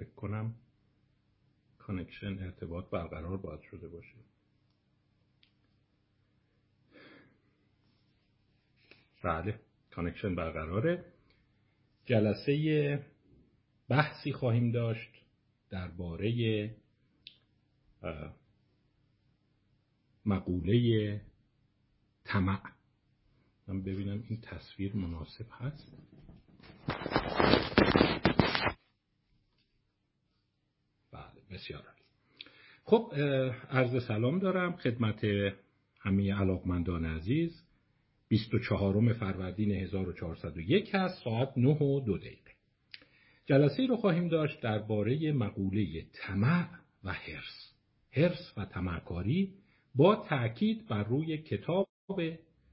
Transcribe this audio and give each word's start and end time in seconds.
فکر 0.00 0.14
کنم 0.14 0.54
connection 1.78 2.38
ارتباط 2.42 2.90
برقرار 2.90 3.36
باید 3.36 3.60
شده 3.60 3.88
باشه. 3.88 4.16
بله 9.22 9.60
connection 9.90 10.34
برقراره. 10.34 11.04
جلسه 12.06 13.04
بحثی 13.88 14.32
خواهیم 14.32 14.72
داشت 14.72 15.10
درباره 15.70 16.70
مقوله 20.26 21.20
طمع. 22.24 22.62
من 23.66 23.82
ببینم 23.82 24.24
این 24.28 24.40
تصویر 24.40 24.96
مناسب 24.96 25.46
هست 25.50 25.92
بله 31.12 31.39
بسیار 31.50 31.82
خب 32.84 33.12
عرض 33.70 34.06
سلام 34.06 34.38
دارم 34.38 34.72
خدمت 34.72 35.24
همه 36.00 36.34
علاقمندان 36.34 37.04
عزیز. 37.04 37.64
24 38.28 39.12
فروردین 39.12 39.72
1401 39.72 40.94
هست 40.94 41.24
ساعت 41.24 41.52
9 41.56 41.68
و 41.68 42.00
دو 42.00 42.18
دقیقه. 42.18 42.50
جلسه 43.46 43.86
رو 43.86 43.96
خواهیم 43.96 44.28
داشت 44.28 44.60
درباره 44.60 45.32
مقوله 45.32 46.06
طمع 46.12 46.68
و 47.04 47.12
هرس 47.12 47.74
هرس 48.12 48.52
و 48.56 48.64
طمعکاری 48.64 49.54
با 49.94 50.16
تاکید 50.16 50.86
بر 50.88 51.04
روی 51.04 51.38
کتاب 51.38 51.88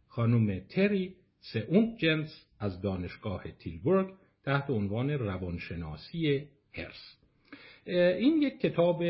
خانم 0.08 0.60
تری 0.60 1.16
سئونت 1.40 1.98
جنس 1.98 2.46
از 2.60 2.82
دانشگاه 2.82 3.52
تیلبورگ 3.52 4.14
تحت 4.44 4.70
عنوان 4.70 5.10
روانشناسی 5.10 6.48
حرص 6.74 7.18
این 7.90 8.42
یک 8.42 8.60
کتاب 8.60 9.04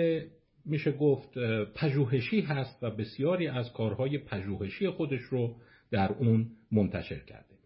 میشه 0.66 0.92
گفت 0.92 1.38
پژوهشی 1.76 2.42
هست 2.42 2.84
و 2.84 2.90
بسیاری 2.90 3.48
از 3.48 3.74
کارهای 3.74 4.18
پژوهشی 4.18 4.90
خودش 4.90 5.22
رو 5.22 5.56
در 5.92 6.12
اون 6.12 6.48
منتشر 6.72 7.20
کرده. 7.20 7.58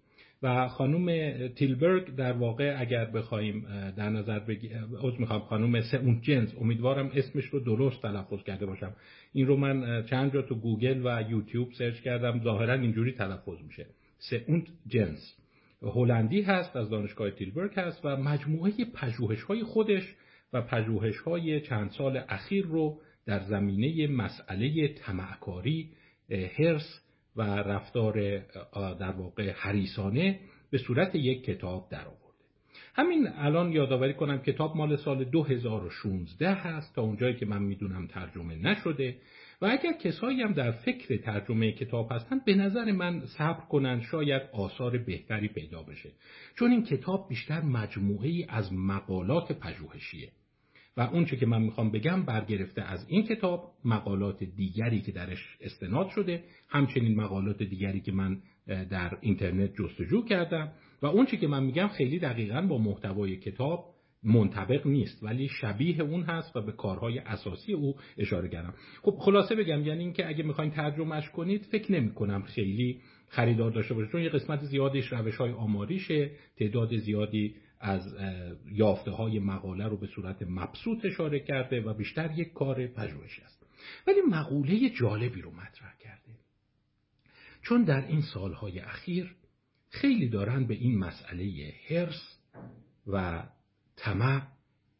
و 0.44 0.68
خانم 0.68 1.48
تیلبرگ 1.48 2.16
در 2.16 2.32
واقع 2.32 2.76
اگر 2.80 3.06
بخوایم 3.06 3.66
در 3.98 4.10
نظر 4.10 4.40
بگیریم 4.40 4.88
می‌خوام 5.20 5.40
خانم 5.40 5.82
سئون 5.82 6.22
جنس 6.22 6.54
امیدوارم 6.62 7.12
اسمش 7.16 7.46
رو 7.46 7.60
درست 7.60 8.02
تلفظ 8.02 8.44
کرده 8.44 8.66
باشم. 8.66 8.94
این 9.34 9.48
رو 9.48 9.58
من 9.58 10.06
چند 10.06 10.34
جا 10.34 10.42
تو 10.42 10.56
گوگل 10.56 11.02
و 11.06 11.32
یوتیوب 11.32 11.74
سرچ 11.74 12.02
کردم 12.02 12.42
ظاهرا 12.44 12.74
اینجوری 12.74 13.12
تلفظ 13.12 13.62
میشه. 13.68 13.86
سئونت 14.18 14.68
جنس 14.88 15.38
هلندی 15.82 16.42
هست 16.42 16.76
از 16.76 16.90
دانشگاه 16.90 17.32
تیلبرگ 17.32 17.72
هست 17.76 18.06
و 18.06 18.18
مجموعه 18.18 18.72
پژوهش 18.94 19.44
های 19.44 19.64
خودش 19.64 20.16
و 20.54 20.62
پژوهش 20.62 21.18
های 21.18 21.62
چند 21.62 21.90
سال 21.90 22.24
اخیر 22.30 22.66
رو 22.66 23.02
در 23.26 23.40
زمینه 23.40 24.08
مسئله 24.08 24.88
تمعکاری 24.88 25.90
هرس 26.30 27.02
و 27.36 27.42
رفتار 27.42 28.38
در 28.74 29.12
واقع 29.12 29.52
حریسانه 29.52 30.40
به 30.72 30.78
صورت 30.78 31.16
یک 31.16 31.44
کتاب 31.44 31.88
در 31.92 32.08
آورده 32.08 32.22
همین 32.96 33.28
الان 33.28 33.72
یادآوری 33.72 34.14
کنم 34.14 34.38
کتاب 34.38 34.78
مال 34.78 34.96
سال 34.96 35.24
2016 35.24 36.54
هست 36.54 36.96
تا 36.96 37.02
اونجایی 37.02 37.36
که 37.36 37.46
من 37.46 37.62
می‌دونم 37.64 38.08
ترجمه 38.08 38.56
نشده 38.56 39.16
و 39.62 39.66
اگر 39.66 39.94
کسایی 39.94 40.42
هم 40.42 40.54
در 40.54 40.72
فکر 40.72 41.18
ترجمه 41.18 41.72
کتاب 41.72 42.12
هستن 42.12 42.40
به 42.46 42.56
نظر 42.56 42.92
من 42.92 43.26
صبر 43.26 43.66
کنن 43.66 44.02
شاید 44.02 44.42
آثار 44.54 44.98
بهتری 44.98 45.48
پیدا 45.48 45.84
بشه. 45.84 46.10
چون 46.56 46.72
این 46.72 46.84
کتاب 46.84 47.30
بیشتر 47.30 47.62
مجموعه 47.62 48.30
ای 48.30 48.46
از 48.50 48.74
مقالات 48.74 49.52
پژوهشیه. 49.52 50.32
و 50.98 51.02
اونچه 51.02 51.38
که 51.38 51.46
من 51.46 51.62
می‌خوام 51.62 51.92
بگم 51.92 52.26
برگرفته 52.26 52.82
از 52.82 53.06
این 53.08 53.24
کتاب 53.24 53.72
مقالات 53.86 54.44
دیگری 54.44 55.02
که 55.02 55.12
درش 55.12 55.58
استناد 55.62 56.10
شده 56.10 56.44
همچنین 56.70 57.16
مقالات 57.16 57.64
دیگری 57.64 58.02
که 58.02 58.12
من 58.12 58.42
در 58.68 59.18
اینترنت 59.22 59.72
جستجو 59.76 60.26
کردم 60.26 60.72
و 61.02 61.06
اونچه 61.06 61.38
که 61.38 61.48
من 61.48 61.64
میگم 61.64 61.88
خیلی 61.88 62.20
دقیقا 62.20 62.62
با 62.62 62.78
محتوای 62.78 63.38
کتاب 63.38 63.86
منطبق 64.24 64.88
نیست 64.88 65.24
ولی 65.24 65.48
شبیه 65.62 66.02
اون 66.02 66.22
هست 66.22 66.56
و 66.56 66.62
به 66.62 66.72
کارهای 66.72 67.20
اساسی 67.20 67.74
او 67.74 67.96
اشاره 68.18 68.50
کردم. 68.50 68.74
خب 69.02 69.16
خلاصه 69.20 69.56
بگم 69.56 69.86
یعنی 69.86 70.04
اینکه 70.04 70.28
اگه 70.28 70.44
می‌خواین 70.44 70.72
ترجمهش 70.72 71.30
کنید 71.30 71.68
فکر 71.72 71.92
نمی 71.92 72.14
کنم 72.14 72.42
خیلی 72.42 73.02
خریدار 73.28 73.72
داشته 73.72 73.94
باشه 73.94 74.12
چون 74.12 74.22
یه 74.22 74.30
قسمت 74.30 74.60
زیادیش 74.60 75.06
روش 75.14 75.36
های 75.36 75.52
آماریشه 75.52 76.32
تعداد 76.58 76.98
زیادی 76.98 77.56
از 77.82 78.16
یافته 78.72 79.12
های 79.12 79.40
مقاله 79.40 79.88
رو 79.88 79.98
به 79.98 80.08
صورت 80.08 80.42
مبسوط 80.42 81.06
اشاره 81.06 81.40
کرده 81.40 81.82
و 81.82 81.94
بیشتر 81.94 82.32
یک 82.32 82.54
کار 82.54 82.88
پژوهشی 82.88 83.42
است. 83.42 83.66
ولی 84.08 84.22
مقوله 84.30 84.90
جالبی 84.90 85.42
رو 85.42 85.52
مطرح 85.52 85.98
کرده. 86.00 86.32
چون 87.62 87.84
در 87.84 88.08
این 88.08 88.22
سالهای 88.22 88.80
اخیر 88.80 89.36
خیلی 89.90 90.30
دارن 90.30 90.66
به 90.66 90.74
این 90.74 90.98
مسئله 90.98 91.74
هرس 91.90 92.38
و 93.08 93.44
طمع 93.96 94.48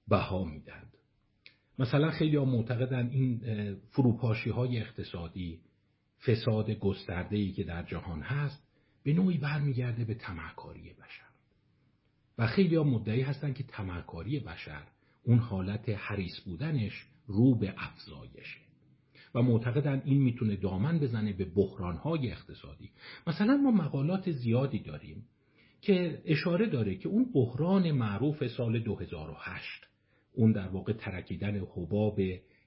بها 0.08 0.44
میدند 0.44 0.94
مثلا 1.80 2.12
خیلی 2.12 2.36
ها 2.36 2.46
معتقدن 2.46 3.10
این 3.10 3.42
فروپاشی 3.92 4.50
های 4.50 4.80
اقتصادی 4.80 5.60
فساد 6.26 6.72
گسترده 6.72 7.38
ای 7.38 7.52
که 7.52 7.64
در 7.64 7.84
جهان 7.84 8.22
هست 8.22 8.68
به 9.04 9.14
نوعی 9.14 9.38
برمیگرده 9.38 10.06
به 10.06 10.14
تمعکاری 10.14 10.94
بشر. 10.94 11.31
خیلی 12.48 12.76
ها 12.76 12.84
مدعی 12.84 13.22
هستن 13.22 13.54
که 13.54 13.64
تمرکاری 13.64 14.40
بشر 14.40 14.84
اون 15.24 15.38
حالت 15.38 15.90
حریص 15.90 16.40
بودنش 16.46 17.06
رو 17.28 17.56
به 17.56 17.74
افزایشه. 17.78 18.60
و 19.36 19.42
معتقدن 19.42 20.02
این 20.06 20.22
می‌تونه 20.22 20.56
دامن 20.56 21.00
بزنه 21.00 21.34
به 21.34 21.46
بحرانهای 21.46 22.32
اقتصادی. 22.32 22.90
مثلا 23.28 23.58
ما 23.58 23.72
مقالات 23.72 24.32
زیادی 24.32 24.80
داریم 24.80 25.26
که 25.82 26.22
اشاره 26.26 26.70
داره 26.70 26.96
که 26.96 27.10
اون 27.10 27.32
بحران 27.34 27.92
معروف 27.92 28.48
سال 28.48 28.80
2008 28.80 29.88
اون 30.34 30.52
در 30.52 30.68
واقع 30.68 30.94
ترکیدن 30.94 31.60
حباب 31.76 32.20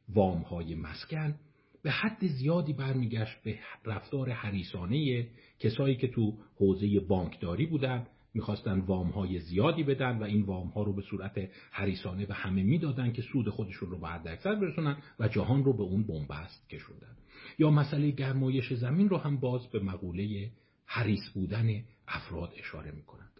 وامهای 0.09 0.75
مسکن 0.75 1.35
به 1.83 1.91
حد 1.91 2.27
زیادی 2.27 2.73
برمیگشت 2.73 3.43
به 3.43 3.59
رفتار 3.85 4.31
حریسانه 4.31 5.29
کسایی 5.59 5.97
که 5.97 6.09
تو 6.09 6.39
حوزه 6.57 7.01
بانکداری 7.01 7.67
بودن 7.67 8.07
می‌خواستن 8.35 8.81
وام 8.81 9.11
های 9.11 9.41
زیادی 9.41 9.83
بدن 9.83 10.19
و 10.19 10.23
این 10.23 10.43
وام 10.43 10.69
ها 10.69 10.83
رو 10.83 10.93
به 10.93 11.03
صورت 11.03 11.51
حریسانه 11.71 12.27
به 12.27 12.35
همه 12.35 12.63
می‌دادن 12.63 13.13
که 13.13 13.23
سود 13.23 13.49
خودشون 13.49 13.91
رو 13.91 14.01
به 14.01 14.09
حد 14.09 14.29
اکثر 14.29 14.55
برسونن 14.55 14.97
و 15.21 15.29
جهان 15.29 15.65
رو 15.65 15.77
به 15.77 15.83
اون 15.83 16.07
بنبست 16.07 16.69
کشوندن. 16.69 17.17
یا 17.59 17.71
مسئله 17.71 18.11
گرمایش 18.11 18.73
زمین 18.73 19.09
رو 19.09 19.17
هم 19.17 19.41
باز 19.41 19.71
به 19.71 19.81
مقوله 19.81 20.51
حریص 20.87 21.31
بودن 21.35 21.83
افراد 22.09 22.53
اشاره 22.59 22.91
می‌کنند. 22.91 23.31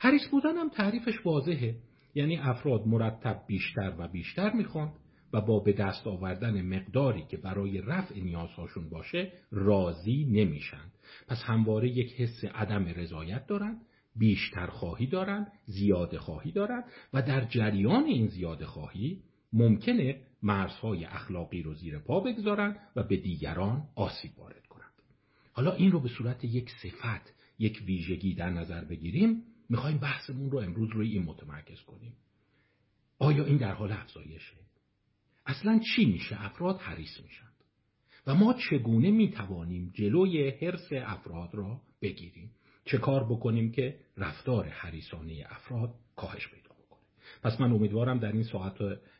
حریص 0.00 0.28
بودن 0.30 0.56
هم 0.56 0.68
تعریفش 0.68 1.26
واضحه. 1.26 1.76
یعنی 2.14 2.36
افراد 2.36 2.86
مرتب 2.86 3.42
بیشتر 3.46 3.94
و 3.98 4.08
بیشتر 4.08 4.52
می‌خوان 4.52 4.92
و 5.32 5.40
با 5.40 5.60
به 5.60 5.72
دست 5.72 6.06
آوردن 6.06 6.62
مقداری 6.62 7.24
که 7.30 7.36
برای 7.36 7.80
رفع 7.80 8.20
نیازهاشون 8.20 8.88
باشه 8.90 9.32
راضی 9.50 10.24
نمیشن. 10.24 10.92
پس 11.28 11.42
همواره 11.44 11.88
یک 11.88 12.12
حس 12.12 12.44
عدم 12.44 12.84
رضایت 12.84 13.46
دارند 13.46 13.80
بیشتر 14.16 14.66
خواهی 14.66 15.06
دارند 15.06 15.52
زیاده 15.66 16.18
خواهی 16.18 16.52
دارند 16.52 16.84
و 17.12 17.22
در 17.22 17.44
جریان 17.44 18.04
این 18.04 18.26
زیاده 18.26 18.66
خواهی 18.66 19.22
ممکنه 19.52 20.20
مرزهای 20.42 21.04
اخلاقی 21.04 21.62
رو 21.62 21.74
زیر 21.74 21.98
پا 21.98 22.20
بگذارند 22.20 22.76
و 22.96 23.02
به 23.02 23.16
دیگران 23.16 23.88
آسیب 23.94 24.38
وارد 24.38 24.66
کنند. 24.66 24.92
حالا 25.52 25.72
این 25.72 25.92
رو 25.92 26.00
به 26.00 26.08
صورت 26.08 26.44
یک 26.44 26.70
صفت 26.70 27.34
یک 27.58 27.82
ویژگی 27.86 28.34
در 28.34 28.50
نظر 28.50 28.84
بگیریم 28.84 29.42
می‌خوایم 29.68 29.98
بحثمون 29.98 30.50
رو 30.50 30.58
امروز 30.58 30.90
روی 30.90 31.12
این 31.12 31.22
متمرکز 31.22 31.80
کنیم. 31.80 32.12
آیا 33.18 33.44
این 33.44 33.56
در 33.56 33.72
حال 33.72 33.92
افزایشه؟ 33.92 34.56
اصلا 35.46 35.80
چی 35.94 36.04
میشه؟ 36.04 36.44
افراد 36.44 36.78
حریص 36.78 37.20
میشند 37.20 37.52
و 38.26 38.34
ما 38.34 38.54
چگونه 38.70 39.10
می‌توانیم 39.10 39.92
جلوی 39.94 40.50
حرس 40.50 40.88
افراد 40.92 41.54
را 41.54 41.80
بگیریم؟ 42.02 42.50
چه 42.84 42.98
کار 42.98 43.24
بکنیم 43.24 43.72
که 43.72 43.98
رفتار 44.16 44.68
حریصانه 44.68 45.46
افراد 45.48 45.94
کاهش 46.16 46.48
پیدا 46.48 46.70
بکنه. 46.86 47.00
پس 47.42 47.60
من 47.60 47.72
امیدوارم 47.72 48.18
در 48.18 48.32
این 48.32 48.42
ساعت 48.42 48.78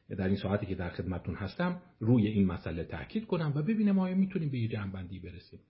در 0.08 0.26
این 0.26 0.36
ساعتی 0.36 0.66
که 0.66 0.74
در 0.74 0.90
خدمتتون 0.90 1.34
هستم 1.34 1.82
روی 2.00 2.26
این 2.26 2.46
مسئله 2.46 2.84
تاکید 2.84 3.26
کنم 3.26 3.52
و 3.56 3.62
ببینم 3.62 3.98
آیا 3.98 4.14
می‌تونیم 4.14 4.50
به 4.50 4.58
یه 4.58 4.68
جنبندی 4.68 5.18
برسیم. 5.18 5.60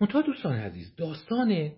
منتها 0.00 0.22
دوستان 0.22 0.56
عزیز 0.56 0.96
داستان 0.96 1.72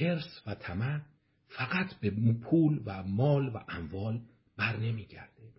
هرس 0.00 0.42
و 0.46 0.54
طمع 0.54 1.00
فقط 1.48 1.94
به 1.94 2.10
پول 2.32 2.82
و 2.84 3.02
مال 3.02 3.48
و 3.48 3.64
اموال 3.68 4.20
بر 4.56 4.76
نمیگرده. 4.76 5.52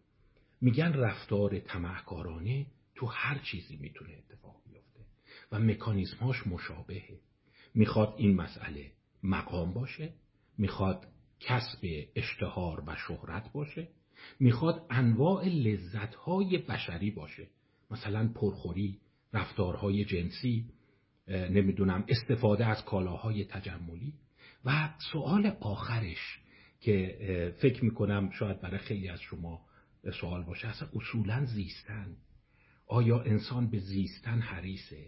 میگن 0.62 0.94
رفتار 0.94 1.60
طمعکارانه 1.60 2.66
تو 2.96 3.06
هر 3.06 3.38
چیزی 3.38 3.78
می‌تونه 3.78 4.14
اتفاق 4.14 4.62
بیفته 4.66 5.00
و 5.52 5.60
مکانیزمهاش 5.60 6.48
مشابهه. 6.48 7.20
می‌خواد 7.78 8.14
این 8.18 8.36
مسئله 8.36 8.92
مقام 9.24 9.74
باشه 9.74 10.14
می‌خواد 10.58 11.08
کسب 11.40 12.06
اشتهار 12.16 12.84
و 12.88 12.96
شهرت 12.96 13.52
باشه 13.52 13.88
می‌خواد 14.40 14.86
انواع 14.90 15.46
لذتهای 15.46 16.58
بشری 16.58 17.12
باشه. 17.12 17.48
مثلا 17.92 18.28
پرخوری 18.36 19.00
رفتارهای 19.34 20.06
جنسی 20.06 20.66
نمی‌دونم 21.28 22.06
استفاده 22.08 22.66
از 22.66 22.86
کالاهای 22.86 23.46
تجملی. 23.46 24.14
و 24.66 24.90
سوال 25.12 25.58
آخرش 25.60 26.40
که 26.82 27.56
فکر 27.62 27.86
می‌کنم 27.86 28.30
شاید 28.32 28.62
برای 28.62 28.78
خیلی 28.78 29.10
از 29.10 29.22
شما 29.22 29.62
سوال 30.22 30.44
باشه 30.44 30.68
اصلا 30.68 30.90
اصولا 30.96 31.46
زیستن. 31.46 32.18
آیا 32.88 33.22
انسان 33.22 33.70
به 33.70 33.80
زیستن 33.80 34.40
حریصه؟ 34.40 35.06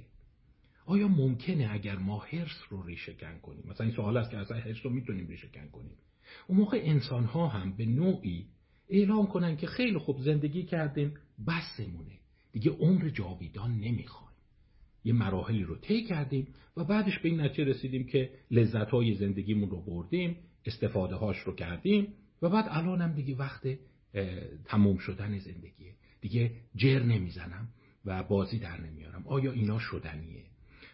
آیا 0.90 1.08
ممکنه 1.08 1.70
اگر 1.72 1.96
ما 1.96 2.20
حرس 2.20 2.62
رو 2.70 2.84
ریشه 2.84 3.14
کنیم؟ 3.42 3.64
مثلا 3.68 3.86
این 3.86 3.96
سوال 3.96 4.18
است 4.18 4.32
که 4.32 4.38
اصلا 4.38 4.58
حرس 4.58 4.78
رو 4.84 4.90
می‌تونیم 4.90 5.28
ریشه 5.28 5.48
کنیم. 5.48 5.98
اون 6.48 6.58
موقع 6.58 6.82
انسان 6.84 7.24
ها 7.24 7.48
هم 7.48 7.72
به 7.72 7.86
نوعی 7.86 8.46
اعلام 8.90 9.28
کنن 9.28 9.58
که 9.58 9.68
خیلی 9.68 9.98
خوب 9.98 10.22
زندگی 10.22 10.64
کردیم 10.64 11.14
بسمونه. 11.48 12.20
دیگه 12.52 12.72
عمر 12.72 13.10
جاویدان 13.10 13.80
نمی‌خوایم. 13.80 14.36
یه 15.04 15.14
مراحلی 15.14 15.64
رو 15.64 15.76
طی 15.76 16.04
کردیم 16.04 16.48
و 16.78 16.84
بعدش 16.84 17.20
به 17.20 17.30
این 17.30 17.42
نتیجه 17.42 17.64
رسیدیم 17.64 18.08
که 18.08 18.30
لذت 18.52 18.90
های 18.90 19.16
زندگیمون 19.16 19.70
رو 19.70 19.82
بردیم 19.82 20.36
استفاده 20.66 21.16
هاش 21.16 21.38
رو 21.38 21.56
کردیم 21.56 22.14
و 22.42 22.50
بعد 22.50 22.66
الان 22.70 23.02
هم 23.02 23.14
دیگه 23.14 23.36
وقت 23.36 23.68
تموم 24.66 24.98
شدن 24.98 25.38
زندگیه. 25.38 25.94
دیگه 26.22 26.52
جر 26.76 27.04
نمی‌زنم 27.04 27.68
و 28.06 28.24
بازی 28.24 28.60
در 28.60 28.82
نمیارم. 28.82 29.28
آیا 29.28 29.52
اینا 29.52 29.80
شدنیه؟ 29.80 30.49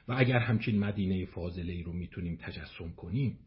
و 0.08 0.16
اگر 0.18 0.40
همچین 0.40 0.80
مدینه 0.80 1.26
فاضله 1.26 1.74
ای 1.74 1.84
رو 1.84 1.94
می‌تونیم 1.94 2.38
تجسم 2.42 2.92
کنیم 2.98 3.40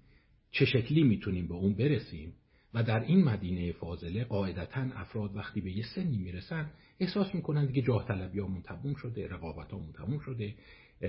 چه 0.51 0.65
شکلی 0.65 1.03
می‌تونیم 1.03 1.49
به 1.49 1.55
اون 1.55 1.75
برسیم؟ 1.75 2.33
و 2.75 2.83
در 2.83 3.01
این 3.01 3.25
مدینه 3.25 3.73
فاضله 3.73 4.25
قاعدتا 4.25 4.81
افراد 4.81 5.37
وقتی 5.37 5.61
به 5.61 5.73
یه 5.73 5.85
سنی 5.95 6.19
می‌رسن 6.19 6.71
احساس 7.01 7.35
می‌کنن 7.35 7.67
دیگه 7.67 7.83
جاه 7.83 8.09
طلبی 8.09 8.41
همون 8.41 8.63
تموم 8.63 8.95
شده 8.95 9.29
رقابت 9.29 9.73
همون 9.73 9.93
تموم 9.93 10.19
شده 10.19 10.55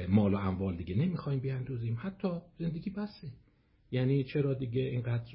مال 0.09 0.33
و 0.33 0.37
اموال 0.37 0.77
دیگه 0.77 0.95
نمی‌خوایم 0.95 1.39
بیاندازیم 1.39 1.97
حتی 2.01 2.29
زندگی 2.59 2.89
بسه. 2.89 3.27
یعنی 3.91 4.23
چرا 4.23 4.53
دیگه 4.53 4.81
اینقدر 4.81 5.33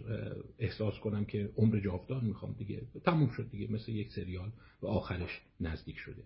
احساس 0.58 0.98
کنم 0.98 1.24
که 1.24 1.50
عمر 1.56 1.80
جاودان 1.80 2.24
می‌خوام 2.24 2.52
دیگه 2.58 2.82
تموم 3.04 3.30
شد 3.30 3.50
دیگه 3.50 3.72
مثل 3.72 3.92
یک 3.92 4.12
سریال 4.12 4.50
و 4.82 4.86
آخرش 4.86 5.40
نزدیک 5.60 5.98
شده. 5.98 6.22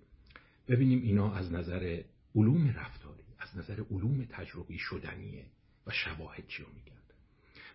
ببینیم 0.69 1.03
اینا 1.03 1.35
از 1.35 1.53
نظر 1.53 2.03
علوم 2.35 2.69
رفتاری. 2.69 3.28
از 3.39 3.57
نظر 3.57 3.83
علوم 3.91 4.25
تجربی 4.25 4.79
شدنیه 4.79 5.47
و 5.87 5.91
شواهد 5.91 6.47
چی 6.47 6.63
رو 6.63 6.69
میگن 6.75 6.99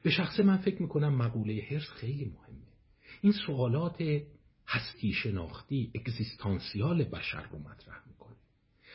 به 0.03 0.09
شخص 0.09 0.39
من 0.39 0.57
فکر 0.57 0.81
می‌کنم 0.81 1.15
مقوله 1.15 1.67
هرس 1.69 1.89
خیلی 1.89 2.25
مهمه. 2.25 2.67
این 3.21 3.33
سوالات 3.45 4.03
هستی 4.67 5.13
شناختی 5.13 5.91
اگزیستانسیال 5.95 7.03
بشر 7.03 7.47
رو 7.51 7.59
مطرح 7.59 8.07
می‌کنه. 8.07 8.35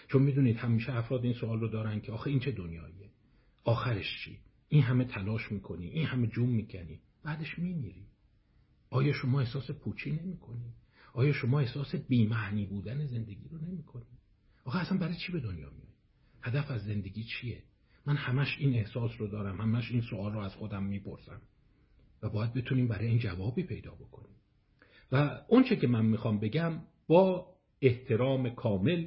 چون 0.09 0.23
می‌دونید 0.23 0.56
همیشه 0.56 0.97
افراد 0.97 1.25
این 1.25 1.35
سوال 1.35 1.61
رو 1.61 1.69
دارن 1.69 2.00
که 2.00 2.12
آخه 2.12 2.31
این 2.31 2.41
چه 2.41 2.53
دنیاییه؟ 2.53 3.11
آخرش 3.64 4.25
چی؟ 4.25 4.38
این 4.69 4.82
همه 4.82 5.05
تلاش 5.05 5.53
می‌کنی 5.53 5.87
این 5.87 6.06
همه 6.06 6.26
جون 6.26 6.49
می‌کنی. 6.49 7.00
بعدش 7.23 7.59
میمیری. 7.59 8.06
آیا 8.91 9.12
شما 9.12 9.41
احساس 9.41 9.71
پوچی 9.71 10.12
نمی‌کنی؟ 10.12 10.75
آیا 11.12 11.32
شما 11.32 11.61
احساس 11.61 11.94
بیمعنی 11.94 12.67
بودن 12.67 13.06
زندگی 13.06 13.49
رو 13.49 13.59
نمی‌کنی؟ 13.59 14.19
آخه 14.64 14.79
اصلا 14.79 14.99
برای 14.99 15.17
چی 15.17 15.32
به 15.32 15.41
دنیا 15.41 15.71
میای 15.71 15.88
هدف 16.43 16.70
از 16.70 16.85
زندگی 16.85 17.25
چیه؟ 17.25 17.62
من 18.06 18.17
همش 18.17 18.56
این 18.58 18.75
احساس 18.75 19.11
رو 19.19 19.26
دارم 19.26 19.61
همش 19.61 19.90
این 19.90 20.00
سوال 20.00 20.32
رو 20.32 20.38
از 20.38 20.55
خودم 20.55 20.82
می‌پرسم. 20.82 21.40
و 22.23 22.29
باید 22.29 22.52
بتونیم 22.55 22.88
برای 22.88 23.06
این 23.06 23.19
جوابی 23.19 23.62
پیدا 23.62 23.94
بکنیم. 23.94 24.37
و 25.12 25.40
اونچه 25.49 25.76
که 25.76 25.87
من 25.87 26.06
می‌خوام 26.06 26.40
بگم 26.40 26.81
با 27.06 27.55
احترام 27.81 28.50
کامل 28.50 29.06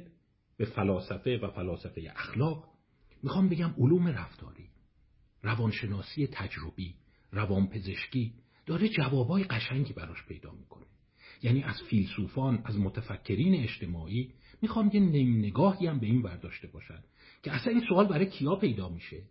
به 0.56 0.64
فلاسفه 0.64 1.38
و 1.38 1.50
فلاسفه 1.50 2.12
اخلاق 2.16 2.68
می‌خوام 3.22 3.48
بگم 3.48 3.74
علوم 3.78 4.08
رفتاری 4.08 4.68
روانشناسی 5.42 6.26
تجربی 6.26 6.94
روانپزشکی 7.32 8.34
داره 8.66 8.88
جوابای 8.88 9.44
قشنگی 9.44 9.92
براش 9.92 10.26
پیدا 10.28 10.52
می‌کنه. 10.52 10.86
یعنی 11.42 11.62
از 11.62 11.82
فیلسوفان 11.90 12.58
از 12.64 12.78
متفکرین 12.78 13.62
اجتماعی 13.62 14.30
می‌خوام 14.62 14.90
یه 14.92 15.00
نگاهی 15.00 15.86
هم 15.86 15.98
به 15.98 16.06
این 16.06 16.22
برداشته 16.22 16.68
باشن 16.68 16.98
که 17.42 17.52
اصلا 17.52 17.72
این 17.72 17.82
سوال 17.88 18.06
برای 18.06 18.26
کیا 18.26 18.56
پیدا 18.56 18.88
میشه؟ 18.88 19.22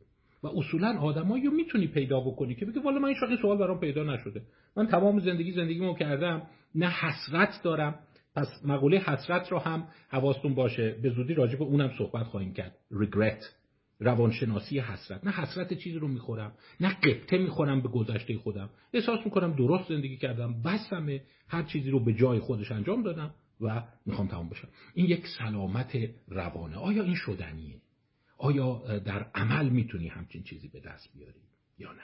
و 0.44 0.48
اصولا 0.48 1.00
آدمایی 1.00 1.46
رو 1.46 1.52
می‌تونی 1.52 1.88
پیدا 1.88 2.20
بکنی 2.20 2.56
که 2.56 2.66
بگه 2.66 2.82
والا 2.82 3.00
من 3.00 3.08
این 3.08 3.38
سوال 3.42 3.58
برام 3.58 3.80
پیدا 3.80 4.04
نشده. 4.04 4.42
من 4.78 4.88
تمام 4.88 5.20
زندگی 5.20 5.52
زندگیمو 5.52 5.96
کردم 5.96 6.48
نه 6.76 6.90
حسرت 6.90 7.62
دارم. 7.64 8.00
پس 8.36 8.48
مقوله 8.66 8.98
حسرت 8.98 9.52
رو 9.52 9.60
هم 9.60 9.88
حواستون 10.10 10.56
باشه. 10.56 11.00
به 11.04 11.10
زودی 11.10 11.34
راجع 11.34 11.58
به 11.58 11.64
اونم 11.64 11.92
صحبت 11.98 12.24
خواهیم 12.24 12.54
کرد. 12.54 12.76
Regret. 12.94 13.61
روانشناسی 14.02 14.80
حسرت. 14.80 15.26
نه 15.26 15.32
حسرت 15.32 15.74
چیزی 15.74 16.00
رو 16.00 16.08
می‌خورم 16.08 16.54
نه 16.80 16.94
قبطه 16.94 17.38
می‌خورم 17.38 17.82
به 17.82 17.90
گذشته 17.90 18.38
خودم. 18.38 18.70
احساس 18.94 19.26
می‌کنم 19.26 19.54
درست 19.54 19.90
زندگی 19.90 20.18
کردم 20.18 20.62
بسمه 20.62 21.24
هر 21.48 21.64
چیزی 21.64 21.90
رو 21.90 22.00
به 22.00 22.14
جای 22.14 22.40
خودش 22.40 22.72
انجام 22.72 23.04
دادم 23.04 23.34
و 23.62 23.84
می‌خوام 24.06 24.28
تمام 24.28 24.50
بشم. 24.50 24.68
این 24.94 25.06
یک 25.06 25.28
سلامت 25.38 25.98
روانه. 26.28 26.76
آیا 26.76 27.04
این 27.04 27.16
شدنیه؟ 27.16 27.82
آیا 28.38 29.00
در 29.00 29.24
عمل 29.36 29.70
می‌تونی 29.70 30.08
همچین 30.08 30.44
چیزی 30.44 30.68
به 30.68 30.80
دست 30.80 31.10
بیاری 31.14 31.42
یا 31.78 31.92
نه؟ 31.92 32.04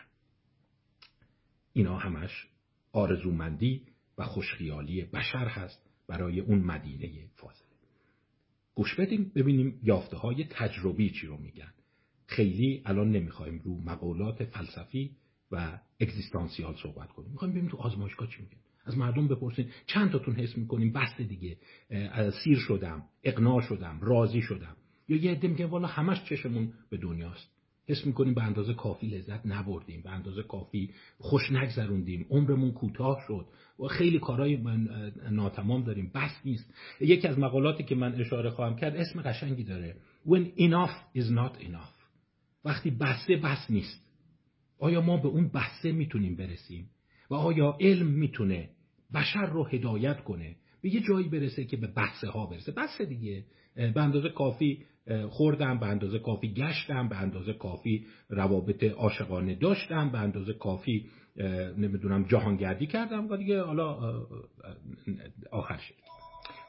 اینا 1.73 1.97
همش 1.97 2.47
آرزومندی 2.91 3.81
و 4.17 4.25
خوشخیالی 4.25 5.01
بشر 5.01 5.45
هست 5.47 5.89
برای 6.07 6.39
اون 6.39 6.59
مدینه 6.59 7.27
فاضله. 7.35 7.67
گوش 8.75 8.95
بدیم 8.95 9.31
ببینیم 9.35 9.79
یافته 9.83 10.17
های 10.17 10.43
تجربی 10.43 11.09
چی 11.09 11.27
رو 11.27 11.37
میگن. 11.37 11.73
خیلی 12.27 12.81
الان 12.85 13.11
نمی‌خوایم 13.11 13.61
رو 13.63 13.81
مقولات 13.81 14.43
فلسفی 14.43 15.11
و 15.51 15.79
اگزیستانسیال 15.99 16.75
صحبت 16.83 17.11
کنیم. 17.11 17.31
می‌خوایم 17.31 17.53
ببینیم 17.53 17.71
تو 17.71 17.77
آزمایشگاه 17.77 18.27
چی 18.27 18.41
میگن؟ 18.41 18.57
از 18.85 18.97
مردم 18.97 19.27
بپرسین 19.27 19.65
چند 19.85 20.11
تاتون 20.11 20.35
حس 20.35 20.57
می‌کنیم؟ 20.57 20.93
بس 20.93 21.21
دیگه. 21.21 21.57
سیر 22.43 22.57
شدم 22.57 23.03
اقناع 23.23 23.61
شدم 23.61 23.99
راضی 24.01 24.41
شدم. 24.41 24.75
یا 25.09 25.17
یه 25.17 25.31
عده 25.31 25.47
میگه 25.47 25.65
والا 25.65 25.87
همش 25.87 26.23
چشمون 26.23 26.73
به 26.89 26.97
دنیاست. 26.97 27.49
حس 27.87 28.05
می‌کنیم 28.05 28.33
به 28.33 28.43
اندازه 28.43 28.73
کافی 28.73 29.07
لذت 29.07 29.45
نبردیم 29.45 30.01
به 30.01 30.09
اندازه 30.09 30.43
کافی 30.43 30.89
خوش 31.17 31.51
نگذروندیم. 31.51 32.25
عمرمون 32.29 32.71
کوتاه 32.71 33.23
شد. 33.27 33.45
و 33.79 33.87
خیلی 33.87 34.19
کارهای 34.19 34.57
من 34.57 35.11
ناتمام 35.31 35.83
داریم. 35.83 36.11
بس 36.15 36.31
نیست. 36.45 36.73
یکی 37.01 37.27
از 37.27 37.39
مقالاتی 37.39 37.83
که 37.83 37.95
من 37.95 38.15
اشاره 38.15 38.49
خواهم 38.49 38.75
کرد 38.75 38.95
اسم 38.95 39.21
قشنگی 39.21 39.63
داره. 39.63 39.95
When 40.27 40.59
enough 40.59 41.19
is 41.19 41.29
not 41.29 41.61
enough. 41.61 41.96
وقتی 42.67 42.91
بسته 42.91 43.35
بس 43.35 43.65
نیست. 43.69 44.07
آیا 44.79 45.01
ما 45.01 45.17
به 45.17 45.27
اون 45.27 45.47
بسته 45.47 45.91
می‌تونیم 45.91 46.35
برسیم؟ 46.35 46.89
و 47.29 47.35
آیا 47.35 47.77
علم 47.81 48.07
می‌تونه 48.07 48.69
بشر 49.13 49.45
رو 49.45 49.63
هدایت 49.63 50.23
کنه؟ 50.23 50.55
به 50.81 50.93
یه 50.93 51.01
جایی 51.01 51.29
برسه 51.29 51.65
که 51.65 51.77
به 51.77 51.87
بحثه 51.87 52.27
ها 52.27 52.45
برسه. 52.45 52.71
بحث 52.71 53.01
دیگه. 53.01 53.43
به 53.75 54.01
اندازه 54.01 54.29
کافی 54.29 54.85
خوردم 55.29 55.79
به 55.79 55.85
اندازه 55.85 56.19
کافی 56.19 56.53
گشتم 56.53 57.09
به 57.09 57.17
اندازه 57.17 57.53
کافی 57.53 58.05
روابط 58.29 58.83
عاشقانه 58.83 59.55
داشتم 59.55 60.11
به 60.11 60.17
اندازه 60.17 60.53
کافی 60.53 61.09
نمی‌دونم 61.77 62.23
جهانگردی 62.23 62.87
کردم 62.87 63.27
و 63.29 63.37
دیگه 63.37 63.61
حالا 63.61 63.97
آخر 65.51 65.77
شد 65.77 65.93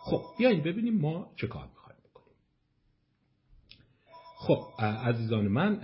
خب 0.00 0.22
بیایید 0.38 0.62
ببینیم 0.62 0.98
ما 0.98 1.32
چه 1.36 1.46
کار 1.46 1.68
خب 4.38 4.72
عزیزان 4.80 5.48
من 5.48 5.76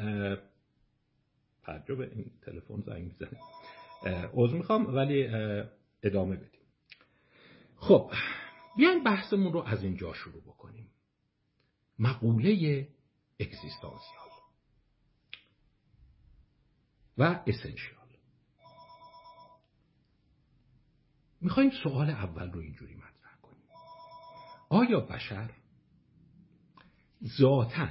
تعجب 1.62 2.00
این 2.00 2.30
تلفن 2.42 2.80
زنگ 2.80 3.04
می‌زنه. 3.04 3.40
عذر 4.32 4.56
می‌خوام 4.56 4.94
ولی 4.94 5.28
ادامه 6.02 6.36
بدیم. 6.36 6.60
خب 7.76 8.12
بیاین 8.76 9.04
بحثمون 9.04 9.52
رو 9.52 9.62
از 9.62 9.82
اینجا 9.82 10.12
شروع 10.12 10.42
بکنیم. 10.42 10.90
مقوله 11.98 12.88
اکزیستانسیال 13.40 14.28
و 17.18 17.42
اسنشیال. 17.46 18.06
می‌خوایم 21.40 21.70
سوال 21.82 22.10
اول 22.10 22.50
رو 22.50 22.60
اینجوری 22.60 22.94
مطرح 22.94 23.36
کنیم. 23.42 23.62
آیا 24.68 25.00
بشر 25.00 25.50
ذاتا 27.38 27.88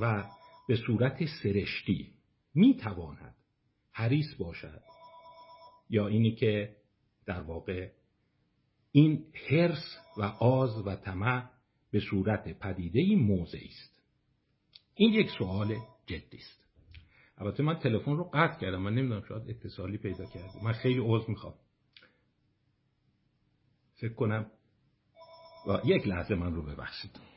و 0.00 0.30
به 0.68 0.76
صورت 0.76 1.24
سرشتی 1.42 2.14
می‌تواند 2.54 3.34
حریص 3.92 4.34
باشد. 4.38 4.82
یا 5.88 6.06
اینی 6.06 6.34
که 6.34 6.76
در 7.26 7.40
واقع 7.40 7.90
این 8.92 9.24
حرس 9.48 9.96
و 10.16 10.22
آز 10.22 10.86
و 10.86 10.96
طمع 10.96 11.50
به 11.90 12.00
صورت 12.00 12.58
پدیده 12.58 13.16
موضعی 13.16 13.68
است. 13.68 14.02
این 14.94 15.12
یک 15.12 15.30
سوال 15.38 15.76
جدی 16.06 16.36
است. 16.36 16.64
البته 17.38 17.62
من 17.62 17.78
تلفن 17.78 18.16
رو 18.16 18.30
قطع 18.34 18.60
کردم. 18.60 18.82
من 18.82 18.94
نمی‌دونم 18.94 19.24
شاید 19.28 19.50
اتصالی 19.50 19.98
پیدا 19.98 20.24
کرده 20.26 20.64
من 20.64 20.72
خیلی 20.72 21.00
عذر 21.02 21.28
می‌خوام. 21.28 21.54
فکر 23.94 24.14
کنم 24.14 24.50
و 25.68 25.80
یک 25.84 26.08
لحظه 26.08 26.34
من 26.34 26.54
رو 26.54 26.62
ببخشید. 26.62 27.29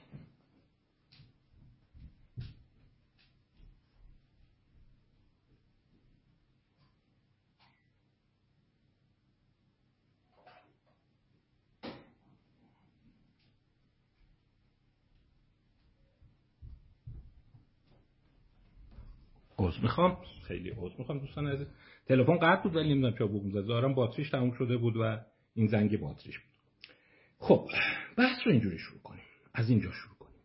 عذر 19.67 19.81
می‌خوام. 19.81 20.17
خیلی 20.47 20.69
عذر 20.77 20.95
می‌خوام 20.97 21.19
دوستان 21.19 21.47
عزیز. 21.47 21.67
تلفن 22.05 22.37
قطع 22.37 22.63
بود 22.63 22.75
ولی 22.75 22.89
نمی‌دونم 22.89 23.17
چرا 23.17 23.27
بوق 23.27 23.43
می‌زد 23.43 23.61
ظاهرا 23.61 23.93
باتریش 23.93 24.29
تموم 24.29 24.51
شده 24.51 24.77
بود 24.77 24.97
و 24.97 25.19
این 25.53 25.67
زنگ 25.67 25.99
باتریش 25.99 26.39
بود. 26.39 26.53
خب 27.39 27.67
بحث 28.17 28.37
رو 28.45 28.51
اینجوری 28.51 28.77
شروع 28.77 29.01
کنیم. 29.01 29.23
از 29.53 29.69
اینجا 29.69 29.91
شروع 29.91 30.15
کنیم. 30.15 30.39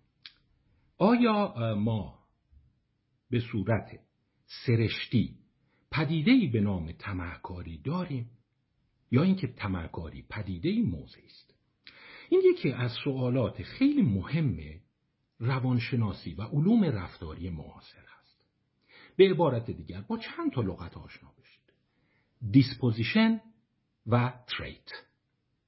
آیا 0.98 1.74
ما 1.74 2.18
به 3.30 3.40
صورت 3.40 4.00
سرشتی 4.66 5.34
پدیده 5.92 6.52
به 6.52 6.60
نام 6.60 6.92
تمهکاری 6.92 7.78
داریم 7.78 8.30
یا 9.10 9.22
اینکه 9.22 9.46
تمهکاری 9.46 10.24
پدیده 10.30 10.82
موضع 10.82 11.20
است؟ 11.26 11.54
این 12.28 12.42
یکی 12.54 12.72
از 12.72 12.90
سوالات 13.04 13.62
خیلی 13.62 14.02
مهم 14.02 14.58
روانشناسی 15.38 16.34
و 16.34 16.42
علوم 16.42 16.84
رفتاری 16.84 17.50
معاصر 17.50 18.07
به 19.18 19.30
عبارت 19.30 19.70
دیگر 19.70 20.00
با 20.00 20.18
چند 20.18 20.52
تا 20.52 20.60
لغت 20.60 20.96
آشنا 20.96 21.32
بشید. 21.38 21.72
disposition 22.50 23.40
و 24.06 24.32
trait 24.46 24.90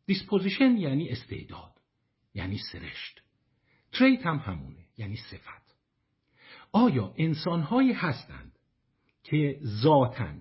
disposition 0.06 0.76
یعنی 0.76 1.08
استعداد 1.08 1.72
یعنی 2.34 2.58
سرشت. 2.72 3.20
trait 3.92 4.26
هم 4.26 4.36
همونه 4.36 4.86
یعنی 4.98 5.16
صفت. 5.16 5.76
آیا 6.72 7.14
انسانهایی 7.16 7.92
هستند 7.92 8.58
که 9.24 9.60
ذاتا 9.64 10.34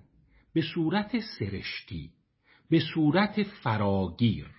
به 0.52 0.62
صورت 0.74 1.20
سرشتی 1.38 2.12
به 2.68 2.80
صورت 2.94 3.42
فراگیر 3.42 4.50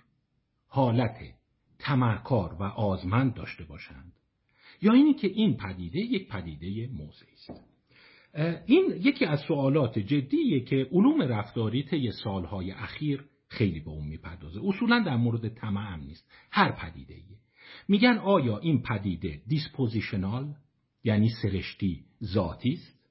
حالت 0.66 1.18
طمعکار 1.78 2.54
و 2.54 2.62
آزمند 2.62 3.34
داشته 3.34 3.64
باشند؟ 3.64 4.12
یا 4.82 4.92
اینی 4.92 5.14
که 5.14 5.26
این 5.26 5.56
پدیده 5.56 5.98
یک 5.98 6.28
پدیده 6.28 6.92
موضعی 6.92 7.32
است؟ 7.32 7.71
این 8.66 8.84
یکی 9.00 9.24
از 9.24 9.40
سوالات 9.40 9.98
جدیه 9.98 10.60
که 10.60 10.88
علوم 10.92 11.22
رفتاری 11.22 11.82
طی 11.82 12.10
سالهای 12.10 12.70
اخیر 12.70 13.24
خیلی 13.48 13.80
به 13.80 13.90
اون 13.90 14.08
می‌پردازه. 14.08 14.60
اصولا 14.64 14.98
در 15.06 15.16
مورد 15.16 15.48
طمع 15.48 15.96
نیست. 15.96 16.30
هر 16.50 16.72
پدیده 16.72 17.14
ایه. 17.14 17.38
میگن 17.88 18.18
آیا 18.18 18.58
این 18.58 18.82
پدیده 18.82 19.42
dispositional 19.46 20.54
یعنی 21.04 21.30
سرشتی 21.42 22.04
ذاتی 22.24 22.72
است؟ 22.72 23.02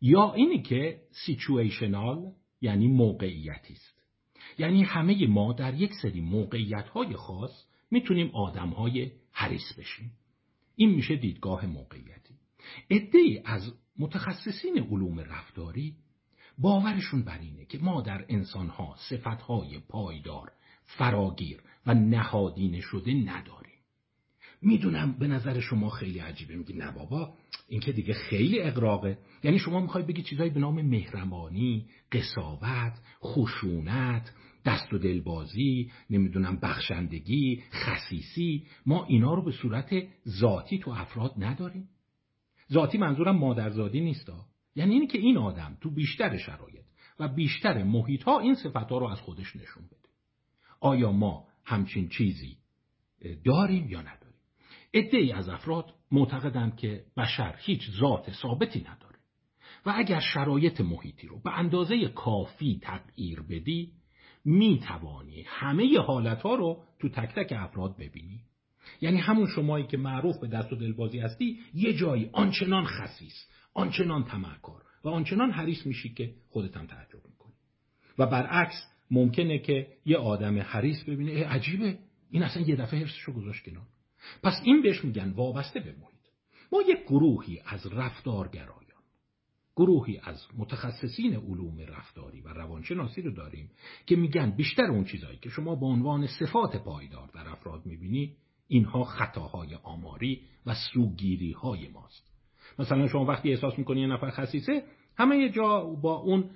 یا 0.00 0.34
اینی 0.34 0.62
که 0.62 1.00
situational 1.10 2.32
یعنی 2.60 2.86
موقعیتی 2.86 3.72
است؟ 3.72 4.02
یعنی 4.58 4.82
همه 4.82 5.26
ما 5.26 5.52
در 5.52 5.74
یک 5.74 5.90
سری 6.02 6.20
موقعیت 6.20 6.88
های 6.88 7.14
خاص 7.14 7.66
می‌تونیم 7.90 8.30
آدم 8.34 8.68
های 8.68 9.10
حریص 9.32 9.78
بشیم. 9.78 10.12
این 10.76 10.90
میشه 10.90 11.16
دیدگاه 11.16 11.66
موقعیتی. 11.66 12.34
عده 12.90 13.42
از 13.44 13.72
متخصصین 13.98 14.78
علوم 14.78 15.20
رفتاری 15.20 15.94
باورشون 16.58 17.22
بر 17.22 17.38
اینه 17.38 17.64
که 17.64 17.78
ما 17.78 18.00
در 18.00 18.24
انسانها 18.28 18.94
صفتهای 19.08 19.78
پایدار 19.78 20.52
فراگیر 20.84 21.60
و 21.86 21.94
نهادینه 21.94 22.80
شده 22.80 23.14
نداریم. 23.14 23.76
می‌دونم 24.62 25.12
به 25.12 25.28
نظر 25.28 25.60
شما 25.60 25.90
خیلی 25.90 26.18
عجیبه. 26.18 26.56
میگی 26.56 26.72
نه 26.72 26.92
بابا 26.92 27.34
این 27.68 27.80
که 27.80 27.92
دیگه 27.92 28.14
خیلی 28.14 28.60
اقراقه 28.60 29.18
یعنی 29.44 29.58
شما 29.58 29.80
می‌خوای 29.80 30.04
بگی 30.04 30.22
چیزایی 30.22 30.50
به 30.50 30.60
نام 30.60 30.82
مهربانی 30.82 31.86
قصاوت 32.12 32.92
خشونت 33.22 34.32
دست 34.64 34.92
و 34.92 34.98
دلبازی 34.98 35.90
نمی‌دونم 36.10 36.56
بخشندگی 36.56 37.62
خصیصی 37.72 38.66
ما 38.86 39.04
اینا 39.04 39.34
رو 39.34 39.44
به 39.44 39.52
صورت 39.52 39.94
ذاتی 40.28 40.78
تو 40.78 40.90
افراد 40.90 41.34
نداریم. 41.38 41.88
ذاتی 42.72 42.98
منظورم 42.98 43.36
مادرزادی 43.36 44.00
نیستا 44.00 44.46
یعنی 44.74 44.94
اینی 44.94 45.06
که 45.06 45.18
این 45.18 45.38
آدم 45.38 45.78
تو 45.80 45.90
بیشتر 45.90 46.36
شرایط 46.36 46.84
و 47.20 47.28
بیشتر 47.28 47.82
محیط 47.82 48.22
ها 48.22 48.38
این 48.38 48.54
صفت 48.54 48.90
ها 48.90 48.98
رو 48.98 49.06
از 49.06 49.20
خودش 49.20 49.56
نشون 49.56 49.86
بده. 49.86 50.08
آیا 50.80 51.12
ما 51.12 51.46
همچین 51.64 52.08
چیزی 52.08 52.56
داریم 53.44 53.88
یا 53.88 54.00
نداریم؟ 54.00 54.26
ای 54.92 55.32
از 55.32 55.48
افراد 55.48 55.94
معتقدند 56.12 56.76
که 56.76 57.04
بشر 57.16 57.54
هیچ 57.58 57.90
ذات 57.90 58.30
ثابتی 58.30 58.80
نداره. 58.80 59.16
و 59.86 59.92
اگر 59.96 60.20
شرایط 60.20 60.80
محیطی 60.80 61.26
رو 61.26 61.40
به 61.40 61.58
اندازه 61.58 62.08
کافی 62.08 62.80
تغییر 62.82 63.40
بدی 63.40 63.92
می 64.44 64.80
توانی 64.88 65.44
همه 65.46 65.98
حالت 65.98 66.42
ها 66.42 66.54
رو 66.54 66.82
تو 66.98 67.08
تک 67.08 67.34
تک 67.34 67.52
افراد 67.52 67.96
ببینی. 67.96 68.40
یعنی 69.00 69.18
همون 69.18 69.46
شمایی 69.46 69.86
که 69.86 69.96
معروف 69.96 70.38
به 70.38 70.46
دست 70.46 70.72
و 70.72 70.76
دلبازی 70.76 71.18
هستی 71.18 71.58
یه 71.74 71.92
جایی 71.92 72.30
آنچنان 72.32 72.84
خصیص 72.84 73.34
آنچنان 73.74 74.24
تمکار 74.24 74.82
و 75.04 75.08
آنچنان 75.08 75.50
حریص 75.50 75.86
میشی 75.86 76.14
که 76.14 76.34
خودت 76.48 76.76
هم 76.76 76.86
تعجب 76.86 77.26
می‌کنی. 77.28 77.52
و 78.18 78.26
برعکس 78.26 78.86
ممکنه 79.10 79.58
که 79.58 79.86
یه 80.06 80.16
آدم 80.16 80.58
حریص 80.58 81.02
ببینه 81.02 81.32
ای 81.32 81.42
عجیبه 81.42 81.98
این 82.30 82.42
اصلا 82.42 82.62
یه 82.62 82.76
دفعه 82.76 83.00
حرسشو 83.00 83.32
گذاشت 83.32 83.64
کنار. 83.64 83.86
پس 84.42 84.60
این 84.64 84.82
بهش 84.82 85.04
میگن 85.04 85.30
وابسته 85.30 85.80
به 85.80 85.92
محیط. 85.92 86.16
ما 86.72 86.82
یک 86.82 87.02
گروهی 87.02 87.60
از 87.66 87.86
رفتارگرایان 87.86 88.86
گروهی 89.76 90.20
از 90.24 90.46
متخصصین 90.58 91.34
علوم 91.34 91.80
رفتاری 91.80 92.40
و 92.40 92.48
روانشناسی 92.48 93.22
رو 93.22 93.30
داریم 93.30 93.70
که 94.06 94.16
میگن 94.16 94.50
بیشتر 94.50 94.84
اون 94.84 95.04
چیزهایی 95.04 95.38
که 95.38 95.48
شما 95.48 95.76
به 95.76 95.86
عنوان 95.86 96.26
صفات 96.26 96.76
پایدار 96.76 97.30
در 97.34 97.48
افراد 97.48 97.86
می‌بینی 97.86 98.36
اینها 98.68 99.04
خطاهای 99.04 99.74
آماری 99.74 100.40
و 100.66 100.74
سوگیری 100.74 101.52
های 101.52 101.88
ماست. 101.88 102.26
مثلا 102.78 103.06
شما 103.06 103.24
وقتی 103.24 103.50
احساس 103.50 103.78
می‌کنی 103.78 104.00
یه 104.00 104.06
نفر 104.06 104.30
خصیصه 104.30 104.82
همه 105.16 105.36
یه 105.36 105.48
جا 105.48 105.84
با 106.02 106.16
اون 106.16 106.50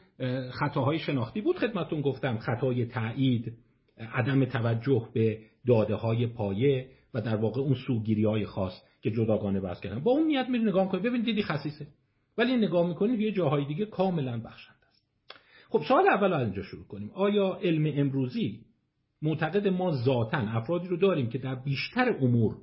خطاهای 0.50 0.98
شناختی 0.98 1.40
بود 1.40 1.58
خدمتون 1.58 2.00
گفتم. 2.00 2.38
خطای 2.38 2.86
تایید 2.86 3.52
عدم 3.98 4.44
توجه 4.44 5.08
به 5.14 5.38
داده 5.66 5.94
های 5.94 6.26
پایه 6.26 6.88
و 7.14 7.20
در 7.20 7.36
واقع 7.36 7.60
اون 7.60 7.74
سوگیری 7.86 8.24
های 8.24 8.46
خاص 8.46 8.82
که 9.02 9.10
جداگانه 9.10 9.60
بحث 9.60 9.80
کردن. 9.80 10.00
با 10.00 10.10
اون 10.10 10.26
نیت 10.26 10.48
میری 10.48 10.64
نگاه 10.64 10.88
کنی 10.88 11.00
ببین 11.00 11.22
دیدی 11.22 11.42
خصیصه. 11.42 11.86
ولی 12.38 12.56
نگاه 12.56 12.88
می‌کنی 12.88 13.16
یه 13.18 13.32
جاهای 13.32 13.64
دیگه 13.64 13.86
کاملا 13.86 14.40
بخشنده 14.40 14.86
است. 14.88 15.04
خب 15.68 15.82
سوال 15.88 16.08
اول 16.08 16.32
از 16.32 16.42
اینجا 16.42 16.62
شروع 16.62 16.84
کنیم. 16.84 17.10
آیا 17.14 17.58
علم 17.62 17.92
امروزی 17.96 18.60
معتقد 19.22 19.68
ما 19.68 19.92
ذاتا 19.92 20.38
افرادی 20.38 20.88
رو 20.88 20.96
داریم 20.96 21.30
که 21.30 21.38
در 21.38 21.54
بیشتر 21.54 22.16
امور 22.20 22.56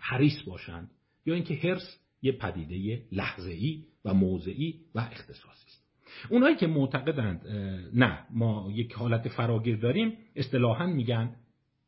حریص 0.00 0.42
باشند 0.42 0.90
یا 1.26 1.34
اینکه 1.34 1.54
هرس 1.54 1.98
یه 2.22 2.32
پدیده 2.32 3.02
لحظه‌ای 3.12 3.84
و 4.04 4.14
موضعی 4.14 4.80
و 4.94 5.00
اختصاصی 5.00 5.66
است. 5.66 5.84
اونایی 6.30 6.56
که 6.56 6.66
معتقدند 6.66 7.46
نه 7.94 8.26
ما 8.30 8.68
یک 8.74 8.92
حالت 8.92 9.28
فراگیر 9.28 9.76
داریم 9.76 10.18
اصطلاحا 10.36 10.86
میگن 10.86 11.36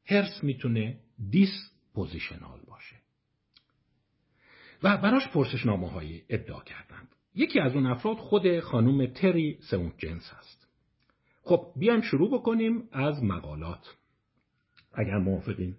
هرس 0.06 0.44
می‌تونه 0.44 0.98
دیس 1.30 1.72
پوزیشنال 1.94 2.60
باشه. 2.66 2.96
و 4.82 4.96
براش 4.96 5.28
پرسشنامه 5.28 5.88
های 5.88 6.22
ابداع 6.30 6.64
کردند. 6.64 7.08
یکی 7.34 7.60
از 7.60 7.74
اون 7.74 7.86
افراد 7.86 8.16
خود 8.16 8.60
خانم 8.60 9.06
تری 9.06 9.58
سونت 9.60 9.98
جنس 9.98 10.32
هست. 10.34 10.61
خب 11.42 11.72
بیایم 11.76 12.00
شروع 12.00 12.38
بکنیم 12.38 12.88
از 12.92 13.22
مقالات. 13.22 13.96
اگر 14.94 15.18
موافقین 15.18 15.76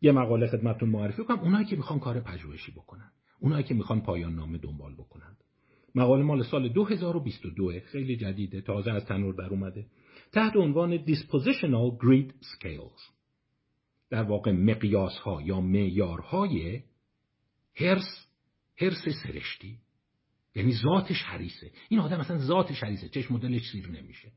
یه 0.00 0.12
مقاله 0.12 0.46
خدمتتون 0.46 0.88
معرفی 0.88 1.24
کنم. 1.24 1.38
اونایی 1.38 1.66
که 1.66 1.76
می‌خوان 1.76 1.98
کار 1.98 2.20
پژوهشی 2.20 2.72
بکنن 2.72 3.10
اونایی 3.40 3.64
که 3.64 3.74
می‌خوان 3.74 4.00
پایان 4.00 4.34
نامه 4.34 4.58
دنبال 4.58 4.94
بکنن. 4.94 5.36
مقاله 5.94 6.22
مال 6.22 6.42
سال 6.42 6.68
2022 6.68 7.80
خیلی 7.80 8.16
جدیده 8.16 8.60
تازه 8.60 8.90
از 8.90 9.04
تنور 9.04 9.34
در 9.34 9.48
اومده. 9.50 9.86
تحت 10.32 10.56
عنوان 10.56 11.04
Dispositional 11.04 11.98
Grid 12.02 12.30
Scales. 12.30 13.12
در 14.10 14.22
واقع 14.22 14.52
مقیاس 14.52 15.18
ها 15.18 15.42
یا 15.42 15.60
معیارهای 15.60 16.82
هرس 17.74 18.26
هرس 18.76 19.08
سرشتی. 19.22 19.78
یعنی 20.54 20.72
ذاتش 20.72 21.22
حریصه. 21.22 21.70
این 21.88 22.00
آدم 22.00 22.20
مثلا 22.20 22.38
ذاتش 22.38 22.82
حریصه. 22.82 23.08
چشم 23.08 23.34
مدلش 23.34 23.62
سیر 23.72 23.88
نمیشه. 23.88 24.32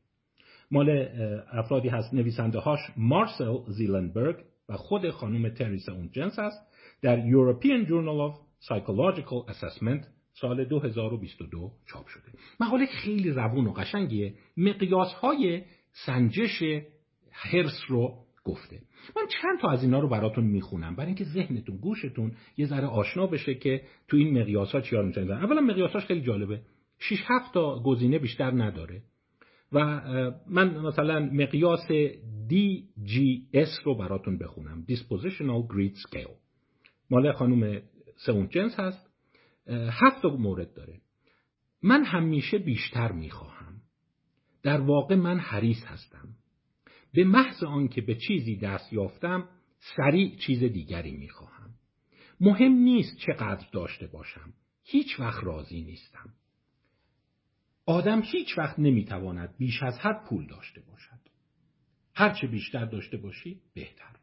مال 0.70 1.08
افرادی 1.52 1.88
هست 1.88 2.14
نویسنده 2.14 2.58
هاش 2.58 2.80
مارسل 2.96 3.56
زیلنبرگ 3.68 4.36
و 4.68 4.76
خود 4.76 5.10
خانم 5.10 5.48
تریسا 5.48 5.92
اون 5.92 6.10
جنس 6.12 6.38
هست 6.38 6.58
در 7.02 7.30
European 7.30 7.86
Journal 7.88 8.30
of 8.30 8.34
Psychological 8.66 9.52
Assessment 9.52 10.06
سال 10.40 10.64
2022 10.64 11.70
چاپ 11.86 12.06
شده. 12.06 12.32
مقاله 12.60 12.86
خیلی 12.86 13.30
روون 13.30 13.66
و 13.66 13.72
قشنگیه. 13.72 14.34
مقیاس 14.56 15.12
های 15.12 15.62
سنجش 16.06 16.62
هرس 17.32 17.80
رو 17.88 18.14
گفته. 18.44 18.80
من 19.16 19.22
چند 19.42 19.60
تا 19.60 19.70
از 19.70 19.82
اینا 19.82 20.00
رو 20.00 20.08
براتون 20.08 20.44
می‌خونم. 20.44 20.96
برای 20.96 21.06
اینکه 21.06 21.24
ذهنتون 21.24 21.76
گوشتون 21.76 22.32
یه 22.56 22.66
ذره 22.66 22.86
آشنا 22.86 23.26
بشه 23.26 23.54
که 23.54 23.82
تو 24.08 24.16
این 24.16 24.40
مقیاس 24.40 24.72
ها 24.72 24.80
چیار 24.80 25.04
می‌تونید 25.04 25.30
اولا 25.30 25.60
مقیاساش 25.60 26.04
خیلی 26.04 26.20
جالبه. 26.20 26.60
6 26.98 27.24
7 27.26 27.54
تا 27.54 27.82
گزینه 27.82 28.18
بیشتر 28.18 28.50
نداره. 28.50 29.02
و 29.74 29.78
من 30.46 30.78
مثلا 30.78 31.20
مقیاس 31.20 31.88
DGS 32.50 33.84
رو 33.84 33.94
براتون 33.98 34.38
بخونم. 34.38 34.86
Dispositional 34.90 35.72
Grid 35.72 35.96
Scale. 36.08 36.36
مال 37.10 37.32
خانم 37.32 37.82
سون 38.16 38.48
جنس 38.48 38.80
هست. 38.80 39.10
هفت 39.68 40.24
مورد 40.24 40.74
داره. 40.74 41.00
من 41.82 42.04
همیشه 42.04 42.58
بیشتر 42.58 43.12
می‌خواهم. 43.12 43.80
در 44.62 44.80
واقع 44.80 45.14
من 45.14 45.38
حریص 45.38 45.84
هستم. 45.84 46.28
به 47.14 47.24
محض 47.24 47.62
آنکه 47.62 48.00
به 48.00 48.14
چیزی 48.14 48.56
دست 48.56 48.92
یافتم 48.92 49.48
سریع 49.96 50.36
چیز 50.36 50.64
دیگری 50.64 51.16
می‌خواهم. 51.16 51.70
مهم 52.40 52.72
نیست 52.72 53.18
چقدر 53.18 53.66
داشته 53.72 54.06
باشم. 54.06 54.52
هیچ 54.84 55.20
وقت 55.20 55.44
راضی 55.44 55.82
نیستم. 55.82 56.32
آدم 57.86 58.22
هیچ 58.24 58.58
وقت 58.58 58.78
نمی‌تواند 58.78 59.54
بیش 59.58 59.82
از 59.82 59.98
حد 59.98 60.24
پول 60.28 60.46
داشته 60.46 60.80
باشد. 60.80 61.20
هرچه 62.14 62.46
بیشتر 62.46 62.84
داشته 62.84 63.16
باشی 63.16 63.60
بهتر. 63.74 64.16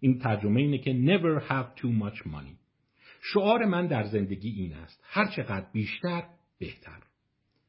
این 0.00 0.18
ترجمه 0.18 0.60
اینه 0.60 0.78
که 0.78 0.92
never 0.92 1.48
have 1.48 1.80
too 1.80 2.02
much 2.02 2.18
money. 2.18 2.56
شعار 3.32 3.64
من 3.64 3.86
در 3.86 4.04
زندگی 4.04 4.50
این 4.50 4.72
است. 4.72 5.00
هر 5.02 5.30
چقدر 5.30 5.66
بیشتر 5.72 6.22
بهتر. 6.58 7.02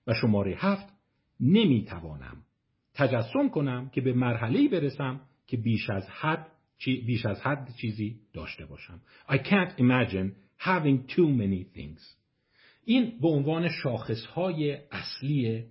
و 0.07 0.13
شماره 0.13 0.55
هفت 0.57 0.93
نمی‌توانم 1.39 2.37
تجسم 2.93 3.49
کنم 3.49 3.89
که 3.89 4.01
به 4.01 4.13
مرحله 4.13 4.67
برسم 4.67 5.21
که 5.47 5.57
بیش 5.57 5.89
از 5.89 6.09
حد 6.09 6.47
بیش 6.85 7.25
از 7.25 7.41
حد 7.41 7.73
چیزی 7.81 8.19
داشته 8.33 8.65
باشم. 8.65 9.01
I 9.29 9.37
can't 9.37 9.79
imagine 9.79 10.31
having 10.59 11.11
too 11.15 11.27
many 11.27 11.77
things. 11.77 12.24
این 12.85 13.19
به 13.21 13.27
عنوان 13.27 13.69
شاخصهای 13.69 14.77
اصلی 14.91 15.65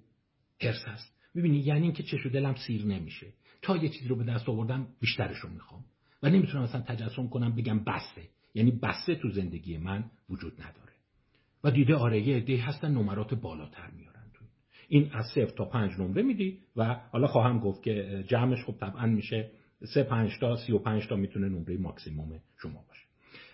هرس 0.60 0.84
است 0.86 1.14
ببینی 1.36 1.58
یعنی 1.58 1.82
اینکه 1.82 2.02
چشو 2.02 2.28
دلم 2.28 2.54
سیر 2.54 2.86
نمیشه. 2.86 3.26
تا 3.62 3.76
یه 3.76 3.88
چیزی 3.88 4.08
رو 4.08 4.16
به 4.16 4.24
دست 4.24 4.48
آوردم 4.48 4.86
بیشترش 5.00 5.36
رو 5.36 5.50
می‌خوام. 5.50 5.84
و 6.22 6.30
نمی‌تونم 6.30 6.62
اصلا 6.62 6.80
تجسم 6.80 7.28
کنم 7.28 7.54
بگم 7.56 7.84
بسته. 7.84 8.22
یعنی 8.54 8.70
بسته 8.70 9.14
تو 9.14 9.30
زندگی 9.30 9.78
من 9.78 10.10
وجود 10.30 10.52
نداره. 10.52 10.92
و 11.64 11.70
دیده 11.70 11.94
آره 11.94 12.28
یه 12.28 12.36
عده 12.36 12.62
هستن 12.62 12.90
نمرات 12.90 13.34
بالاتر 13.34 13.90
میارن 13.90 14.30
تو 14.34 14.44
این 14.88 15.10
از 15.12 15.26
صفر 15.26 15.52
تا 15.56 15.64
پنج 15.64 15.92
نمره 16.00 16.22
میدی 16.22 16.58
و 16.76 16.94
حالا 16.94 17.26
خواهم 17.26 17.58
گفت 17.58 17.82
که 17.82 18.24
جمعش 18.28 18.64
خب 18.64 18.76
طبعا 18.80 19.06
میشه 19.06 19.50
سه 19.94 20.02
پنج 20.02 20.30
تا 20.40 20.56
سی 20.56 20.72
و 20.72 20.78
پنج 20.78 21.08
تا 21.08 21.16
می‌تونه 21.16 21.48
نمره 21.48 21.76
ماکسیموم 21.76 22.40
شما 22.62 22.84
باشه. 22.88 23.03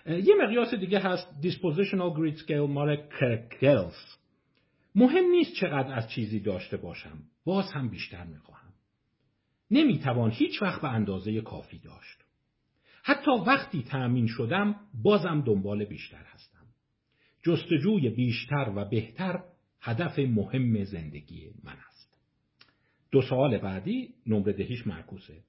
یه 0.07 0.35
مقیاس 0.42 0.75
دیگه 0.75 0.99
هست 0.99 1.26
Dispositional 1.42 2.16
Grid 2.19 2.38
Scale 2.38 2.69
مال 2.69 2.97
کرکلز 3.21 3.95
مهم 4.95 5.25
نیست 5.25 5.54
چقدر 5.54 5.92
از 5.92 6.11
چیزی 6.11 6.40
داشته 6.40 6.76
باشم 6.76 7.19
باز 7.45 7.73
هم 7.73 7.88
بیشتر 7.88 8.25
می‌خواهم. 8.25 8.73
نمی‌توان 9.71 10.30
هیچ 10.30 10.62
وقت 10.62 10.83
به 10.83 10.88
اندازه 10.88 11.40
کافی 11.40 11.78
داشت. 11.78 12.25
حتی 13.02 13.30
وقتی 13.47 13.83
تأمین 13.83 14.26
شدم 14.26 14.76
بازم 15.02 15.42
دنبال 15.47 15.85
بیشتر 15.85 16.25
هستم. 16.25 16.66
جستجوی 17.42 18.11
بیشتر 18.11 18.73
و 18.76 18.85
بهتر 18.85 19.42
هدف 19.80 20.19
مهم 20.19 20.84
زندگی 20.84 21.50
من 21.65 21.76
است. 21.89 22.19
دو 23.10 23.23
سوال 23.23 23.58
بعدی 23.58 24.15
نمره 24.26 24.52
دهیش 24.52 24.86
معکوسه 24.86 25.43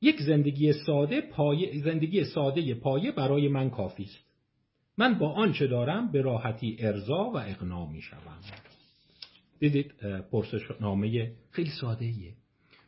یک 0.00 0.22
زندگی 0.22 0.72
ساده 0.72 1.20
پایه 1.20 1.78
زندگی 1.78 2.24
ساده 2.24 2.74
پایه 2.74 3.12
برای 3.12 3.48
من 3.48 3.70
کافی 3.70 4.02
است. 4.02 4.26
من 4.98 5.18
با 5.18 5.32
آنچه 5.32 5.66
دارم 5.66 6.12
به 6.12 6.22
راحتی 6.22 6.76
ارضا 6.80 7.30
و 7.34 7.36
اقنا 7.36 7.86
می 7.86 8.02
شوم 8.02 8.38
دیدید 9.58 9.92
پرسشنامه 10.30 11.32
خیلی 11.50 11.70
ساده 11.80 12.04
ایه 12.04 12.32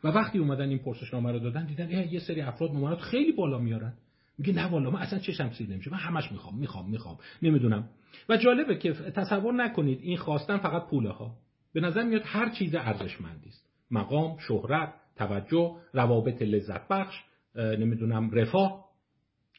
و 0.03 0.07
وقتی 0.07 0.39
اومدن 0.39 0.69
این 0.69 0.79
پرسشنامه 0.79 1.31
رو 1.31 1.39
دادن 1.39 1.65
دیدن 1.65 1.89
یه 1.89 2.19
سری 2.19 2.41
افراد 2.41 2.71
نمرات 2.71 2.99
خیلی 2.99 3.31
بالا 3.31 3.57
میارن. 3.57 3.93
میگه 4.37 4.53
نه 4.53 4.65
والا 4.65 4.89
من 4.89 4.99
اصلا 4.99 5.19
چشم 5.19 5.51
سیر 5.51 5.69
نمیشه. 5.69 5.91
من 5.91 5.97
همش 5.97 6.31
می‌خوام 6.31 6.57
می‌خوام 6.59 6.89
می‌خوام. 6.89 7.17
نمی‌دونم. 7.41 7.89
و 8.29 8.37
جالبه 8.37 8.77
که 8.77 8.93
تصور 8.93 9.53
نکنید 9.53 9.99
این 10.01 10.17
خواستن 10.17 10.57
فقط 10.57 10.87
پوله 10.89 11.09
ها 11.09 11.35
به 11.73 11.81
نظر 11.81 12.03
میاد 12.03 12.21
هر 12.25 12.49
چیز 12.49 12.75
ارزشمندی 12.75 13.49
است. 13.49 13.69
مقام 13.91 14.37
شهرت 14.47 14.93
توجه 15.19 15.75
روابط 15.93 16.41
لذت 16.41 16.87
بخش 16.87 17.15
نمی‌دونم 17.55 18.31
رفاه 18.31 18.85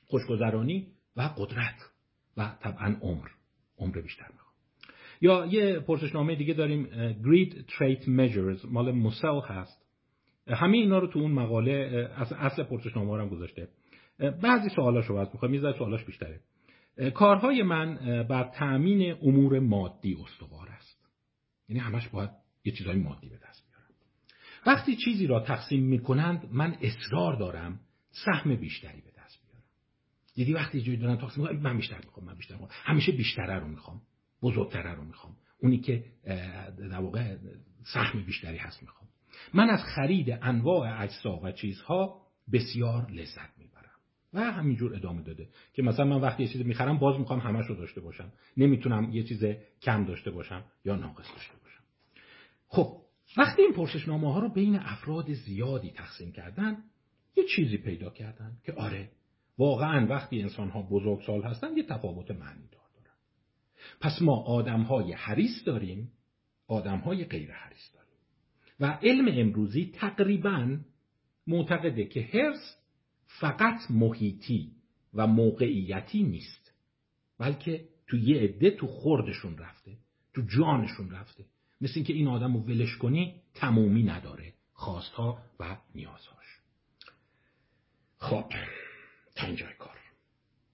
خوشگذرانی 0.07 0.87
و 1.16 1.23
قدرت 1.23 1.90
و 2.37 2.57
طبعا 2.61 2.96
عمر. 3.01 3.29
عمر 3.79 4.01
بیشتر 4.01 4.27
می‌خوام. 4.33 4.55
یا 5.20 5.46
یه 5.46 5.81
پرسشنامه 5.81 6.35
دیگه 6.35 6.55
داریم 6.55 6.87
Greed 7.23 7.53
Trait 7.53 8.05
Measures 8.05 8.64
مال 8.64 8.92
موسل 8.92 9.40
هست. 9.40 9.87
همه 10.46 10.77
اینا 10.79 10.99
رو 10.99 11.07
تو 11.07 11.18
اون 11.18 11.33
مقاله 11.33 12.09
اصل, 12.16 12.35
اصل 12.35 12.62
پرسشنامه 12.62 13.23
هم 13.23 13.29
گذاشته. 13.29 13.68
بعضی 14.42 14.68
سوالاشو 14.77 15.09
رو 15.09 15.14
باز 15.14 15.29
می‌خوام 15.33 15.55
یه 15.55 15.61
سوالاش 15.61 16.05
بیشتره. 16.05 16.40
کارهای 17.14 17.62
من 17.62 17.94
بر 18.29 18.44
تأمین 18.44 19.16
امور 19.23 19.59
مادی 19.59 20.16
استوار 20.25 20.68
است. 20.68 21.07
یعنی 21.68 21.81
همش 21.81 22.09
باید 22.09 22.31
یه 22.64 22.73
چیزای 22.73 22.96
مادی 22.96 23.29
به 23.29 23.37
دست 23.49 23.69
وقتی 24.66 24.96
چیزی 24.96 25.27
را 25.27 25.40
تقسیم 25.40 25.85
می‌کنند 25.85 26.49
من 26.51 26.77
اصرار 26.83 27.37
دارم 27.37 27.81
سهم 28.11 28.57
بیشتری 28.57 29.01
به 29.01 29.11
دست 29.18 29.40
بیارم. 29.42 29.64
دیدی 30.35 30.53
وقتی 30.53 30.83
جایی 30.83 30.99
دارن 30.99 31.16
تقسیم 31.16 31.42
می‌کنن 31.42 31.61
من 31.61 31.77
بیشتر 31.77 32.01
می‌خوام 32.05 32.27
من 32.27 32.35
بیشتر 32.35 32.55
می‌خوام. 32.55 32.70
همیشه 32.73 33.12
بیشتره 33.12 33.59
رو 33.59 33.68
می‌خوام 33.68 34.03
بزرگتره 34.42 34.94
رو 34.94 35.05
می‌خوام. 35.05 35.37
اونی 35.62 35.79
که 35.79 36.05
در 36.90 37.01
واقع 37.01 37.37
سهم 37.94 38.23
بیشتری 38.23 38.57
هست 38.57 38.83
می‌خوام. 38.83 39.09
من 39.55 39.70
از 39.70 39.81
خرید 39.85 40.38
انواع 40.42 41.03
اجزا 41.03 41.40
و 41.42 41.53
چیزها 41.53 42.20
بسیار 42.53 43.11
لذت 43.11 43.59
می‌برم. 43.59 43.81
و 44.33 44.53
همینجور 44.53 44.94
ادامه 44.94 45.23
داده 45.23 45.49
که 45.73 45.83
مثلا 45.83 46.05
من 46.05 46.20
وقتی 46.20 46.42
یه 46.42 46.49
چیزی 46.49 46.64
می‌خرم 46.64 46.99
باز 46.99 47.18
می‌خوام 47.18 47.38
همش 47.38 47.66
رو 47.66 47.75
داشته 47.75 48.01
باشم. 48.01 48.33
نمی‌تونم 48.57 49.11
یه 49.11 49.23
چیز 49.23 49.44
کم 49.83 50.05
داشته 50.05 50.31
باشم 50.31 50.64
یا 50.85 50.96
ناقص 50.96 51.33
داشته 51.33 51.55
باشم. 51.62 51.83
خب 52.68 52.99
وقتی 53.36 53.62
این 53.62 53.72
پرسشنامه 53.72 54.32
ها 54.32 54.40
رو 54.40 54.48
بین 54.48 54.76
افراد 54.76 55.32
زیادی 55.32 55.90
تقسیم 55.90 56.32
کردن 56.32 56.76
یه 57.36 57.44
چیزی 57.56 57.78
پیدا 57.78 58.10
کردن 58.10 58.56
که 58.64 58.72
آره 58.72 59.10
واقعا 59.58 60.06
وقتی 60.06 60.42
انسان 60.42 60.70
ها 60.70 60.82
بزرگسال 60.82 61.42
هستن 61.42 61.76
یه 61.76 61.82
تفاوت 61.82 62.30
معنی 62.30 62.68
دار 62.72 62.88
دارن. 62.94 63.16
پس 64.00 64.22
ما 64.22 64.36
آدم 64.36 64.82
های 64.82 65.12
حریص 65.12 65.64
داریم 65.66 66.12
آدم 66.66 66.98
های 66.98 67.24
غیر 67.24 67.52
حریص 67.52 67.94
داریم. 67.94 68.10
و 68.80 68.98
علم 69.02 69.28
امروزی 69.28 69.90
تقریبا 69.94 70.78
معتقده 71.46 72.04
که 72.04 72.22
هرس 72.22 72.76
فقط 73.26 73.90
محیطی 73.90 74.72
و 75.14 75.26
موقعیتی 75.26 76.22
نیست 76.22 76.74
بلکه 77.38 77.88
تو 78.06 78.16
یه 78.16 78.40
عده 78.40 78.70
تو 78.70 78.86
خوردشون 78.86 79.58
رفته 79.58 79.96
تو 80.34 80.42
جانشون 80.42 81.10
رفته. 81.10 81.44
مثل 81.80 81.92
اینکه 81.96 82.12
این 82.12 82.26
آدم 82.26 82.54
رو 82.54 82.60
ولش 82.60 82.96
کنی 82.96 83.42
تمومی 83.54 84.02
نداره. 84.02 84.52
خواستها 84.72 85.42
و 85.60 85.76
نیازهاش. 85.94 86.60
خب 88.16 88.44
تا 89.34 89.46
اینجای 89.46 89.74
کار. 89.78 89.96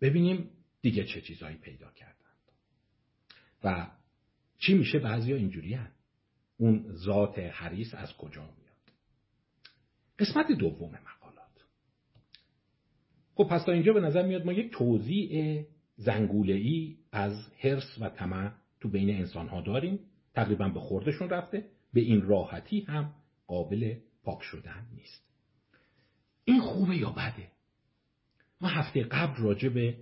ببینیم 0.01 0.51
دیگه 0.83 1.05
چه 1.05 1.21
چیزهایی 1.21 1.57
پیدا 1.57 1.91
کردند. 1.91 2.17
و 3.65 3.91
چی 4.59 4.75
میشه؟ 4.75 4.99
بعضی 4.99 5.33
ها 5.33 5.39
اینجوری 5.39 5.79
اون 6.57 6.93
ذات 6.93 7.39
حریص 7.39 7.95
از 7.95 8.17
کجا 8.17 8.43
میاد؟ 8.43 8.93
قسمت 10.19 10.53
دوم 10.53 10.91
مقالات. 10.91 11.65
خب 13.35 13.45
پس 13.45 13.65
تا 13.65 13.73
اینجا 13.73 13.93
به 13.93 14.01
نظر 14.01 14.27
میاد 14.27 14.45
ما 14.45 14.53
یک 14.53 14.73
توضیع 14.73 15.65
زنگوله 15.97 16.55
ای 16.55 16.97
از 17.13 17.53
حرس 17.59 17.99
و 18.01 18.09
طمع 18.09 18.53
تو 18.81 18.89
بین 18.89 19.11
انسان 19.11 19.49
ها 19.49 19.61
داریم. 19.61 19.99
تقریبا 20.37 20.69
به 20.69 20.81
خوردشون 20.81 21.29
رفته. 21.29 21.71
به 21.93 22.01
این 22.01 22.23
راحتی 22.23 22.81
هم 22.81 23.15
قابل 23.47 23.97
پاک 24.23 24.43
شدن 24.43 24.87
نیست. 24.95 25.23
این 26.45 26.61
خوبه 26.61 26.97
یا 26.97 27.11
بده؟ 27.11 27.51
ما 28.61 28.69
هفته 28.69 29.03
قبل 29.03 29.37
راجع 29.43 29.69
به 29.69 29.99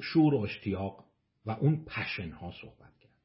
شور 0.00 0.34
و 0.34 0.38
اشتیاق 0.38 1.04
و 1.46 1.50
اون 1.50 1.84
پشن 1.84 2.30
ها 2.30 2.52
صحبت 2.62 2.98
کردیم. 3.00 3.16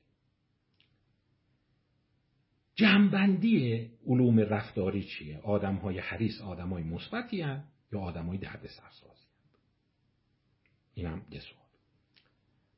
جمعبندی 2.75 3.89
علوم 4.07 4.39
رفتاری 4.39 5.03
چیه؟ 5.03 5.39
آدم 5.39 5.75
های 5.75 5.99
حریص 5.99 6.41
آدم 6.41 6.69
های 6.69 6.83
مثبتی 6.83 7.37
یا 7.91 7.99
آدم 7.99 8.25
های 8.25 8.37
درد 8.37 8.67
سرسازی 8.67 9.25
این 10.93 11.05
هم 11.05 11.25
یه 11.31 11.39
سوال. 11.39 11.68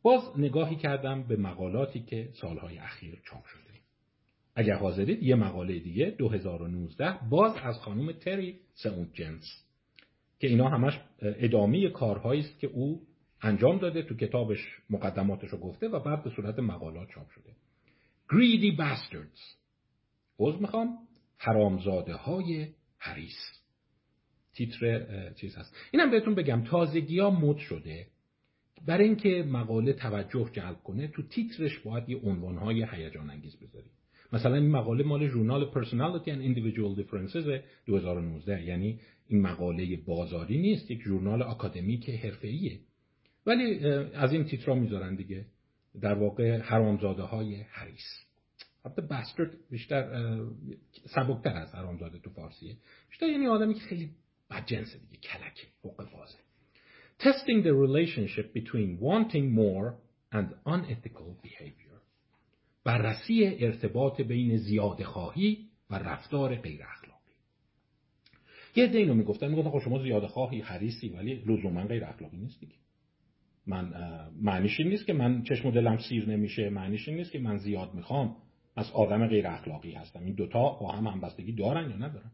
باز 0.04 0.22
نگاهی 0.38 0.76
کردم 0.76 1.24
به 1.24 1.36
مقالاتی 1.36 2.00
که 2.00 2.30
سالهای 2.42 2.78
اخیر 2.78 3.22
چاپ 3.26 3.46
شده. 3.46 3.62
اگر 4.56 4.76
حاضرید 4.76 5.24
یه 5.24 5.36
مقاله 5.36 5.80
دیگه 5.80 6.06
2019 6.10 7.20
باز 7.30 7.56
از 7.64 7.80
خانم 7.80 8.12
تری 8.12 8.60
سمونت 8.74 9.14
جنس 9.14 9.44
که 10.40 10.48
اینا 10.48 10.70
همش 10.70 11.00
ادامه 11.22 11.90
کارهایی 11.90 12.42
است 12.42 12.60
که 12.60 12.68
او 12.68 13.02
انجام 13.42 13.78
داده 13.78 14.04
تو 14.04 14.16
کتابش 14.16 14.78
مقدماتش 14.90 15.50
رو 15.50 15.58
گفته 15.58 15.88
و 15.88 16.00
بعد 16.00 16.24
به 16.24 16.30
صورت 16.30 16.60
مقالات 16.60 17.10
چاپ 17.10 17.30
شده. 17.30 17.56
Greedy 18.30 18.78
Bastards. 18.78 19.56
عوض 20.40 20.62
می‌خوام. 20.62 20.98
حرامزاده 21.38 22.14
های 22.14 22.68
حریص. 22.98 23.62
تیتر 24.54 25.34
چیز 25.34 25.56
هست. 25.56 25.76
اینم 25.92 26.12
بهتون 26.12 26.36
بگم 26.36 26.64
تازگی 26.64 27.20
ها 27.20 27.30
مد 27.30 27.58
شده. 27.58 28.08
برای 28.86 29.06
اینکه 29.06 29.46
مقاله 29.48 29.94
توجه 29.94 30.50
جلب 30.52 30.84
کنه 30.84 31.08
تو 31.08 31.22
تیترش 31.22 31.80
باید 31.80 32.10
یه 32.10 32.18
عنوان 32.18 32.58
های 32.58 32.86
هیجان 32.92 33.30
انگیز 33.30 33.56
بذاریم. 33.56 33.92
مثلا 34.34 34.56
این 34.56 34.72
مقاله 34.72 35.04
مال 35.04 35.28
ژورنال 35.28 35.72
Personality 35.72 36.28
and 36.28 36.42
Individual 36.42 37.02
Differences 37.02 37.62
2019 37.86 38.64
یعنی 38.64 39.00
این 39.28 39.42
مقاله 39.42 39.98
بازاری 40.06 40.58
نیست 40.58 40.92
یک 40.92 41.02
ژورنال 41.02 41.42
آکادمیک 41.42 42.10
حرفه‌ایه. 42.10 42.80
ولی 43.46 43.86
از 44.14 44.34
این 44.34 44.44
تیترا 44.44 44.76
می‌ذارن 44.76 45.16
دیگه. 45.16 45.46
در 46.02 46.14
واقع 46.14 46.58
حرامزاده 46.58 47.22
های 47.22 47.56
حریص. 47.56 48.26
حتی 48.86 49.02
باسترد 49.02 49.52
بیشتر 49.72 50.38
سبکتر 51.06 51.54
از 51.54 51.76
حرامزاده 51.76 52.20
تو 52.20 52.30
فارسیه. 52.30 52.76
بیشتر 53.10 53.26
یعنی 53.26 53.48
آدمی 53.48 53.74
که 53.74 53.80
خیلی 53.80 54.10
بدجنسه 54.50 55.00
دیگه 55.00 55.18
کلکه 55.22 55.68
حق 55.84 56.12
بازه 56.12 56.38
testing 57.24 57.64
the 57.64 57.74
relationship 57.86 58.48
between 58.60 58.90
wanting 59.00 59.46
more 59.62 59.88
and 60.32 60.48
unethical 60.66 61.30
behavior. 61.44 61.98
بررسی 62.84 63.44
ارتباط 63.60 64.22
بین 64.22 64.58
زیاده 64.58 65.04
خواهی 65.04 65.68
و 65.90 65.96
رفتار 65.96 66.56
غیر 66.56 66.82
اخلاقی. 66.84 67.34
یه 68.76 68.84
عده 68.84 68.98
اینو 68.98 69.14
می‌گفتن. 69.14 69.48
می‌گفتن 69.48 69.70
خب 69.70 69.80
شما 69.80 70.04
زیاده 70.04 70.28
خواهی 70.28 70.62
حریصی 70.62 71.10
ولی 71.10 71.36
لزوما 71.36 71.84
غیر 71.86 72.06
اخلاقی 72.06 72.38
نیست 72.38 72.60
دیگه. 72.60 72.76
من 73.68 73.94
معنیش 74.42 74.80
این 74.80 74.90
نیست 74.90 75.06
که 75.06 75.14
من 75.14 75.44
چشم 75.44 75.68
و 75.68 75.72
دلم 75.72 75.98
سیر 75.98 76.30
نمیشه. 76.30 76.70
معنیش 76.70 77.08
این 77.08 77.18
نیست 77.18 77.32
که 77.32 77.40
من 77.40 77.58
زیاد 77.58 77.94
می‌خوام. 77.94 78.36
از 78.76 78.92
آدم 78.92 79.28
غیر 79.28 79.48
اخلاقی 79.48 79.92
هستم. 79.92 80.24
این 80.24 80.36
دوتا 80.36 80.70
با 80.70 80.92
هم 80.92 81.08
همبستگی 81.08 81.52
دارن 81.52 81.90
یا 81.90 81.96
ندارن؟ 81.96 82.32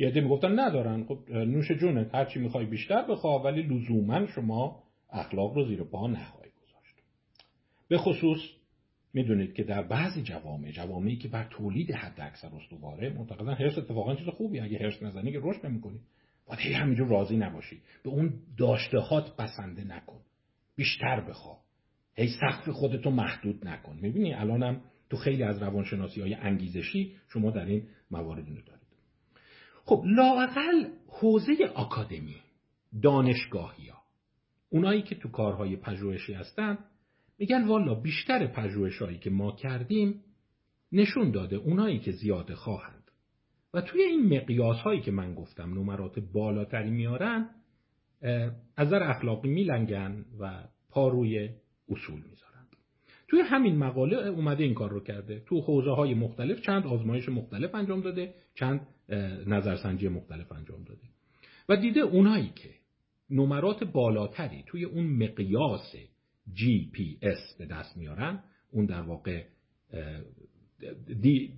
یه 0.00 0.08
عده 0.08 0.20
می‌گفتن 0.20 0.60
ندارن. 0.60 1.04
خب 1.04 1.30
نوش 1.30 1.72
جونه 1.72 2.10
هر 2.14 2.24
چی 2.24 2.38
می‌خوای 2.38 2.66
بیشتر 2.66 3.02
بخوا 3.02 3.42
ولی 3.42 3.62
لزوما 3.62 4.26
شما 4.26 4.82
اخلاق 5.10 5.54
رو 5.54 5.66
زیر 5.68 5.82
پا 5.82 6.06
نخواهی 6.06 6.50
گذاشت. 6.50 6.94
به 7.88 7.98
خصوص 7.98 8.38
می‌دونید 9.14 9.54
که 9.54 9.64
در 9.64 9.82
بعضی 9.82 10.22
جوامع 10.22 10.70
جوامعی 10.70 11.16
که 11.16 11.28
بر 11.28 11.48
تولید 11.50 11.94
حد 11.94 12.20
اکثر 12.20 12.48
استواره 12.48 13.12
معتقدن 13.12 13.54
هرس 13.54 13.78
اتفاقا 13.78 14.14
چیز 14.14 14.28
خوبی. 14.28 14.60
اگه 14.60 14.78
هرس 14.78 15.02
نزنی 15.02 15.32
که 15.32 15.40
رشد 15.42 15.66
نمی‌کنی. 15.66 15.98
باید 16.46 16.60
هی 16.60 16.72
همینجور 16.72 17.08
راضی 17.08 17.36
نباشی. 17.36 17.80
به 18.04 18.10
اون 18.10 18.32
داشتهات 18.58 19.36
بسنده 19.36 19.84
نکن. 19.84 20.20
بیشتر 20.76 21.20
بخوا 21.20 21.58
هی 22.14 22.28
سقف 22.28 22.68
خودتو 22.68 23.10
محدود 23.10 23.68
نکن. 23.68 23.98
می‌بینی؟ 24.02 24.34
الانم 24.34 24.80
تو 25.10 25.16
خیلی 25.16 25.42
از 25.42 25.62
روانشناسی 25.62 26.20
های 26.20 26.34
انگیزشی 26.34 27.16
شما 27.28 27.50
در 27.50 27.64
این 27.64 27.82
موارد 28.10 28.44
دارید. 28.44 28.79
خب 29.84 30.02
لاقل 30.06 30.84
حوزه 31.08 31.52
آکادمی 31.74 32.36
دانشگاهی 33.02 33.88
ها 33.88 34.02
اونایی 34.70 35.02
که 35.02 35.14
تو 35.14 35.28
کارهای 35.28 35.76
پژوهشی 35.76 36.32
هستن 36.32 36.78
میگن 37.38 37.66
والا 37.66 37.94
بیشتر 37.94 38.46
پژوهشهایی 38.46 39.18
که 39.18 39.30
ما 39.30 39.52
کردیم 39.52 40.24
نشون 40.92 41.30
داده 41.30 41.56
اونایی 41.56 41.98
که 41.98 42.12
زیاده 42.12 42.54
خواهند. 42.54 43.10
و 43.74 43.80
توی 43.80 44.02
این 44.02 44.36
مقیاس 44.36 44.76
هایی 44.76 45.00
که 45.00 45.10
من 45.10 45.34
گفتم 45.34 45.74
نمرات 45.74 46.18
بالاتری 46.18 46.90
میارن 46.90 47.50
از 48.76 48.92
اخلاقی 48.92 49.48
میلنگن 49.48 50.24
و 50.40 50.64
پا 50.90 51.08
روی 51.08 51.50
اصول 51.88 52.20
می‌ذارند 52.20 52.39
توی 53.30 53.40
همین 53.40 53.78
مقاله 53.78 54.16
اومده 54.16 54.64
این 54.64 54.74
کار 54.74 54.90
رو 54.90 55.00
کرده. 55.00 55.42
تو 55.46 55.60
حوزه 55.60 55.90
های 55.90 56.14
مختلف 56.14 56.60
چند 56.60 56.86
آزمایش 56.86 57.28
مختلف 57.28 57.74
انجام 57.74 58.00
داده 58.00 58.34
چند 58.54 58.86
نظرسنجی 59.46 60.08
مختلف 60.08 60.52
انجام 60.52 60.84
داده. 60.84 61.00
و 61.68 61.76
دیده 61.76 62.00
اونایی 62.00 62.52
که 62.56 62.70
نمرات 63.30 63.84
بالاتری 63.84 64.64
توی 64.66 64.84
اون 64.84 65.06
مقیاس 65.06 65.96
GPS 66.56 67.58
به 67.58 67.66
دست 67.66 67.96
میارن 67.96 68.42
اون 68.70 68.86
در 68.86 69.02
واقع 69.02 69.44
دی 71.22 71.52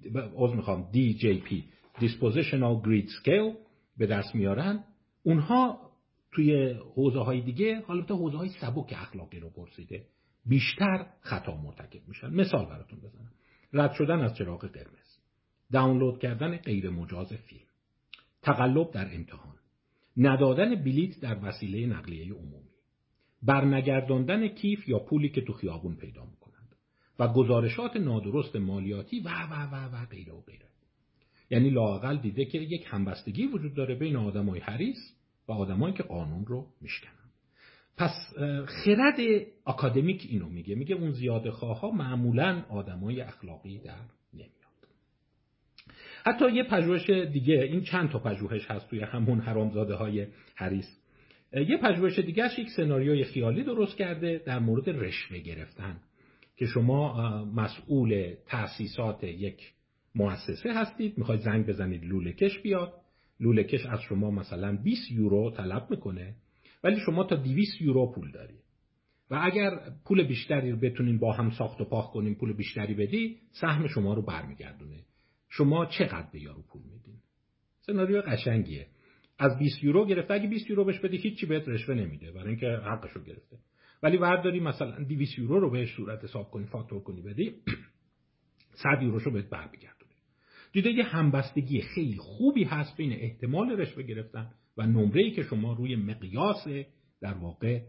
از 0.45 0.55
می‌خوام 0.55 0.89
DJP 0.93 1.55
Dispositional 2.01 2.87
Grid 2.87 3.09
Scale 3.09 3.57
به 3.97 4.07
دست 4.07 4.35
میارن. 4.35 4.85
اونها 5.23 5.91
توی 6.33 6.73
حوزه 6.95 7.19
های 7.19 7.41
دیگه 7.41 7.81
حالا 7.81 8.03
تا 8.03 8.17
حوزه 8.17 8.37
های 8.37 8.49
سبک 8.49 8.93
اخلاقی 8.93 9.41
رو 9.41 9.51
پرسیده. 9.51 10.05
بیشتر 10.47 11.07
خطا 11.21 11.57
مرتکب 11.57 12.09
میشن. 12.09 12.31
مثال 12.31 12.67
براتون 12.67 12.99
بزنم. 13.01 13.33
رد 13.73 13.93
شدن 13.93 14.21
از 14.21 14.37
چراغ 14.37 14.67
قرمز. 14.67 15.19
دانلود 15.73 16.19
کردن 16.19 16.57
غیر 16.57 16.91
مجاز 16.91 17.33
فیلم. 17.33 17.67
تقلب 18.43 18.91
در 18.91 19.15
امتحان. 19.15 19.57
ندادن 20.17 20.75
بلیت 20.75 21.21
در 21.21 21.39
وسیله 21.43 21.87
نقلیه 21.87 22.35
عمومی. 22.35 22.71
برنگرداندن 23.43 24.49
کیف 24.49 24.89
یا 24.89 24.99
پولی 24.99 25.29
که 25.29 25.41
تو 25.41 25.53
خیابون 25.53 25.97
پیدا 25.97 26.25
می‌کنند. 26.25 26.77
و 27.19 27.29
گزارشات 27.29 27.97
نادرست 27.97 28.57
مالیاتی 28.57 29.21
و 29.21 29.29
و 29.29 29.67
و 29.73 29.97
و 29.97 30.07
غیره 30.07 30.33
و 30.33 30.41
غیره. 30.41 30.69
یعنی 31.51 31.71
لاقل 31.71 32.17
دیده 32.17 32.45
که 32.45 32.59
یک 32.59 32.85
همبستگی 32.87 33.47
وجود 33.47 33.75
داره 33.75 33.95
بین 33.95 34.17
آدمای 34.17 34.61
حریص 34.61 34.99
و 35.49 35.53
آدمایی 35.53 35.95
که 35.95 36.03
قانون 36.03 36.47
رو 36.47 36.67
میشکنن. 36.81 37.22
پس 37.97 38.35
خرد 38.67 39.21
اکادمیک 39.67 40.27
اینو 40.31 40.49
میگه. 40.49 40.75
میگه 40.75 40.95
اون 40.95 41.11
زیاده 41.11 41.51
خواه 41.51 41.97
معمولا 41.97 42.65
آدمای 42.69 43.21
اخلاقی 43.21 43.79
در 43.79 43.95
نمیاد. 44.35 44.53
حتی 46.25 46.51
یه 46.51 46.63
پژوهش 46.63 47.11
دیگه 47.11 47.63
این 47.63 47.83
چند 47.83 48.11
تا 48.11 48.19
پژوهش 48.19 48.71
هست 48.71 48.89
توی 48.89 49.01
همون 49.01 49.41
حرامزاده 49.41 49.95
های 49.95 50.27
حریص 50.55 50.99
یه 51.53 51.77
پژوهش 51.77 52.19
دیگهش 52.19 52.59
یک 52.59 52.69
سناریوی 52.77 53.25
خیالی 53.25 53.65
درست 53.65 53.97
کرده 53.97 54.43
در 54.47 54.59
مورد 54.59 54.89
رشوه 54.89 55.39
گرفتن 55.39 56.01
که 56.57 56.67
شما 56.67 57.45
مسئول 57.45 58.35
تأسیسات 58.47 59.25
یک 59.25 59.73
مؤسسه 60.15 60.73
هستید 60.73 61.19
می‌خواید 61.19 61.41
زنگ 61.41 61.67
بزنید 61.67 62.05
لوله 62.05 62.33
کش 62.33 62.59
بیاد. 62.59 62.93
لوله 63.41 63.65
کش 63.65 63.87
از 63.87 64.01
شما 64.01 64.31
مثلا 64.31 64.77
20 64.77 65.11
یورو 65.11 65.51
طلب 65.51 65.87
می‌کنه. 65.91 66.35
ولی 66.85 67.01
شما 67.07 67.25
تا 67.25 67.37
200 67.37 67.81
یورو 67.81 68.12
پول 68.12 68.31
داری. 68.31 68.55
و 69.31 69.38
اگر 69.42 69.71
پول 70.05 70.23
بیشتری 70.23 70.71
رو 70.71 70.77
بتونین 70.77 71.18
با 71.18 71.33
هم 71.33 71.51
ساخت 71.51 71.81
و 71.81 71.85
پاخ 71.85 72.12
کنین 72.12 72.35
پول 72.35 72.53
بیشتری 72.53 72.95
بدی 72.95 73.38
سهم 73.51 73.87
شما 73.87 74.14
رو 74.14 74.23
برمیگردونه. 74.23 75.05
شما 75.49 75.87
چقدر 75.87 76.29
به 76.33 76.40
یارو 76.40 76.62
پول 76.62 76.83
میدین؟ 76.83 77.16
سناریو 77.81 78.21
قشنگیه. 78.21 78.87
از 79.38 79.59
20 79.59 79.85
یورو 79.85 80.07
گرفته 80.07 80.35
اگه 80.35 80.49
20 80.49 80.71
یورو 80.71 80.85
بهش 80.85 80.99
بدی 80.99 81.16
هیچی 81.16 81.47
بهت 81.47 81.68
رشوه 81.68 81.95
نمیده 81.95 82.33
برای 82.33 82.49
اینکه 82.49 82.66
حقش 82.66 83.11
رو 83.11 83.23
گرفته. 83.23 83.59
ولی 84.03 84.18
داری 84.18 84.61
مثلا 84.61 85.05
200 85.05 85.38
یورو 85.38 85.61
رو 85.61 85.71
بهش 85.71 85.97
صورت 85.97 86.25
حساب 86.25 86.51
کنی 86.51 86.66
فاکتور 86.66 87.03
کنی 87.03 87.23
بدی 87.23 87.55
100 88.75 89.03
یوروشو 89.03 89.31
بهت 89.31 89.49
برمیگردونه. 89.49 90.12
دیده 90.73 90.90
یه 90.90 91.05
همبستگی 91.05 91.81
خیلی 91.81 92.16
خوبی 92.16 92.64
هست 92.64 92.97
بین 92.97 93.12
احتمال 93.12 93.71
رشوه 93.71 94.03
گرفتن 94.03 94.51
و 94.77 94.87
نمره‌ای 94.87 95.31
که 95.31 95.43
شما 95.43 95.73
روی 95.73 95.97
مقیاس 95.97 96.69
در 97.21 97.35
واقع 97.35 97.81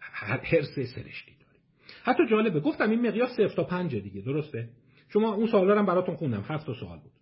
حرس 0.00 0.74
سرشتی 0.74 1.36
داری 1.40 1.60
حتی 2.02 2.22
جالبه 2.30 2.60
گفتم 2.60 2.90
این 2.90 3.08
مقیاس 3.08 3.36
0 3.36 3.48
تا 3.48 3.64
5 3.64 3.96
دیگه 3.96 4.20
درسته؟ 4.20 4.68
شما 5.08 5.34
اون 5.34 5.46
سوالا 5.46 5.74
رو 5.74 5.86
براتون 5.86 6.16
خوندم 6.16 6.44
هفت 6.48 6.66
تا 6.66 6.74
سوال 6.74 6.98
بود. 6.98 7.12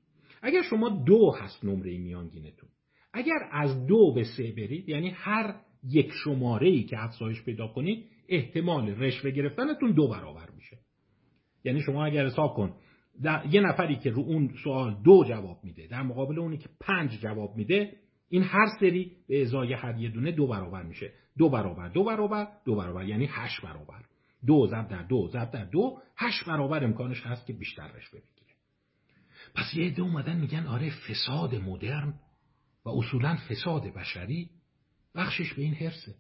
اگر 0.42 0.62
شما 0.62 0.88
دو 0.88 1.32
هست 1.40 1.64
نمره 1.64 1.98
میانگینتون 1.98 2.68
اگر 3.12 3.48
از 3.50 3.86
دو 3.86 4.12
به 4.14 4.24
سه 4.24 4.52
برید 4.52 4.88
یعنی 4.88 5.10
هر 5.10 5.54
یک 5.88 6.10
شماره 6.24 6.68
ای 6.68 6.82
که 6.82 7.04
افزایش 7.04 7.42
پیدا 7.42 7.68
کنید 7.68 8.04
احتمال 8.28 8.88
رشوه 8.88 9.30
گرفتنتون 9.30 9.92
دو 9.92 10.08
برابر 10.08 10.50
میشه. 10.56 10.78
یعنی 11.64 11.80
شما 11.80 12.04
اگر 12.04 12.26
حساب 12.26 12.54
کن 12.54 12.74
یه 13.50 13.60
نفری 13.60 13.96
که 13.96 14.10
رو 14.10 14.22
اون 14.22 14.54
سوال 14.64 14.96
دو 15.04 15.24
جواب 15.28 15.64
میده 15.64 15.86
در 15.86 16.02
مقابل 16.02 16.38
اونی 16.38 16.58
که 16.58 16.68
پنج 16.80 17.10
جواب 17.20 17.56
میده 17.56 17.92
این 18.28 18.42
هر 18.42 18.66
سری 18.80 19.12
به 19.28 19.42
ازای 19.42 19.72
هر 19.72 20.00
یه 20.00 20.08
دونه 20.08 20.32
دو 20.32 20.46
برابر 20.46 20.82
میشه. 20.82 21.12
دو 21.38 21.48
برابر 21.48 21.88
دو 21.88 22.04
برابر 22.04 22.48
دو 22.64 22.76
برابر 22.76 23.04
یعنی 23.04 23.28
هشت 23.30 23.62
برابر. 23.62 24.04
دو 24.46 24.66
ضرب 24.66 24.88
در 24.88 25.02
دو 25.02 25.28
ضرب 25.28 25.50
در 25.50 25.64
دو 25.64 25.98
هشت 26.16 26.44
برابر 26.44 26.84
امکانش 26.84 27.20
هست 27.26 27.46
که 27.46 27.52
بیشتر 27.52 27.86
رشوه 27.86 28.20
بگیره. 28.20 28.54
پس 29.54 29.74
یه 29.74 29.86
عده 29.86 30.02
اومدن 30.02 30.36
میگن 30.40 30.66
آره 30.66 30.90
فساد 30.90 31.54
مدرن 31.54 32.14
و 32.84 32.88
اصولا 32.88 33.36
فساد 33.48 33.82
بشری 33.82 34.50
بخشش 35.14 35.54
به 35.54 35.62
این 35.62 35.74
حرسه 35.74 36.14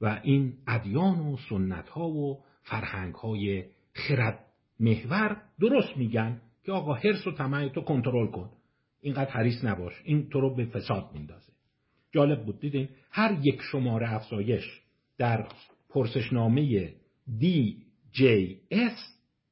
و 0.00 0.20
این 0.22 0.58
ادیان 0.66 1.20
و 1.20 1.36
سنت 1.48 1.88
ها 1.88 2.08
و 2.08 2.42
فرهنگ 2.62 3.14
های 3.14 3.64
خرد 3.94 4.46
محور 4.80 5.42
درست 5.60 5.96
میگن 5.96 6.40
که 6.64 6.72
آقا 6.72 6.94
حرس 6.94 7.26
و 7.26 7.32
طمع 7.32 7.68
تو 7.68 7.80
کنترل 7.80 8.30
کن. 8.30 8.50
اینقدر 9.06 9.30
حریص 9.30 9.64
نباش. 9.64 9.92
این 10.04 10.28
تو 10.28 10.40
رو 10.40 10.54
به 10.54 10.64
فساد 10.64 11.10
میندازه. 11.14 11.52
جالب 12.12 12.44
بود 12.44 12.60
دیدین؟ 12.60 12.88
هر 13.10 13.38
یک 13.42 13.60
شماره 13.72 14.14
افزایش 14.14 14.80
در 15.18 15.48
پرسشنامه 15.88 16.94
DJS 17.40 19.00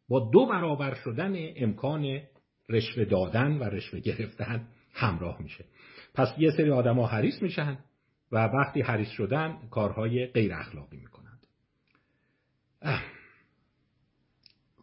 با 0.08 0.30
دو 0.32 0.46
برابر 0.46 0.94
شدن 0.94 1.34
امکان 1.56 2.20
رشوه 2.68 3.04
دادن 3.04 3.58
و 3.58 3.62
رشوه 3.62 4.00
گرفتن 4.00 4.68
همراه 4.92 5.42
میشه. 5.42 5.64
پس 6.14 6.28
یه 6.38 6.50
سری 6.50 6.70
آدما 6.70 7.06
حریص 7.06 7.42
میشن 7.42 7.78
و 8.32 8.36
وقتی 8.44 8.80
حریص 8.80 9.10
شدن 9.10 9.58
کارهای 9.70 10.26
غیر 10.26 10.54
اخلاقی 10.54 10.96
می‌کنند 10.96 11.46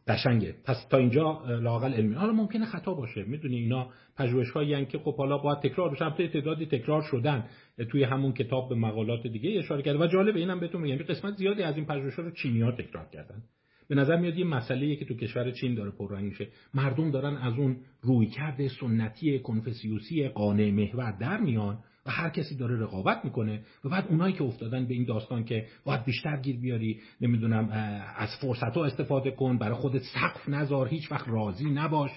قشنگه. 0.07 0.55
پس 0.65 0.87
تا 0.89 0.97
اینجا 0.97 1.41
لاقل 1.61 1.93
علمی. 1.93 2.13
حالا 2.13 2.33
ممکنه 2.33 2.65
خطا 2.65 2.93
باشه. 2.93 3.23
می‌دونی 3.23 3.57
اینا 3.57 3.89
پژوهش 4.17 4.49
هایی 4.49 4.85
که 4.85 4.99
خب 4.99 5.15
حالا 5.15 5.37
باید 5.37 5.59
تکرار 5.59 5.91
بشه 5.91 6.05
البته 6.05 6.27
تعدادی 6.27 6.65
تکرار 6.65 7.01
شدن 7.01 7.45
توی 7.91 8.03
همون 8.03 8.33
کتاب 8.33 8.69
به 8.69 8.75
مقالات 8.75 9.27
دیگه 9.27 9.59
اشاره 9.59 9.81
کرده. 9.81 9.99
و 9.99 10.07
جالبه 10.07 10.39
اینم 10.39 10.59
بهتون 10.59 10.81
میگم 10.81 11.03
قسمت 11.03 11.33
زیادی 11.33 11.63
از 11.63 11.75
این 11.75 11.85
پژوهش 11.85 12.13
رو 12.13 12.31
چینی‌ها 12.31 12.71
تکرار 12.71 13.05
کردن. 13.13 13.43
به 13.87 13.95
نظر 13.95 14.15
میاد 14.15 14.37
یه 14.37 14.45
مسئله 14.45 14.95
که 14.95 15.05
تو 15.05 15.13
کشور 15.13 15.51
چین 15.51 15.75
داره 15.75 15.91
پررنگ 15.91 16.25
میشه. 16.25 16.47
مردم 16.73 17.11
دارن 17.11 17.37
از 17.37 17.53
اون 17.53 17.77
رویکرد 18.01 18.67
سنتی 18.67 19.39
کنفسیوسی 19.39 20.27
قانع 20.27 20.71
محور 20.71 21.11
در 21.11 21.41
میان 21.41 21.77
و 22.05 22.11
هر 22.11 22.29
کسی 22.29 22.55
داره 22.55 22.79
رقابت 22.79 23.25
می‌کنه 23.25 23.63
و 23.85 23.89
بعد 23.89 24.07
اونایی 24.07 24.33
که 24.33 24.43
افتادن 24.43 24.85
به 24.85 24.93
این 24.93 25.05
داستان 25.05 25.43
که 25.43 25.67
باید 25.83 26.03
بیشتر 26.03 26.37
گیر 26.37 26.57
بیاری 26.57 27.01
نمی‌دونم 27.21 27.69
از 28.17 28.29
فرصت 28.41 28.77
ها 28.77 28.85
استفاده 28.85 29.31
کن 29.31 29.57
برای 29.57 29.75
خودت 29.75 30.01
سقف 30.01 30.49
نذار 30.49 30.87
هیچ 30.87 31.11
وقت 31.11 31.27
راضی 31.27 31.69
نباش 31.69 32.11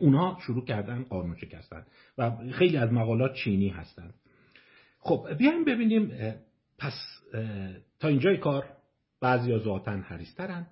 اونها 0.00 0.38
شروع 0.46 0.64
کردن 0.64 1.02
قانون 1.02 1.36
شکستن 1.36 1.86
و 2.18 2.36
خیلی 2.52 2.76
از 2.76 2.92
مقالات 2.92 3.34
چینی 3.34 3.68
هستن. 3.68 4.14
خب 4.98 5.28
بیایم 5.38 5.64
ببینیم 5.64 6.12
پس 6.78 6.94
تا 8.00 8.08
اینجای 8.08 8.36
کار 8.36 8.66
بعضی 9.20 9.58
ذاتن 9.58 10.00
حریسترن 10.00 10.66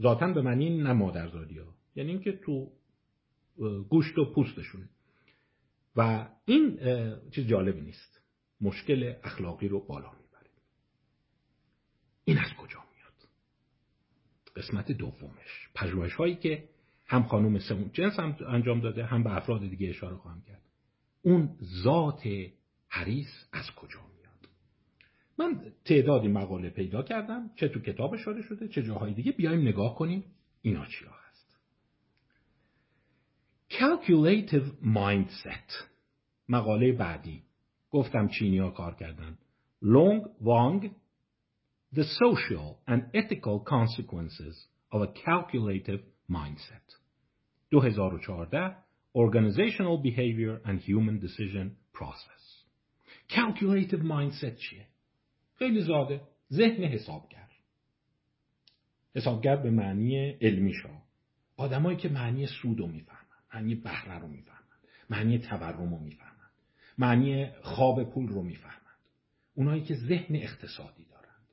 ذاتا 0.00 0.32
به 0.32 0.42
معنی 0.42 0.82
نه 0.82 0.92
مادرزادی 0.92 1.58
ها 1.58 1.66
یعنی 1.96 2.10
اینکه 2.10 2.32
تو 2.32 2.70
گوشت 3.88 4.18
و 4.18 4.32
پوستشونه. 4.32 4.88
و 5.96 6.28
این 6.44 6.78
چیز 7.30 7.46
جالبی 7.46 7.80
نیست. 7.80 8.20
مشکل 8.60 9.14
اخلاقی 9.24 9.68
رو 9.68 9.80
بالا 9.86 10.10
می‌بره. 10.10 10.50
این 12.24 12.38
از 12.38 12.52
کجا 12.58 12.78
میاد؟ 12.78 13.28
قسمت 14.56 14.92
دومش. 14.92 15.68
پژوهش 15.74 16.12
هایی 16.12 16.34
که 16.34 16.68
هم 17.06 17.22
خانم 17.22 17.58
سمون 17.58 17.90
جنس 17.92 18.20
هم 18.20 18.36
انجام 18.48 18.80
داده 18.80 19.04
هم 19.04 19.22
به 19.22 19.36
افراد 19.36 19.60
دیگه 19.60 19.88
اشاره 19.88 20.16
خواهم 20.16 20.42
کرد. 20.42 20.62
اون 21.22 21.56
ذات 21.82 22.22
حریص 22.88 23.44
از 23.52 23.70
کجا 23.70 24.00
میاد؟ 24.00 24.48
من 25.38 25.72
تعدادی 25.84 26.28
مقاله 26.28 26.70
پیدا 26.70 27.02
کردم 27.02 27.50
چه 27.56 27.68
تو 27.68 27.80
کتاب 27.80 28.14
اشاره 28.14 28.42
شده 28.42 28.68
چه 28.68 28.82
جاهای 28.82 29.14
دیگه. 29.14 29.32
بیایم 29.32 29.60
نگاه 29.60 29.94
کنیم 29.94 30.24
اینا 30.62 30.86
چی 30.86 31.04
calculative 33.78 34.66
mindset 34.82 35.88
مقاله 36.48 36.92
بعدی 36.92 37.42
گفتم 37.90 38.28
چینی 38.28 38.58
ها 38.58 38.70
کار 38.70 38.94
کردن 38.94 39.38
لونگ 39.82 40.22
وانگ 40.40 40.90
the 41.94 42.04
social 42.04 42.76
and 42.88 43.02
ethical 43.14 43.58
consequences 43.64 44.68
of 44.92 45.02
a 45.02 45.06
calculative 45.06 46.02
mindset 46.30 46.96
2014 47.70 48.76
organizational 49.14 49.98
behavior 49.98 50.60
and 50.64 50.80
human 50.80 51.18
decision 51.20 51.76
process 51.92 52.64
calculative 53.28 54.02
mindset 54.02 54.56
چیه 54.56 54.86
خیلی 55.54 55.80
زاده 55.80 56.20
ذهن 56.52 56.84
حسابگر 56.84 57.48
حسابگر 59.14 59.56
به 59.56 59.70
معنی 59.70 60.30
علمی 60.30 60.72
شا 60.74 61.02
آدمایی 61.56 61.96
که 61.96 62.08
معنی 62.08 62.46
سود 62.46 62.80
رو 62.80 62.86
می‌فهمن 62.86 63.23
معنی 63.54 63.74
بهره 63.74 64.18
رو 64.18 64.28
می‌فهمند. 64.28 64.64
معنی 65.10 65.38
تورم 65.38 65.94
رو 65.94 65.98
می‌فهمند. 65.98 66.50
معنی 66.98 67.50
خواب 67.62 68.04
پول 68.04 68.28
رو 68.28 68.42
می‌فهمند. 68.42 68.80
اونایی 69.54 69.82
که 69.82 69.94
ذهن 69.94 70.36
اقتصادی 70.36 71.04
دارند 71.04 71.46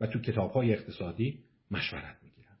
و 0.00 0.06
تو 0.06 0.18
کتاب 0.18 0.50
های 0.50 0.72
اقتصادی 0.72 1.44
مشورت 1.70 2.16
می‌گیرند. 2.22 2.58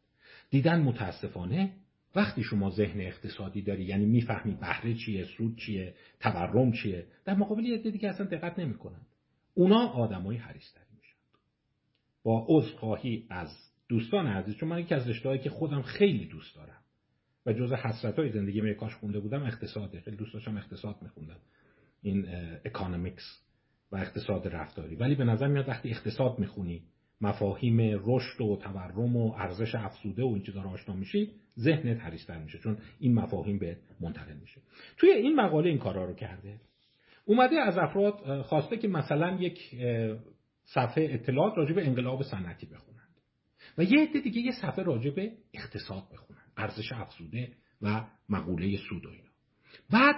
دیدن 0.50 0.82
متاسفانه 0.82 1.72
وقتی 2.14 2.42
شما 2.42 2.70
ذهن 2.70 3.00
اقتصادی 3.00 3.62
داری 3.62 3.84
یعنی 3.84 4.06
می‌فهمی 4.06 4.54
بهره 4.54 4.94
چیه 4.94 5.24
سود 5.24 5.58
چیه 5.58 5.94
تورم 6.20 6.72
چیه 6.72 7.06
در 7.24 7.34
مقابل 7.34 7.64
یه 7.64 7.78
دیگه 7.78 8.08
اصلا 8.08 8.26
دقت 8.26 8.58
نمی‌کنند. 8.58 9.06
اونا 9.54 9.88
آدمای 9.88 10.36
حریصتری 10.36 10.84
میشن. 10.98 11.16
با 12.22 12.46
عذرخواهی 12.48 13.26
از 13.30 13.48
دوستان 13.88 14.26
عزیز 14.26 14.56
چون 14.56 14.68
من 14.68 14.80
یکی 14.80 14.94
از 14.94 15.08
رشته‌هایی 15.08 15.40
که 15.40 15.50
خودم 15.50 15.82
خیلی 15.82 16.26
دوست 16.26 16.54
دارم 16.54 16.82
و 17.46 17.52
جز 17.52 17.72
حسرت 17.72 18.18
های 18.18 18.30
زندگیمه 18.30 18.74
کاش 18.74 18.94
خونده 18.94 19.20
بودم 19.20 19.42
اقتصاده. 19.42 20.00
خیلی 20.00 20.16
دوست 20.16 20.34
داشتم 20.34 20.56
اقتصاد 20.56 20.96
میخوندم 21.02 21.36
این 22.02 22.26
economics 22.64 23.42
و 23.92 23.96
اقتصاد 23.96 24.48
رفتاری. 24.48 24.96
ولی 24.96 25.14
به 25.14 25.24
نظر 25.24 25.46
میاد 25.46 25.68
وقتی 25.68 25.90
اقتصاد 25.90 26.38
می‌خونی 26.38 26.82
مفاهیم 27.20 27.78
رشد 27.80 28.40
و 28.40 28.56
تورم 28.56 29.16
و 29.16 29.32
ارزش 29.32 29.74
افزوده 29.74 30.22
و 30.22 30.26
این 30.26 30.42
چیزا 30.42 30.62
رو 30.62 30.68
آشنا 30.68 30.94
میشی 30.94 31.32
ذهنت 31.58 32.00
حریصتر 32.00 32.38
میشه 32.38 32.58
چون 32.58 32.78
این 32.98 33.14
مفاهیم 33.14 33.58
بهت 33.58 33.76
منتقل 34.00 34.36
میشه. 34.36 34.60
توی 34.96 35.10
این 35.10 35.40
مقاله 35.40 35.68
این 35.68 35.78
کارا 35.78 36.04
رو 36.04 36.14
کرده. 36.14 36.60
اومده 37.24 37.56
از 37.56 37.78
افراد 37.78 38.42
خواسته 38.42 38.76
که 38.76 38.88
مثلا 38.88 39.36
یک 39.40 39.58
صفحه 40.62 41.08
اطلاعات 41.10 41.58
راجع 41.58 41.74
به 41.74 41.86
انقلاب 41.86 42.22
صنعتی 42.22 42.66
بخونند. 42.66 43.16
و 43.78 43.82
یه 43.82 44.02
عده 44.02 44.20
دیگه 44.20 44.40
یه 44.40 44.52
صفحه 44.62 44.84
راجع 44.84 45.10
به 45.10 45.32
اقتصاد 45.54 46.02
بخونند. 46.12 46.25
ارزش 46.56 46.92
افزوده 46.92 47.52
و 47.82 48.04
مقوله 48.28 48.76
سود 48.76 49.06
و 49.06 49.08
اینا. 49.08 49.30
بعد 49.90 50.16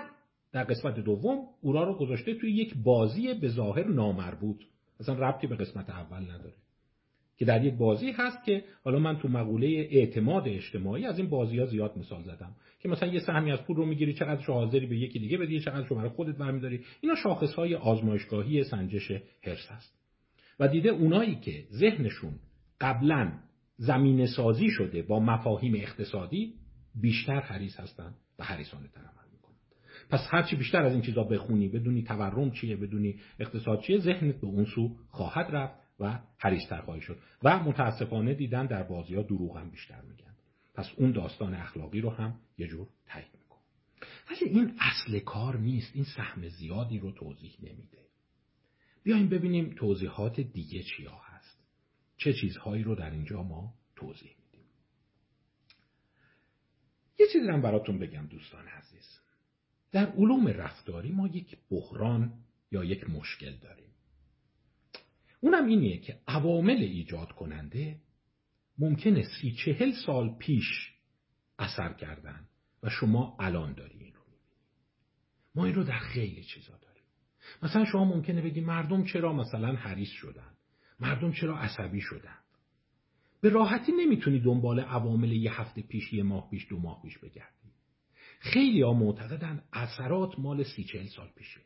در 0.52 0.64
قسمت 0.64 1.00
دوم 1.00 1.38
اورا 1.60 1.84
رو 1.84 1.98
گذاشته 1.98 2.34
توی 2.34 2.52
یک 2.52 2.74
بازی 2.84 3.34
به 3.34 3.48
ظاهر 3.48 3.88
نامربوط. 3.88 4.56
اصلا 5.00 5.14
ربطی 5.14 5.46
به 5.46 5.56
قسمت 5.56 5.90
اول 5.90 6.22
نداره. 6.22 6.54
که 7.36 7.44
در 7.44 7.64
یک 7.64 7.74
بازی 7.74 8.10
هست 8.10 8.44
که 8.44 8.64
حالا 8.84 8.98
من 8.98 9.18
تو 9.18 9.28
مقوله 9.28 9.66
اعتماد 9.90 10.48
اجتماعی 10.48 11.06
از 11.06 11.18
این 11.18 11.28
بازی 11.28 11.58
ها 11.58 11.66
زیاد 11.66 11.98
مثال 11.98 12.22
زدم. 12.22 12.56
که 12.80 12.88
مثلا 12.88 13.08
یه 13.08 13.20
سهمی 13.20 13.52
از 13.52 13.62
پول 13.62 13.76
رو 13.76 13.86
می‌گیری 13.86 14.14
چقدر 14.14 14.42
شو 14.42 14.52
حاضری 14.52 14.86
به 14.86 14.96
یکی 14.96 15.18
دیگه 15.18 15.38
بدی 15.38 15.60
چقدر 15.60 15.86
شو 15.86 15.94
برای 15.94 16.08
خودت 16.08 16.36
برمیداری. 16.36 16.84
اینا 17.00 17.14
شاخص 17.14 17.54
های 17.54 17.74
آزمایشگاهی 17.74 18.64
سنجش 18.64 19.10
هرس 19.42 19.70
هست. 19.70 19.98
و 20.60 20.68
دیده 20.68 20.88
اونایی 20.88 21.34
که 21.34 21.64
ذهنشون 21.70 22.34
قبلا 22.80 23.32
زمین 23.78 24.26
سازی 24.26 24.70
شده 24.70 25.02
با 25.02 25.20
مفاهیم 25.20 25.74
اقتصادی 25.74 26.54
بیشتر 26.94 27.40
حریص 27.40 27.80
هستند 27.80 28.14
و 28.38 28.44
حریصانه 28.44 28.88
تر 28.88 29.00
عمل 29.00 29.30
می‌کنند 29.32 29.58
پس 30.10 30.20
هرچی 30.30 30.56
بیشتر 30.56 30.82
از 30.82 30.92
این 30.92 31.02
چیزا 31.02 31.24
بخونی 31.24 31.68
بدونی 31.68 32.02
تورم 32.02 32.50
چیه 32.50 32.76
بدونی 32.76 33.20
اقتصاد 33.38 33.80
چیه 33.80 33.98
ذهنت 33.98 34.40
به 34.40 34.46
اون 34.46 34.64
سو 34.64 34.96
خواهد 35.08 35.46
رفت 35.50 35.88
و 36.00 36.18
حریصتر 36.38 36.80
خواهی 36.80 37.00
شد. 37.00 37.18
و 37.42 37.58
متاسفانه 37.58 38.34
دیدن 38.34 38.66
در 38.66 38.82
بازی 38.82 39.14
ها 39.14 39.22
دروغ 39.22 39.56
هم 39.56 39.70
بیشتر 39.70 40.00
میگن. 40.00 40.34
پس 40.74 40.90
اون 40.96 41.12
داستان 41.12 41.54
اخلاقی 41.54 42.00
رو 42.00 42.10
هم 42.10 42.34
یه 42.58 42.66
جور 42.66 42.86
تایید 43.06 43.28
میکن 43.34 43.56
ولی 44.30 44.58
این 44.58 44.74
اصل 44.80 45.18
کار 45.18 45.56
نیست. 45.56 45.90
این 45.94 46.04
سهم 46.04 46.48
زیادی 46.48 46.98
رو 46.98 47.12
توضیح 47.12 47.56
نمیده. 47.62 47.98
بیایم 49.02 49.28
ببینیم 49.28 49.74
توضیحات 49.76 50.40
دیگه 50.40 50.82
چیا 50.82 51.10
چه 52.18 52.32
چیزهایی 52.32 52.82
رو 52.82 52.94
در 52.94 53.10
اینجا 53.10 53.42
ما 53.42 53.74
توضیح 53.96 54.30
میدیم. 54.38 54.66
یه 57.18 57.26
چیزی 57.32 57.48
هم 57.48 57.62
براتون 57.62 57.98
بگم 57.98 58.26
دوستان 58.26 58.68
عزیز. 58.68 59.20
در 59.92 60.06
علوم 60.06 60.48
رفتاری 60.48 61.12
ما 61.12 61.28
یک 61.28 61.58
بحران 61.70 62.32
یا 62.72 62.84
یک 62.84 63.10
مشکل 63.10 63.56
داریم. 63.56 63.90
اونم 65.40 65.66
اینیه 65.66 65.98
که 65.98 66.20
عوامل 66.28 66.76
ایجاد 66.76 67.32
کننده 67.32 68.00
ممکنه 68.78 69.22
سی 69.22 69.52
چهل 69.64 69.92
سال 70.06 70.38
پیش 70.38 70.92
اثر 71.58 71.92
کردن 71.92 72.48
و 72.82 72.90
شما 72.90 73.36
الان 73.40 73.72
داری 73.72 73.98
این 73.98 74.14
رو 74.14 74.22
ما 75.54 75.64
این 75.64 75.74
رو 75.74 75.84
در 75.84 75.98
خیلی 75.98 76.44
چیزا 76.44 76.78
داریم. 76.78 77.02
مثلا 77.62 77.84
شما 77.84 78.04
ممکنه 78.04 78.42
بگی 78.42 78.60
مردم 78.60 79.04
چرا 79.04 79.32
مثلا 79.32 79.76
حریص 79.76 80.10
شدن؟ 80.10 80.57
مردم 81.00 81.32
چرا 81.32 81.58
عصبی 81.58 82.00
شدن؟ 82.00 82.38
به 83.40 83.48
راحتی 83.48 83.92
نمی‌تونی 83.92 84.40
دنبال 84.40 84.80
عوامل 84.80 85.32
یه 85.32 85.60
هفته 85.60 85.82
پیش 85.82 86.12
یه 86.12 86.22
ماه 86.22 86.50
پیش 86.50 86.66
دو 86.70 86.78
ماه 86.78 87.02
پیش 87.02 87.18
بگردی. 87.18 87.68
خیلی 88.40 88.82
ها 88.82 88.92
معتقدن 88.92 89.62
اثرات 89.72 90.38
مال 90.38 90.62
سی 90.62 90.84
چهل 90.84 91.06
سال 91.06 91.28
پیشه 91.36 91.60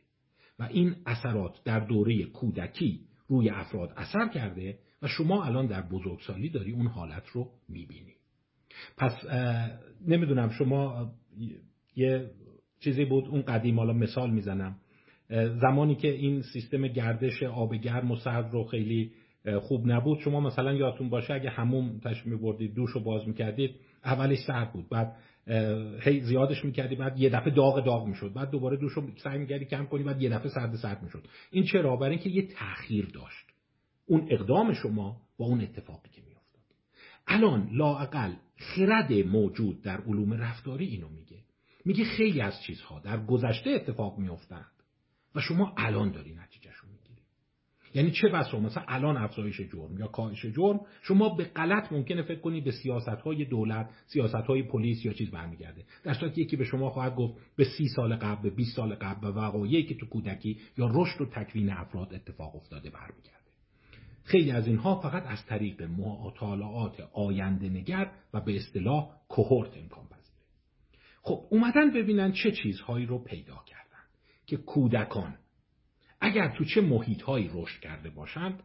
و 0.59 0.63
این 0.63 0.95
اثرات 1.05 1.63
در 1.63 1.79
دوره 1.79 2.23
کودکی 2.23 2.99
روی 3.27 3.49
افراد 3.49 3.93
اثر 3.97 4.27
کرده 4.27 4.79
و 5.01 5.07
شما 5.07 5.43
الان 5.43 5.67
در 5.67 5.81
بزرگسالی 5.81 6.49
داری 6.49 6.71
اون 6.71 6.87
حالت 6.87 7.27
رو 7.27 7.51
می‌بینی. 7.69 8.13
پس 8.97 9.25
نمی‌دونم 10.07 10.49
شما 10.49 11.11
یه 11.95 12.31
چیزی 12.79 13.05
بود 13.05 13.27
اون 13.27 13.41
قدیم 13.41 13.79
حالا 13.79 13.93
مثال 13.93 14.31
می‌زنم. 14.31 14.75
زمانی 15.61 15.95
که 15.95 16.11
این 16.11 16.41
سیستم 16.41 16.87
گردش 16.87 17.43
آب 17.43 17.75
گرم 17.75 18.11
و 18.11 18.15
سرد 18.15 18.53
رو 18.53 18.63
خیلی 18.63 19.11
خوب 19.61 19.87
نبود. 19.87 20.19
شما 20.19 20.39
مثلا 20.39 20.73
یادتون 20.73 21.09
باشه 21.09 21.33
اگه 21.33 21.49
هموم 21.49 21.99
تش 21.99 22.25
میبردید 22.25 22.73
دوش 22.73 22.91
رو 22.91 23.03
باز 23.03 23.27
می‌کردید 23.27 23.75
اولش 24.05 24.37
سرد 24.47 24.73
بود. 24.73 24.89
بعد 24.89 25.15
هی 26.01 26.19
زیادش 26.19 26.65
می‌کردی 26.65 26.95
بعد 26.95 27.19
یه 27.19 27.29
دفعه 27.29 27.53
داغ 27.53 27.85
داغ 27.85 28.07
می‌شد. 28.07 28.33
بعد 28.33 28.49
دوباره 28.49 28.77
دوش 28.77 28.93
رو 28.93 29.03
سعی 29.17 29.39
می‌کردی 29.39 29.65
کم 29.65 29.85
کنی 29.85 30.03
بعد 30.03 30.21
یه 30.21 30.29
دفعه 30.29 30.49
سرد 30.49 30.75
سرد 30.75 31.03
می‌شد. 31.03 31.23
این 31.51 31.63
چرا؟ 31.63 31.95
برای 31.95 32.15
اینکه 32.15 32.29
یه 32.29 32.47
تاخیر 32.47 33.05
داشت. 33.13 33.45
اون 34.05 34.27
اقدام 34.29 34.73
شما 34.73 35.21
با 35.37 35.45
اون 35.45 35.61
اتفاقی 35.61 36.09
که 36.09 36.21
میافتاد. 36.21 36.63
الان 37.27 37.69
لاقل 37.71 38.31
خرد 38.57 39.13
موجود 39.13 39.81
در 39.81 40.01
علوم 40.01 40.33
رفتاری 40.33 40.85
اینو 40.85 41.09
میگه. 41.09 41.37
میگه 41.85 42.03
خیلی 42.03 42.41
از 42.41 42.61
چیزها 42.61 42.99
در 42.99 43.25
گذشته 43.25 43.69
اتفاق 43.69 44.17
میافتند 44.17 44.71
و 45.35 45.39
شما 45.39 45.73
الان 45.77 46.11
داری 46.11 46.29
می‌گیری 46.29 46.69
یعنی 47.93 48.11
چه 48.11 48.27
بسا؟ 48.29 48.59
مثلا 48.59 48.83
الان 48.87 49.17
افزایش 49.17 49.61
جرم 49.61 49.97
یا 49.99 50.07
کاهش 50.07 50.45
جرم 50.45 50.79
شما 51.01 51.29
به 51.29 51.43
غلط 51.43 51.91
ممکنه 51.91 52.21
فکر 52.21 52.39
کنی 52.39 52.61
به 52.61 52.71
سیاست 52.71 53.07
های 53.07 53.45
دولت 53.45 53.89
سیاست 54.05 54.35
های 54.35 54.63
پلیس 54.63 55.05
یا 55.05 55.13
چیز 55.13 55.31
برمیگرده. 55.31 55.85
در 56.03 56.13
صورتی 56.13 56.41
یکی 56.41 56.55
به 56.55 56.63
شما 56.63 56.89
خواهد 56.89 57.15
گفت 57.15 57.33
به 57.55 57.63
سی 57.63 57.87
سال 57.87 58.15
قبل 58.15 58.41
به 58.41 58.49
20 58.49 58.75
سال 58.75 58.95
قبل 58.95 59.21
به 59.21 59.27
وقایعی 59.27 59.83
که 59.83 59.95
تو 59.95 60.05
کودکی 60.05 60.59
یا 60.77 60.91
رشد 60.93 61.21
و 61.21 61.25
تکوین 61.25 61.69
افراد 61.69 62.13
اتفاق 62.13 62.55
افتاده 62.55 62.89
برمیگرده. 62.89 63.43
خیلی 64.23 64.51
از 64.51 64.67
اینها 64.67 64.99
فقط 64.99 65.23
از 65.25 65.45
طریق 65.45 65.83
مطالعات 65.83 67.09
آینده 67.13 67.69
نگر 67.69 68.11
و 68.33 68.41
به 68.41 68.55
اصطلاح 68.55 69.09
کوهورت 69.29 69.77
امکان 69.77 70.05
پذیره. 70.05 70.41
خب 71.21 71.45
اومدن 71.49 71.91
ببینن 71.93 72.31
چه 72.31 72.51
چیزهایی 72.51 73.05
رو 73.05 73.23
پیدا 73.23 73.63
کردن 73.65 74.03
که 74.45 74.57
کودکان 74.57 75.37
اگر 76.23 76.55
تو 76.57 76.65
چه 76.65 76.81
محیطهایی 76.81 77.49
رشد 77.53 77.79
کرده 77.79 78.09
باشند 78.09 78.63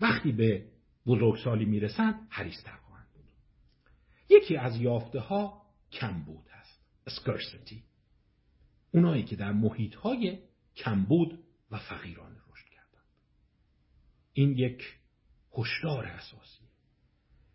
وقتی 0.00 0.32
به 0.32 0.66
بزرگسالی 1.06 1.64
می‌رسند 1.64 2.26
حریستر 2.30 2.76
خواهند 2.76 3.08
بود. 3.14 3.24
یکی 4.28 4.56
از 4.56 4.76
یافته 4.76 5.20
ها 5.20 5.62
کمبود 5.92 6.46
هست 6.50 6.80
scarcity. 7.08 7.82
اونایی 8.94 9.22
که 9.22 9.36
در 9.36 9.52
محیطهای 9.52 10.38
کمبود 10.76 11.38
و 11.70 11.78
فقیرانه 11.78 12.42
این 14.32 14.58
یک 14.58 14.82
هشدار 15.58 16.06
اساسی 16.06 16.64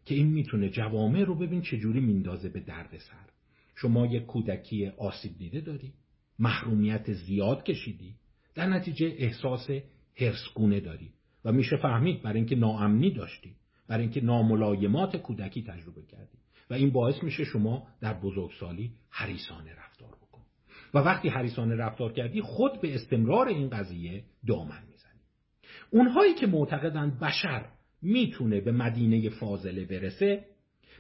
که 0.05 0.15
این 0.15 0.27
می‌تونه 0.27 0.69
جوامع 0.69 1.23
رو 1.23 1.35
ببین 1.35 1.61
چجوری 1.61 1.99
میندازه 1.99 2.49
به 2.49 2.59
درد 2.59 2.97
سر. 2.97 3.29
شما 3.75 4.05
یک 4.05 4.25
کودکی 4.25 4.87
آسیب 4.87 5.37
دیده 5.37 5.61
داری 5.61 5.93
محرومیت 6.39 7.13
زیاد 7.13 7.63
کشیدی 7.63 8.15
در 8.57 8.67
نتیجه 8.67 9.15
احساس 9.17 9.69
هرسگونه 10.15 10.79
داری 10.79 11.11
و 11.45 11.51
میشه 11.51 11.77
فهمید 11.77 12.21
برای 12.21 12.37
اینکه 12.37 12.55
ناامنی 12.55 13.11
داشتی 13.11 13.55
برای 13.87 14.03
اینکه 14.03 14.21
ناملایمات 14.21 15.17
کودکی 15.17 15.63
تجربه 15.63 16.01
کردی 16.01 16.37
و 16.69 16.73
این 16.73 16.89
باعث 16.89 17.23
میشه 17.23 17.43
شما 17.43 17.87
در 18.01 18.13
بزرگسالی 18.13 18.91
حریسانه 19.09 19.71
رفتار 19.71 20.09
بکنی 20.09 20.45
و 20.93 20.97
وقتی 20.97 21.29
حریسانه 21.29 21.75
رفتار 21.75 22.13
کردی 22.13 22.41
خود 22.41 22.81
به 22.81 22.95
استمرار 22.95 23.47
این 23.47 23.69
قضیه 23.69 24.23
دامن 24.47 24.87
اونهایی 25.91 26.33
که 26.33 26.47
معتقدند 26.47 27.19
بشر 27.19 27.65
می‌تونه 28.01 28.61
به 28.61 28.71
مدینه 28.71 29.29
فاضله 29.29 29.85
برسه 29.85 30.45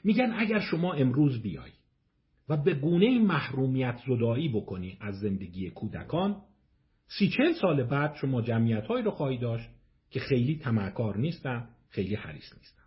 میگن 0.03 0.33
اگر 0.37 0.59
شما 0.59 0.93
امروز 0.93 1.41
بیای 1.41 1.71
و 2.49 2.57
به 2.57 2.73
گونه 2.73 3.19
محرومیت 3.19 3.99
زدایی 4.07 4.49
بکنی 4.49 4.97
از 5.01 5.19
زندگی 5.19 5.69
کودکان 5.69 6.41
سی 7.07 7.29
چل 7.29 7.53
سال 7.61 7.83
بعد 7.83 8.15
شما 8.15 8.41
جمعیت 8.41 8.83
رو 8.89 9.11
خواهی 9.11 9.37
داشت 9.37 9.69
که 10.09 10.19
خیلی 10.19 10.59
تمکار 10.63 11.17
نیستن 11.17 11.67
خیلی 11.89 12.15
حریص 12.15 12.53
نیستن. 12.57 12.83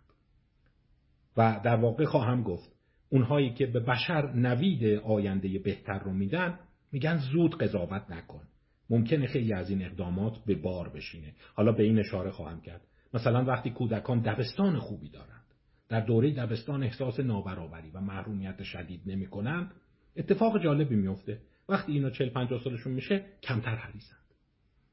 و 1.37 1.61
در 1.63 1.75
واقع 1.75 2.05
خواهم 2.05 2.43
گفت 2.43 2.71
اونهایی 3.09 3.53
که 3.53 3.65
به 3.65 3.79
بشر 3.79 4.33
نوید 4.33 4.99
آینده 4.99 5.59
بهتر 5.59 5.99
رو 5.99 6.13
میدن 6.13 6.59
میگن 6.91 7.17
زود 7.17 7.57
قضاوت 7.57 8.11
نکن. 8.11 8.41
ممکنه 8.89 9.27
خیلی 9.27 9.53
از 9.53 9.69
این 9.69 9.85
اقدامات 9.85 10.45
به 10.45 10.55
بار 10.55 10.89
بشینه. 10.89 11.33
حالا 11.53 11.71
به 11.71 11.83
این 11.83 11.99
اشاره 11.99 12.31
خواهم 12.31 12.61
کرد. 12.61 12.81
مثلا 13.13 13.45
وقتی 13.45 13.69
کودکان 13.69 14.21
دبستان 14.21 14.79
خوبی 14.79 15.09
دارند 15.09 15.41
در 15.89 16.01
دوره 16.01 16.31
دبستان 16.33 16.83
احساس 16.83 17.19
نابرابری 17.19 17.89
و 17.89 18.01
محرومیت 18.01 18.63
شدید 18.63 19.01
نمی 19.05 19.27
کنند 19.27 19.71
اتفاق 20.17 20.63
جالبی 20.63 20.95
میفته 20.95 21.41
وقتی 21.71 21.91
اینا 21.91 22.09
40 22.09 22.29
50 22.29 22.63
سالشون 22.63 22.93
میشه 22.93 23.25
کمتر 23.43 23.75
حریصند 23.75 24.17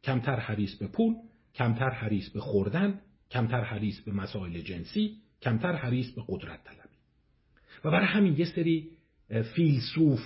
کمتر 0.05 0.37
حریص 0.41 0.75
به 0.75 0.87
پول 0.87 1.15
کمتر 1.55 1.91
حریص 1.91 2.31
به 2.31 2.41
خوردن 2.41 3.01
کمتر 3.31 3.65
حریص 3.65 4.01
به 4.01 4.13
مسائل 4.13 4.61
جنسی 4.61 5.17
کمتر 5.43 5.73
حریص 5.73 6.11
به 6.15 6.23
قدرت 6.29 6.65
طلبی. 6.65 6.97
و 7.85 7.91
برای 7.91 8.07
همین 8.07 8.37
یه 8.37 8.45
سری 8.55 8.91
فیلسوف 9.57 10.21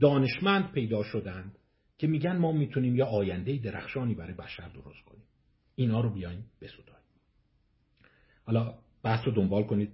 دانشمند 0.00 0.72
پیدا 0.72 1.02
شدند 1.02 1.58
که 1.98 2.06
میگن 2.06 2.36
ما 2.36 2.52
می‌تونیم 2.52 2.96
یه 2.96 3.04
آینده 3.04 3.56
درخشانی 3.56 4.14
برای 4.14 4.34
بشر 4.34 4.68
درست 4.68 5.04
کنیم. 5.04 5.24
اینا 5.74 6.00
رو 6.00 6.10
بیایم 6.10 6.44
بسوداییم 6.60 7.04
حالا 8.44 8.74
بحث 9.02 9.26
رو 9.26 9.32
دنبال 9.32 9.62
کنید. 9.62 9.90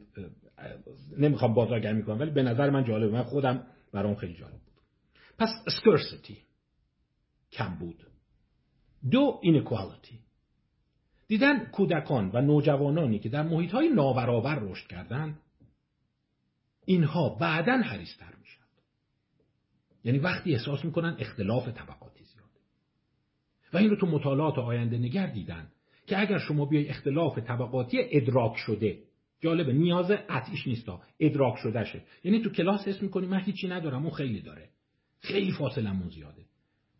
نمی‌خوام 1.19 1.55
بازارگرمی 1.55 2.03
کنم 2.03 2.21
ولی 2.21 2.31
به 2.31 2.43
نظر 2.43 2.71
من 2.71 2.85
جالبه. 2.85 3.13
من 3.13 3.23
خودم 3.23 3.67
برام 3.93 4.15
خیلی 4.15 4.35
جالب 4.35 4.61
پس 5.41 5.49
scarcity. 5.69 6.37
کم 7.53 7.75
بود 7.79 8.07
دو 9.11 9.41
inequality 9.45 10.15
دیدن 11.29 11.65
کودکان 11.65 12.31
و 12.35 12.41
نوجوانانی 12.41 13.19
که 13.19 13.29
در 13.29 13.43
محیط 13.43 13.71
های 13.71 13.89
نابرابر 13.89 14.59
رشد 14.59 14.87
کردند 14.87 15.41
اینها 16.85 17.29
بعدا 17.29 17.73
حریستر 17.73 18.35
میشن 18.41 18.65
یعنی 20.05 20.19
وقتی 20.19 20.55
احساس 20.55 20.85
می‌کنن 20.85 21.17
اختلاف 21.19 21.69
طبقاتی 21.69 22.25
زیاده 22.25 22.59
و 23.73 23.77
این 23.77 23.91
رو 23.91 23.97
تو 23.97 24.07
مطالعات 24.07 24.59
آینده 24.59 24.99
نگر 24.99 25.27
دیدن 25.27 25.71
که 26.07 26.21
اگر 26.21 26.39
شما 26.39 26.65
بیای 26.65 26.89
اختلاف 26.89 27.39
طبقاتی 27.39 27.99
ادراک 28.11 28.57
شده 28.57 29.03
جالبه 29.41 29.73
نیاز 29.73 30.11
قطعیش 30.11 30.67
نیستا 30.67 31.03
ادراک 31.21 31.59
شده 31.59 31.85
شه 31.85 32.03
یعنی 32.25 32.43
تو 32.43 32.51
کلاس 32.51 32.89
حس 32.89 33.03
می‌کنی 33.03 33.27
من 33.27 33.41
هیچی 33.41 33.69
ندارم 33.69 34.03
اون 34.03 34.15
خیلی 34.15 34.41
داره. 34.41 34.69
خیلی 35.21 35.53
فاصلمون 35.53 36.09
زیاده. 36.09 36.45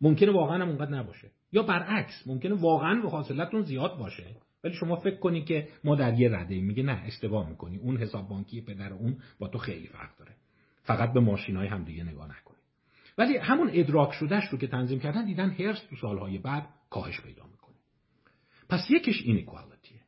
ممکنه 0.01 0.31
واقعا 0.31 0.61
هم 0.61 0.69
اونقدر 0.69 0.91
نباشه. 0.91 1.31
یا 1.51 1.63
برعکس 1.63 2.27
ممکنه 2.27 2.53
واقعا 2.53 3.09
فاصلتون 3.09 3.61
زیاد 3.61 3.97
باشه. 3.97 4.35
ولی 4.63 4.73
شما 4.73 4.95
فکر 4.95 5.17
کنی 5.17 5.43
که 5.43 5.67
ما 5.83 5.95
در 5.95 6.19
یه 6.19 6.29
رده 6.29 6.61
میگه 6.61 6.83
نه 6.83 7.03
اشتباه 7.05 7.49
می‌کنی. 7.49 7.77
اون 7.77 7.97
حساب 7.97 8.27
بانکی 8.27 8.61
پدر 8.61 8.93
اون 8.93 9.17
با 9.39 9.47
تو 9.47 9.57
خیلی 9.57 9.87
فرق 9.87 10.17
داره. 10.17 10.31
فقط 10.83 11.13
به 11.13 11.19
ماشین 11.19 11.55
های 11.55 11.67
هم 11.67 11.83
دیگه 11.83 12.03
نگاه 12.03 12.27
نکن 12.27 12.55
ولی 13.17 13.37
همون 13.37 13.69
ادراک 13.73 14.13
شدهش 14.13 14.43
رو 14.51 14.57
که 14.57 14.67
تنظیم 14.67 14.99
کردن 14.99 15.25
دیدن 15.25 15.49
هرس 15.49 15.79
تو 15.89 15.95
سالهای 15.95 16.37
بعد 16.37 16.67
کاهش 16.89 17.21
پیدا 17.21 17.43
می‌کنه. 17.43 17.75
پس 18.69 18.79
یکیش 18.89 19.21
اینیکوالتیه 19.25 20.01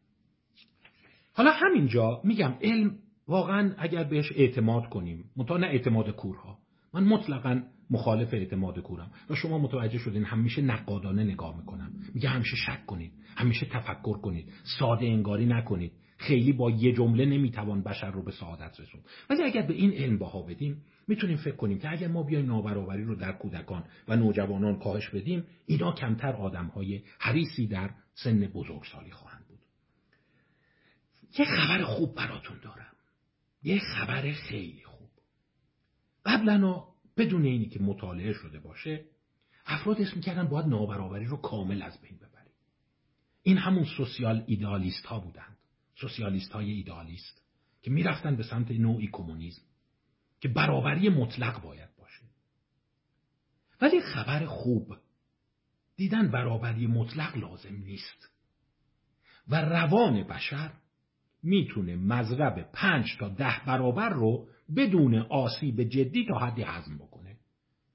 حالا 1.33 1.51
همینجا 1.51 2.21
میگم 2.23 2.53
علم 2.61 2.99
واقعا 3.27 3.75
اگر 3.77 4.03
بهش 4.03 4.31
اعتماد 4.35 4.89
کنیم 4.89 5.31
منتها 5.37 5.57
نه 5.57 5.67
اعتماد 5.67 6.09
کورها. 6.09 6.57
من 6.93 7.03
مطلقا 7.03 7.63
مخالف 7.93 8.33
اعتماد 8.33 8.79
کورم. 8.79 9.11
و 9.29 9.35
شما 9.35 9.57
متوجه 9.59 9.97
شدین 9.97 10.23
همیشه 10.23 10.61
نقادانه 10.61 11.23
نگاه 11.23 11.57
می‌کنم. 11.57 11.91
میگه 12.13 12.29
همیشه 12.29 12.55
شک 12.55 12.85
کنید. 12.85 13.11
همیشه 13.35 13.65
تفکر 13.65 14.17
کنید. 14.17 14.51
ساده 14.79 15.05
انگاری 15.05 15.45
نکنید. 15.45 15.91
خیلی 16.17 16.53
با 16.53 16.71
یه 16.71 16.93
جمله 16.93 17.25
نمی‌توان 17.25 17.83
بشر 17.83 18.11
رو 18.11 18.23
به 18.23 18.31
سعادت 18.31 18.79
رسون 18.79 19.01
ولی 19.29 19.43
اگر 19.43 19.61
به 19.61 19.73
این 19.73 19.93
علم 19.93 20.17
بها 20.17 20.41
بدیم 20.41 20.81
می‌تونیم 21.07 21.37
فکر 21.37 21.55
کنیم 21.55 21.79
که 21.79 21.91
اگر 21.91 22.07
ما 22.07 22.23
بیایم 22.23 22.45
نابرابری 22.45 23.03
رو 23.03 23.15
در 23.15 23.31
کودکان 23.31 23.83
و 24.07 24.15
نوجوانان 24.15 24.79
کاهش 24.79 25.09
بدیم 25.09 25.43
اینا 25.65 25.91
کمتر 25.91 26.33
آدم 26.33 26.65
های 26.65 27.01
حریصی 27.19 27.67
در 27.67 27.89
سن 28.13 28.39
بزرگسالی 28.39 29.11
خواهند 29.11 29.45
بود. 29.47 29.59
یه 31.39 31.45
خبر 31.45 31.83
خوب 31.83 32.15
براتون 32.15 32.57
دارم. 32.63 32.93
یه 33.63 33.79
خبر 33.79 34.31
خیلی 34.31 34.83
خوب. 34.83 35.09
قبلا 36.25 36.92
بدون 37.17 37.45
اینی 37.45 37.65
که 37.65 37.79
مطالعه 37.79 38.33
شده 38.33 38.59
باشه 38.59 39.05
افراد 39.65 40.01
اسم 40.01 40.21
کردن 40.21 40.47
باید 40.47 40.65
نابرابری 40.65 41.25
رو 41.25 41.37
کامل 41.37 41.81
از 41.81 42.01
بین 42.01 42.17
ببریم 42.17 42.53
این 43.43 43.57
همون 43.57 43.85
سوسیال 43.97 44.43
ایدالیست 44.47 45.05
ها 45.05 45.19
بودند. 45.19 45.57
سوسیالیست 45.95 46.51
های 46.51 46.71
ایدالیست 46.71 47.43
که 47.81 47.91
می‌رفتن 47.91 48.35
به 48.35 48.43
سمت 48.43 48.71
نوعی 48.71 49.09
کمونیسم 49.11 49.61
که 50.41 50.47
برابری 50.47 51.09
مطلق 51.09 51.61
باید 51.61 51.95
باشه. 51.97 52.21
ولی 53.81 54.01
خبر 54.01 54.45
خوب 54.45 54.95
دیدن 55.95 56.31
برابری 56.31 56.87
مطلق 56.87 57.37
لازم 57.37 57.75
نیست. 57.75 58.29
و 59.47 59.61
روان 59.61 60.23
بشر 60.23 60.73
می‌تونه 61.43 61.95
مذرب 61.95 62.71
پنج 62.73 63.17
تا 63.19 63.29
ده 63.29 63.61
برابر 63.65 64.09
رو 64.09 64.47
بدون 64.75 65.15
آسیب 65.15 65.83
جدی 65.83 66.25
تا 66.25 66.37
حدی 66.39 66.63
هضم 66.63 66.97
بکنه. 66.97 67.37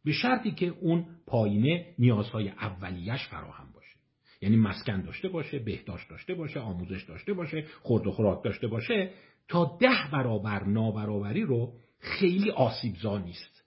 به 0.05 0.13
شرطی 0.13 0.51
که 0.51 0.67
اون 0.67 1.07
پایینه 1.27 1.95
نیازهای 1.99 2.49
اولیش 2.49 3.29
فراهم 3.29 3.73
باشه. 3.73 3.97
یعنی 4.43 4.57
مسکن 4.57 5.03
داشته 5.03 5.29
باشه 5.29 5.59
بهداشت 5.59 6.11
داشته 6.11 6.35
باشه 6.35 6.61
آموزش 6.61 7.03
داشته 7.03 7.33
باشه 7.33 7.65
خورد 7.83 8.07
و 8.07 8.11
خوراک 8.11 8.45
داشته 8.45 8.69
باشه 8.69 9.11
تا 9.49 9.77
ده 9.81 10.11
برابر 10.13 10.65
نابرابری 10.65 11.43
رو 11.43 11.73
خیلی 11.99 12.51
آسیبزا 12.51 13.19
نیست. 13.19 13.65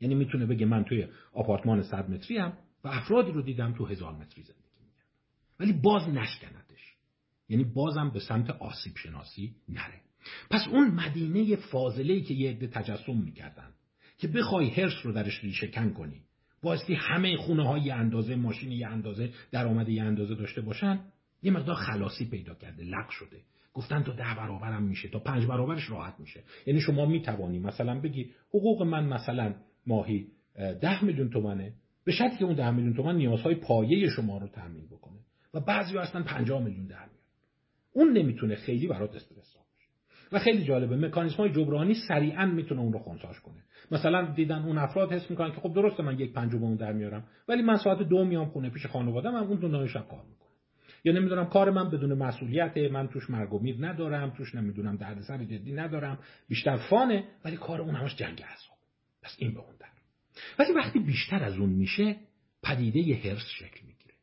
یعنی 0.00 0.14
می‌تونه 0.14 0.46
بگه 0.46 0.66
من 0.66 0.84
توی 0.84 1.06
آپارتمان 1.32 1.82
صد 1.82 2.10
متری 2.10 2.38
هم 2.38 2.52
و 2.84 2.88
افرادی 2.88 3.32
رو 3.32 3.42
دیدم 3.42 3.72
تو 3.72 3.86
هزار 3.86 4.12
متری 4.12 4.42
زندگی 4.42 4.80
می‌کردم 4.84 5.10
ولی 5.60 5.72
باز 5.72 6.08
نشکندش 6.08 6.60
یعنی 7.48 7.64
بازم 7.64 8.10
به 8.10 8.20
سمت 8.20 8.50
آسیب 8.50 8.96
شناسی 8.96 9.54
نره. 9.68 10.00
پس 10.50 10.68
اون 10.68 10.90
مدینه 10.90 11.56
فاضله 11.56 12.20
که 12.20 12.34
یه 12.34 12.50
عده 12.50 12.66
تجسم 12.66 13.16
می‌کردن 13.16 13.70
که 14.18 14.28
بخوای 14.28 14.70
هرس 14.70 14.94
رو 15.02 15.12
درش 15.12 15.44
ریشه 15.44 15.66
کن 15.66 15.90
کنی 15.90 16.22
بایستی 16.62 16.94
همه 16.94 17.36
خونه 17.36 17.68
های 17.68 17.80
یه 17.80 17.94
اندازه 17.94 18.36
ماشین 18.36 18.72
یه 18.72 18.88
اندازه 18.88 19.30
درآمد 19.50 19.88
یه 19.88 20.02
اندازه 20.02 20.34
داشته 20.34 20.60
باشن 20.60 21.00
یه 21.42 21.52
مقدار 21.52 21.74
خلاصی 21.74 22.24
پیدا 22.24 22.54
کرده 22.54 22.84
لق 22.84 23.10
شده. 23.10 23.40
گفتن 23.74 24.02
تا 24.02 24.12
ده 24.12 24.34
برابرم 24.36 24.82
میشه 24.82 25.08
تا 25.08 25.18
پنج 25.18 25.46
برابرش 25.46 25.90
راحت 25.90 26.20
میشه. 26.20 26.42
یعنی 26.66 26.80
شما 26.80 27.06
می‌توانی 27.06 27.58
مثلا 27.58 28.00
بگی 28.00 28.30
حقوق 28.48 28.82
من 28.82 29.04
مثلا 29.04 29.54
ماهی 29.86 30.26
ده 30.80 31.04
میلیون 31.04 31.30
تومنه 31.30 31.72
به 32.04 32.12
شرطی 32.12 32.36
که 32.36 32.44
اون 32.44 32.54
ده 32.54 32.70
میلیون 32.70 32.94
تومن 32.94 33.16
نیازهای 33.16 33.54
پایه 33.54 34.08
شما 34.08 34.38
رو 34.38 34.48
تامین 34.48 34.86
بکنه. 34.86 35.18
و 35.54 35.60
بعضی 35.60 35.98
هستن 35.98 36.22
50 36.22 36.62
میلیون 36.64 36.86
در 36.86 37.06
میاد 37.06 37.20
اون 37.92 38.12
نمی‌تونه 38.12 38.54
خیلی 38.54 38.86
برات 38.86 39.14
استرس 39.16 39.59
و 40.32 40.38
خیلی 40.38 40.64
جالبه 40.64 40.96
مکانیزم 40.96 41.36
های 41.36 41.50
جبرانی 41.50 41.94
سریعا 42.08 42.46
می‌تونه 42.46 42.80
اون 42.80 42.92
رو 42.92 42.98
خونساش 42.98 43.40
کنه. 43.40 43.62
مثلا 43.90 44.34
دیدن 44.34 44.62
اون 44.62 44.78
افراد 44.78 45.12
حس 45.12 45.30
می‌کنن 45.30 45.52
که 45.52 45.60
خب 45.60 45.74
درسته 45.74 46.02
من 46.02 46.18
یک 46.18 46.32
پنجم 46.32 46.62
اون 46.62 46.76
در 46.76 46.92
میارم 46.92 47.24
ولی 47.48 47.62
من 47.62 47.76
ساعت 47.76 48.02
دو 48.02 48.24
میام 48.24 48.48
خونه 48.48 48.70
پیش 48.70 48.86
خانواده‌ام 48.86 49.34
اون 49.34 49.60
دو 49.60 49.86
شب 49.86 50.08
کار 50.08 50.22
می‌کنه 50.28 50.50
یا 51.04 51.12
نمی‌دونم 51.12 51.44
کار 51.44 51.70
من 51.70 51.90
بدون 51.90 52.14
مسئولیت 52.14 52.76
من 52.76 53.08
توش 53.08 53.30
مرگ 53.30 53.52
و 53.52 53.58
میر 53.58 53.76
ندارم 53.80 54.30
توش 54.30 54.54
نمی‌دونم 54.54 54.96
دردسر 54.96 55.44
جدی 55.44 55.72
ندارم 55.72 56.18
بیشتر 56.48 56.76
فانه 56.76 57.24
ولی 57.44 57.56
کار 57.56 57.80
اون 57.80 57.94
همش 57.94 58.16
جنگ 58.16 58.44
اعصاب. 58.48 58.76
پس 59.22 59.36
این 59.38 59.54
به 59.54 59.60
اون 59.60 59.74
در. 59.80 59.86
ولی 60.58 60.72
وقتی 60.72 60.98
بیشتر 60.98 61.44
از 61.44 61.58
اون 61.58 61.70
میشه 61.70 62.16
پدیده 62.62 63.14
هرس 63.14 63.46
شکل 63.58 63.86
می‌گیره. 63.86 64.14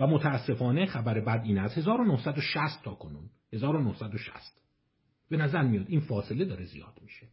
و 0.00 0.06
متاسفانه 0.06 0.86
خبر 0.86 1.20
بد 1.20 1.42
این 1.44 1.58
از 1.58 1.78
1960 1.78 2.84
تا 2.84 2.94
کنون 2.94 3.30
1960 3.52 4.59
به 5.30 5.36
نظر 5.36 5.62
میاد 5.62 5.86
این 5.88 6.00
فاصله 6.00 6.44
داره 6.44 6.64
زیاد 6.64 6.98
میشه. 7.02 7.26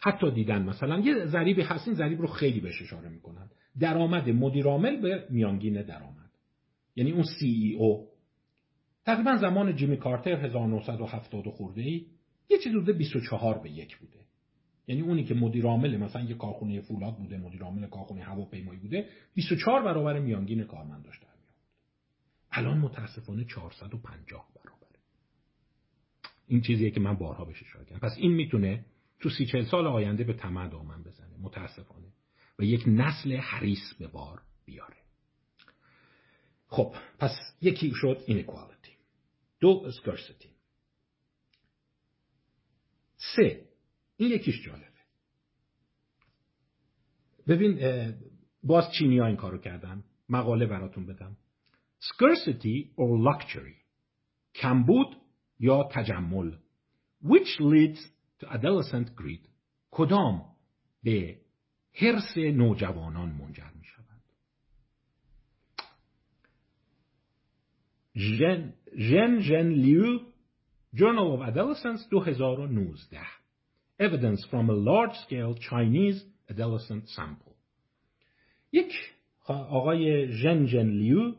حتی 0.00 0.30
دیدن 0.30 0.62
مثلا 0.62 0.98
یه 0.98 1.26
ضریبی 1.26 1.62
هست 1.62 1.88
این 1.88 1.96
ضریب 1.96 2.20
رو 2.20 2.26
خیلی 2.26 2.60
بهش 2.60 2.82
اشاره 2.82 3.08
می‌کنن. 3.08 3.50
درآمد 3.80 4.28
مدیرعامل 4.28 5.00
به 5.00 5.26
میانگین 5.30 5.82
درآمد. 5.82 6.30
یعنی 6.96 7.12
اون 7.12 7.24
سی 7.38 7.46
ای 7.46 7.74
او 7.74 8.08
تقریبا 9.04 9.36
زمان 9.36 9.76
جیمی 9.76 9.96
کارتر 9.96 10.32
1970 10.32 11.46
خورده 11.48 11.82
ای 11.82 12.06
یه 12.50 12.58
چیز 12.58 12.72
حدود 12.72 12.96
24 12.96 13.58
به 13.58 13.70
یک 13.70 13.96
بوده. 13.96 14.16
یعنی 14.88 15.00
اونی 15.00 15.24
که 15.24 15.34
مدیر 15.34 15.64
عامل 15.64 15.96
مثلا 15.96 16.22
یه 16.22 16.34
کارخونه 16.34 16.80
فولاد 16.80 17.16
بوده 17.16 17.38
مدیر 17.38 17.62
عامل 17.62 17.86
کارخونه 17.86 18.22
هواپیمایی 18.22 18.80
بوده 18.80 19.08
24 19.34 19.82
برابر 19.82 20.18
میانگین 20.18 20.64
کارمند 20.64 21.04
داشته 21.04 21.26
الان 22.50 22.78
متاسفانه 22.78 23.44
450 23.44 24.46
این 26.46 26.60
چیزیه 26.60 26.90
که 26.90 27.00
من 27.00 27.14
بارها 27.14 27.44
بهش 27.44 27.62
اشاره 27.62 27.84
کردم. 27.84 28.08
پس 28.08 28.16
این 28.16 28.32
می‌تونه 28.32 28.84
تو 29.20 29.30
سی 29.30 29.46
چل 29.46 29.64
سال 29.64 29.86
آینده 29.86 30.24
به 30.24 30.32
طمع 30.32 30.68
دامن 30.68 31.02
بزنه 31.02 31.36
متاسفانه. 31.40 32.12
و 32.58 32.62
یک 32.64 32.84
نسل 32.86 33.36
حریص 33.36 33.94
به 33.98 34.06
بار 34.06 34.42
بیاره. 34.64 34.96
خب 36.66 36.94
پس 37.18 37.30
یکی 37.60 37.92
شد 37.94 38.22
اینکوالیتی 38.26 38.92
دو 39.60 39.82
اسکارسیتی 39.86 40.48
سه 43.16 43.68
این 44.16 44.30
یکیش 44.30 44.62
جالبه. 44.64 44.86
ببین 47.46 47.78
باز 48.62 48.92
چینی 48.98 49.20
این 49.20 49.36
کارو 49.36 49.58
کردن. 49.58 50.04
مقاله 50.28 50.66
براتون 50.66 51.06
بدم. 51.06 51.36
scarcity 52.00 52.90
or 52.96 53.18
luxury. 53.28 53.76
کمبود 54.54 55.16
یا 55.60 55.88
تجمل 55.92 56.58
which 57.24 57.60
leads 57.60 58.00
to 58.40 58.46
adolescent 58.46 59.08
greed 59.16 59.48
کدام 59.90 60.42
به 61.02 61.38
حرس 61.92 62.36
نوجوانان 62.36 63.28
منجر 63.28 63.70
می 63.74 63.84
شود 63.84 64.22
ژن 68.16 68.72
ژن 69.40 69.68
لیو 69.68 70.20
Journal 70.96 71.34
of 71.34 71.42
Adolescence 71.42 72.06
2019 72.10 73.18
Evidence 73.98 74.46
from 74.50 74.70
a 74.70 74.72
large-scale 74.72 75.54
Chinese 75.54 76.24
adolescent 76.50 77.08
sample 77.08 77.52
یک 78.72 78.92
آقای 79.48 80.32
ژن 80.32 80.66
ژن 80.66 80.88
لیو 80.88 81.34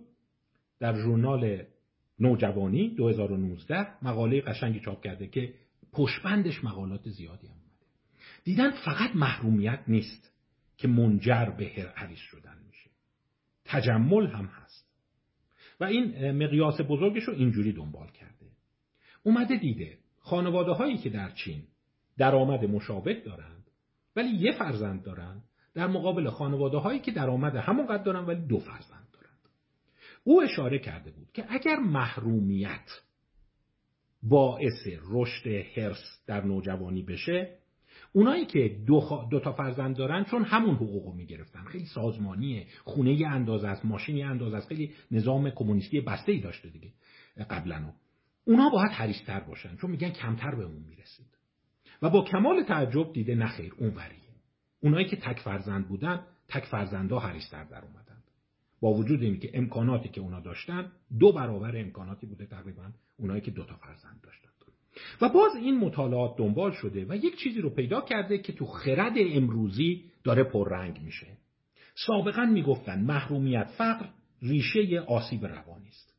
در 0.80 0.96
ژورنال 0.96 1.64
نوجوانی 2.20 2.90
2019 2.90 3.88
مقاله 4.02 4.42
قشنگی 4.42 4.80
چاپ 4.80 5.04
کرده 5.04 5.28
که 5.28 5.54
پشبندش 5.94 6.64
مقالات 6.64 7.10
زیادی 7.10 7.48
هم 7.48 7.54
اومده. 7.54 7.86
دیدن 8.44 8.72
فقط 8.72 9.16
محرومیت 9.16 9.80
نیست 9.88 10.32
که 10.78 10.88
منجر 10.88 11.46
به 11.46 11.92
حریص 11.96 12.20
شدن 12.20 12.58
میشه. 12.68 12.90
تجمل 13.66 14.28
هم 14.28 14.46
هست. 14.46 14.88
و 15.80 15.84
این 15.84 16.32
مقیاس 16.32 16.82
بزرگش 16.82 17.24
رو 17.24 17.34
اینجوری 17.34 17.74
دنبال 17.74 18.08
کرده. 18.08 18.46
اومده 19.24 19.56
دیده 19.56 19.98
خانواده 20.20 20.72
هایی 20.72 20.98
که 20.98 21.10
در 21.10 21.32
چین 21.32 21.64
درآمد 22.18 22.66
مشابه 22.66 23.14
دارند 23.14 23.64
ولی 24.16 24.30
یه 24.30 24.52
فرزند 24.52 25.04
دارند 25.04 25.44
در 25.74 25.88
مقابل 25.88 26.30
خانواده 26.30 26.78
هایی 26.78 27.00
که 27.00 27.12
درآمد 27.12 27.56
همونقدر 27.56 28.04
دارن 28.04 28.26
ولی 28.26 28.48
دو 28.48 28.60
فرزند. 28.60 28.97
او 30.28 30.44
اشاره 30.44 30.80
کرده 30.80 31.12
بود 31.12 31.32
که 31.34 31.46
اگر 31.50 31.76
محرومیت 31.76 33.02
باعث 34.24 34.88
رشد 35.10 35.48
هرس 35.48 36.24
در 36.28 36.46
نوجوانی 36.46 37.02
بشه 37.02 37.58
اونایی 38.14 38.46
که 38.46 38.78
دو, 38.88 39.28
دو 39.32 39.40
تا 39.40 39.54
فرزند 39.54 39.96
دارن 39.96 40.24
چون 40.24 40.44
همون 40.44 40.76
حقوق 40.76 41.06
رو 41.06 41.14
می‌گرفتن. 41.14 41.64
خیلی 41.64 41.86
سازمانیه 41.86 42.68
خونه 42.84 43.14
ی 43.14 43.26
اندازه 43.26 43.68
است 43.68 43.86
ماشین 43.86 44.26
اندازه 44.26 44.58
است 44.58 44.68
خیلی 44.68 44.94
نظام 45.12 45.50
کمونیستی 45.50 46.02
بسته 46.02 46.32
ای 46.32 46.40
داشته 46.40 46.70
دیگه 46.70 46.92
قبلا. 47.50 47.94
اونا 48.46 48.70
باید 48.70 48.92
حریستر 48.92 49.40
باشن 49.40 49.76
چون 49.76 49.92
میگن 49.92 50.10
کمتر 50.10 50.56
به 50.56 50.64
اون 50.64 50.84
می‌رسید. 50.90 51.28
و 52.02 52.10
با 52.10 52.24
کمال 52.24 52.64
تعجب 52.64 53.14
دیده 53.14 53.36
نخیر 53.36 53.74
اون 53.78 53.90
وریه 53.90 54.36
اونایی 54.82 55.06
که 55.06 55.16
تک 55.16 55.40
فرزند 55.40 55.88
بودن 55.88 56.26
تک 56.48 56.66
فرزندا 56.66 57.20
حریستر 57.20 57.64
در 57.64 57.86
اومدن. 57.86 58.07
با 58.82 58.94
وجود 58.94 59.24
اینکه 59.24 59.48
که 59.48 59.58
امکاناتی 59.58 60.10
که 60.10 60.22
اونا 60.22 60.40
داشتن 60.40 60.92
دو 61.20 61.32
برابر 61.32 61.78
امکاناتی 61.78 62.26
بوده 62.26 62.46
تقریبا 62.46 62.92
اونایی 63.18 63.42
که 63.42 63.52
دو 63.52 63.64
تا 63.64 63.76
فرزند 63.76 64.22
داشتن. 64.24 64.48
و 65.22 65.30
باز 65.30 65.56
این 65.56 65.80
مطالعات 65.80 66.38
دنبال 66.38 66.72
شده 66.72 67.06
و 67.10 67.16
یک 67.16 67.38
چیزی 67.38 67.62
رو 67.62 67.70
پیدا 67.70 68.02
کرده 68.02 68.38
که 68.38 68.54
تو 68.54 68.66
خرد 68.66 69.14
امروزی 69.18 70.04
داره 70.24 70.44
پررنگ 70.44 71.02
میشه. 71.02 71.28
سابقا 71.96 72.46
می‌گفتن 72.46 73.02
محرومیت 73.02 73.68
فقر 73.78 74.06
ریشه 74.42 75.00
آسیب 75.00 75.46
روانی 75.46 75.88
است. 75.88 76.14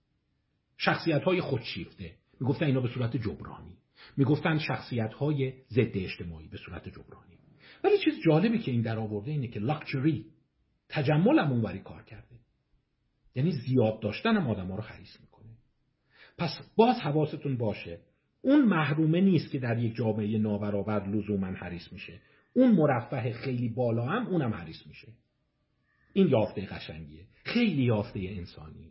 شخصیت 0.76 1.22
های 1.22 1.40
خودشیفته. 1.40 2.14
می‌گفتن 2.40 2.66
اینا 2.66 2.80
به 2.80 2.88
صورت 2.88 3.16
جبرانی. 3.16 3.76
می‌گفتن 4.16 4.58
شخصیت 4.58 5.14
های 5.14 5.52
ضد 5.70 5.96
اجتماعی 5.96 6.48
به 6.48 6.56
صورت 6.56 6.88
جبرانی. 6.88 7.38
ولی 7.84 7.98
چیز 7.98 8.14
جالبی 8.24 8.58
که 8.58 8.70
این 8.70 8.82
در 8.82 8.98
آورده 8.98 9.30
اینه 9.30 9.48
که 9.48 9.60
لاکچری 9.60 10.26
تجمل 10.88 11.38
هم 11.38 11.78
کار 11.78 12.02
کرده 12.02 12.27
یعنی 13.38 13.52
زیاد 13.52 14.00
داشتن 14.00 14.36
هم 14.36 14.48
آدم 14.50 14.66
ها 14.66 14.76
رو 14.76 14.82
حریص 14.82 15.20
می‌کنه. 15.20 15.48
پس 16.38 16.50
باز 16.76 16.96
حواستون 16.96 17.56
باشه 17.56 17.98
اون 18.42 18.64
محرومه 18.64 19.20
نیست 19.20 19.50
که 19.50 19.58
در 19.58 19.78
یک 19.78 19.94
جامعه 19.94 20.38
نابرابر 20.38 21.08
لزوما 21.08 21.46
حریص 21.46 21.92
میشه. 21.92 22.20
اون 22.52 22.72
مرفه 22.74 23.32
خیلی 23.32 23.68
بالا 23.68 24.06
هم 24.06 24.26
اونم 24.26 24.54
حریص 24.54 24.86
میشه. 24.86 25.08
این 26.12 26.28
یافته 26.28 26.66
قشنگیه. 26.66 27.26
خیلی 27.44 27.82
یافته 27.82 28.20
انسانیه. 28.20 28.88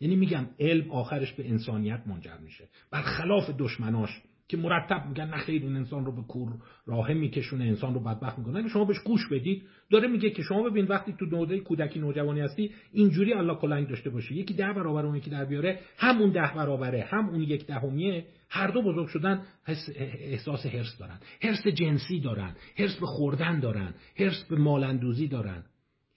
یعنی 0.00 0.16
میگم 0.16 0.46
علم 0.60 0.90
آخرش 0.90 1.32
به 1.32 1.50
انسانیت 1.50 2.02
منجر 2.06 2.36
میشه. 2.36 2.68
برخلاف 2.90 3.50
دشمناش 3.58 4.22
که 4.48 4.56
مرتب 4.56 5.06
میگن 5.08 5.24
نه 5.24 5.36
خیر 5.36 5.62
این 5.62 5.76
انسان 5.76 6.04
رو 6.04 6.12
به 6.12 6.22
کور 6.22 6.52
راه 6.86 7.12
میکشونه 7.12 7.64
انسان 7.64 7.94
رو 7.94 8.00
بدبخت 8.00 8.38
می‌کنه. 8.38 8.58
اگه 8.58 8.68
شما 8.68 8.84
بهش 8.84 8.98
گوش 8.98 9.28
بدید 9.28 9.62
داره 9.90 10.08
میگه 10.08 10.30
که 10.30 10.42
شما 10.42 10.62
ببین 10.62 10.84
وقتی 10.84 11.14
تو 11.18 11.26
دوره 11.26 11.60
کودکی 11.60 12.00
نوجوانی 12.00 12.40
هستی 12.40 12.70
اینجوری 12.92 13.32
الله 13.32 13.54
کلنگ 13.54 13.88
داشته 13.88 14.10
باشی. 14.10 14.34
یکی 14.34 14.54
ده 14.54 14.72
برابر 14.72 15.06
اون 15.06 15.16
یکی 15.16 15.30
در 15.30 15.44
بیاره 15.44 15.78
همون 15.98 16.30
ده 16.30 16.52
برابره 16.56 17.04
هم 17.04 17.28
اون 17.28 17.40
یک 17.40 17.66
دهمیه. 17.66 18.24
هر 18.48 18.66
دو 18.66 18.82
بزرگ 18.82 19.06
شدن 19.06 19.42
احساس 20.20 20.66
هرس 20.66 20.98
دارن. 20.98 21.18
هرس 21.42 21.66
جنسی 21.66 22.20
دارن 22.20 22.56
هرس 22.78 22.96
به 23.00 23.06
خوردن 23.06 23.60
دارن 23.60 23.94
هرس 24.18 24.44
به 24.44 24.56
مالندوزی 24.56 25.28
دارن 25.28 25.64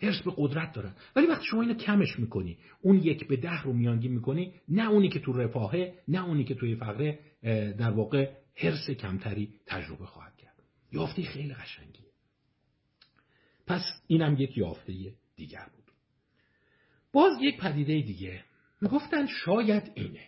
هرس 0.02 0.22
به 0.22 0.32
قدرت 0.38 0.74
دارن. 0.74 0.92
ولی 1.16 1.28
وقتی 1.28 1.46
شما 1.46 1.62
اینو 1.62 1.74
کمش 1.74 2.20
می‌کنی 2.20 2.58
اون 2.82 2.98
یک 2.98 3.28
به 3.28 3.36
ده 3.36 3.62
رو 3.62 3.74
میانگین 3.74 4.12
می‌کنی 4.12 4.54
نه 4.70 4.90
اونی 4.90 5.10
که 5.10 5.20
تو 5.20 5.34
رفاهه 5.34 5.94
نه 6.08 6.26
اونی 6.26 6.44
که 6.44 6.56
توی 6.56 6.76
فقره 6.76 7.20
در 7.78 7.90
واقع 7.90 8.34
هرس 8.56 8.90
کمتری 8.90 9.60
تجربه 9.66 10.06
خواهد 10.06 10.38
کرد. 10.38 10.64
یافته 10.92 11.24
خیلی 11.24 11.54
قشنگی 11.54 12.04
پس 13.68 13.82
اینم 14.08 14.36
یک 14.40 14.58
یافته 14.58 15.14
دیگر 15.36 15.68
بود. 15.76 15.92
باز 17.12 17.38
یک 17.42 17.60
پدیده 17.60 18.02
دیگه. 18.02 18.44
می‌گفتن 18.82 19.26
شاید 19.26 19.92
اینه 19.96 20.28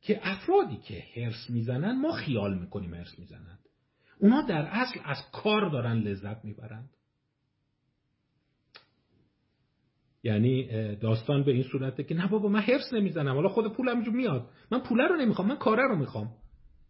که 0.00 0.20
افرادی 0.22 0.76
که 0.76 1.04
هرس 1.16 1.50
می‌زنن 1.50 2.00
ما 2.00 2.12
خیال 2.12 2.58
می‌کنیم 2.58 2.94
هرس 2.94 3.18
می‌زنند 3.18 3.58
اونا 4.18 4.42
در 4.42 4.62
اصل 4.62 5.00
از 5.04 5.16
کار 5.32 5.70
دارن 5.70 5.98
لذت 5.98 6.44
می‌برند. 6.44 6.90
یعنی 10.28 10.68
داستان 10.96 11.44
به 11.44 11.52
این 11.52 11.62
صورته 11.62 12.04
که 12.04 12.14
نه 12.14 12.28
بابا 12.28 12.48
من 12.48 12.60
حرس 12.60 12.92
نمی‌زنم. 12.92 13.34
حالا 13.34 13.48
خود 13.48 13.72
پول 13.72 13.88
همینجور 13.88 14.14
میاد. 14.14 14.50
من 14.70 14.78
پوله 14.78 15.06
رو 15.08 15.16
نمی‌خوام 15.16 15.48
من 15.48 15.56
کاره 15.56 15.82
رو 15.88 15.96
می‌خوام. 15.96 16.30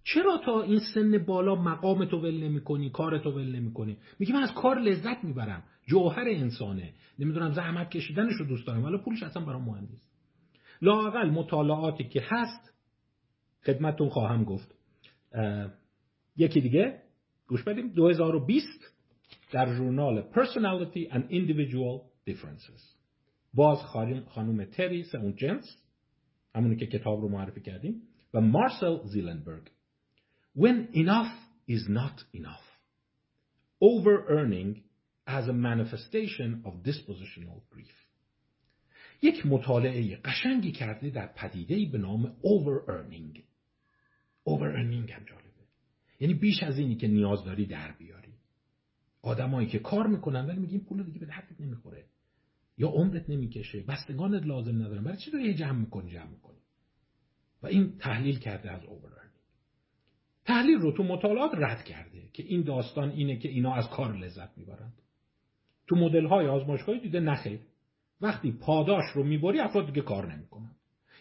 چرا 0.05 0.41
تا 0.45 0.63
این 0.63 0.81
سن 0.95 1.19
بالا 1.19 1.55
مقام 1.55 2.05
تو 2.05 2.21
ول 2.21 2.45
نمی 2.45 2.91
کار 2.91 3.19
تو 3.19 3.31
ول 3.31 3.57
نمی 3.57 3.73
کنی 3.73 3.97
میگی 4.19 4.33
من 4.33 4.43
از 4.43 4.55
کار 4.55 4.79
لذت 4.79 5.25
می‌برم. 5.25 5.63
جوهر 5.87 6.25
انسانه. 6.29 6.93
نمی‌دونم 7.19 7.53
زحمت 7.53 7.91
کشیدنش 7.91 8.33
رو 8.39 8.47
دوست 8.47 8.67
دارم 8.67 8.85
ولی 8.85 8.99
پولش 8.99 9.23
اصلا 9.23 9.45
برام 9.45 9.65
مهم 9.65 9.89
نیست. 9.91 10.09
لاقل 10.83 11.31
مطالعاتی 11.31 12.05
که 12.05 12.23
هست 12.29 12.73
خدمتتون 13.67 14.09
خواهم 14.09 14.45
گفت. 14.45 14.75
یکی 16.37 16.61
دیگه. 16.61 17.03
گوش 17.49 17.63
بدیم. 17.63 17.89
2020 17.89 18.95
در 19.53 19.75
ژورنال 19.75 20.25
Personality 20.33 21.13
and 21.13 21.23
Individual 21.31 22.01
Differences. 22.31 22.98
باز 23.59 23.79
خانم 24.29 24.65
تری 24.65 25.05
اون 25.15 25.37
جنس 25.37 25.65
همونی 26.55 26.77
که 26.77 26.87
کتاب 26.87 27.21
رو 27.21 27.29
معرفی 27.29 27.61
کردیم 27.61 28.03
و 28.35 28.41
مارسل 28.41 28.99
زیلنبرگ. 29.05 29.71
When 30.59 30.95
enough 30.95 31.33
is 31.69 31.89
not 31.89 32.39
enough. 32.41 32.67
Over-earning 33.83 34.83
as 35.27 35.45
a 35.49 35.53
manifestation 35.53 36.65
of 36.65 36.73
dispositional 36.89 37.61
grief. 37.75 37.95
یک 39.23 39.47
مطالعه 39.47 40.17
قشنگی 40.17 40.73
کرده 40.73 41.11
در 41.11 41.27
پدیدهی 41.27 41.87
به 41.87 41.99
نام 41.99 42.37
over-earning. 42.43 43.39
Over-earning 44.49 45.11
هم 45.11 45.25
جالبه. 45.25 45.65
یعنی 46.21 46.35
بیش 46.35 46.63
از 46.63 46.79
اینی 46.79 46.97
که 46.97 47.09
نیاز 47.09 47.45
داری 47.45 47.67
در 47.67 47.93
بیاری. 47.99 48.33
آدمایی 49.23 49.69
که 49.69 49.79
کار 49.79 50.07
می‌کنن 50.07 50.47
ولی 50.47 50.59
میگیم 50.59 50.81
پول 50.81 51.03
دیگه 51.03 51.19
به 51.19 51.27
دردت 51.27 51.61
نمی‌خوره. 51.61 52.05
یا 52.79 52.89
عمرت 52.89 53.31
نمی‌کشه. 53.31 53.85
بستگانت 53.89 54.47
لازم 54.47 54.83
ندارن. 54.83 55.05
برای 55.05 55.17
چی 55.17 55.31
داری 55.31 55.55
جمع 55.55 55.79
می‌کنی 55.79 56.11
جمع 56.11 56.31
می‌کنی؟ 56.31 56.59
و 57.63 57.67
این 57.67 57.99
تحلیل 57.99 58.39
کرده 58.39 58.71
از 58.71 58.85
overearning 58.85 59.19
تحلیل 60.45 60.79
رو 60.79 60.93
تو 60.93 61.03
مطالعات 61.03 61.51
رد 61.55 61.85
کرده 61.85 62.29
که 62.33 62.43
این 62.43 62.63
داستان 62.63 63.11
اینه 63.11 63.37
که 63.37 63.49
اینا 63.49 63.75
از 63.75 63.91
کار 63.91 64.17
لذت 64.17 64.59
می‌برند. 64.59 64.95
تو 65.87 65.97
مدل 65.97 66.27
های 66.27 66.47
آزمایشگاهی 66.47 67.01
دیده 67.01 67.21
نخیر 67.21 67.61
وقتی 68.21 68.53
پاداش 68.53 69.05
رو 69.15 69.25
می‌بری 69.25 69.61
افراد 69.61 69.87
دیگه 69.87 70.03
کار 70.03 70.35
نمی‌کنن. 70.35 70.71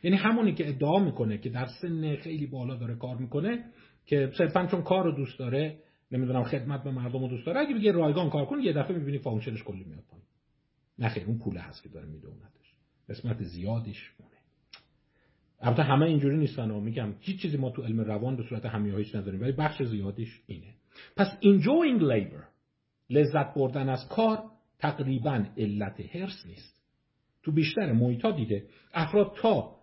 یعنی 0.03 0.17
همونی 0.17 0.53
که 0.53 0.69
ادعا 0.69 0.99
می‌کنه 0.99 1.37
که 1.37 1.49
در 1.49 1.67
سن 1.81 2.15
خیلی 2.15 2.47
بالا 2.47 2.75
داره 2.75 2.95
کار 2.95 3.17
می‌کنه 3.17 3.65
که 4.05 4.31
صرفا 4.37 4.65
چون 4.65 4.81
کار 4.81 5.03
رو 5.03 5.11
دوست 5.11 5.39
داره 5.39 5.79
نمی‌دونم 6.11 6.43
خدمت 6.43 6.83
به 6.83 6.91
مردم 6.91 7.21
رو 7.21 7.27
دوست 7.27 7.45
داره 7.45 7.59
اگه 7.59 7.75
بگه 7.75 7.91
رایگان 7.91 8.29
کار 8.29 8.45
کن 8.45 8.59
یه 8.59 8.73
دفعه 8.73 8.97
می‌بینی 8.97 9.17
function 9.17 9.54
ش 9.54 9.63
کلی 9.63 9.83
میاد 9.83 10.03
نه 10.99 11.09
خیر 11.09 11.25
اون 11.27 11.37
پوله 11.37 11.61
هست 11.61 11.83
که 11.83 11.89
داره 11.89 12.05
میدونتش 12.05 12.73
قسمت 13.09 13.43
زیادیش 13.43 14.11
اونه. 14.19 14.31
البته 15.59 15.83
همه 15.83 16.05
اینجوری 16.05 16.37
نیستن 16.37 16.71
و 16.71 16.79
میگم 16.79 17.13
هیچ 17.19 17.41
چیزی 17.41 17.57
ما 17.57 17.69
تو 17.69 17.83
علم 17.83 17.99
روان 17.99 18.35
به 18.35 18.43
صورت 18.43 18.65
همیاهیش 18.65 19.15
نداریم 19.15 19.41
ولی 19.41 19.51
بخش 19.51 19.83
زیادیش 19.83 20.41
اینه. 20.47 20.73
پس 21.15 21.27
enjoying 21.41 22.01
labor 22.01 22.43
لذت 23.09 23.53
بردن 23.53 23.89
از 23.89 24.09
کار 24.09 24.43
تقریبا 24.79 25.45
علت 25.57 26.15
هرس 26.15 26.45
نیست. 26.45 26.81
تو 27.43 27.51
بیشتر 27.51 27.91
محیطا 27.91 28.31
دیده 28.31 28.67
افراد 28.93 29.35
تا 29.37 29.75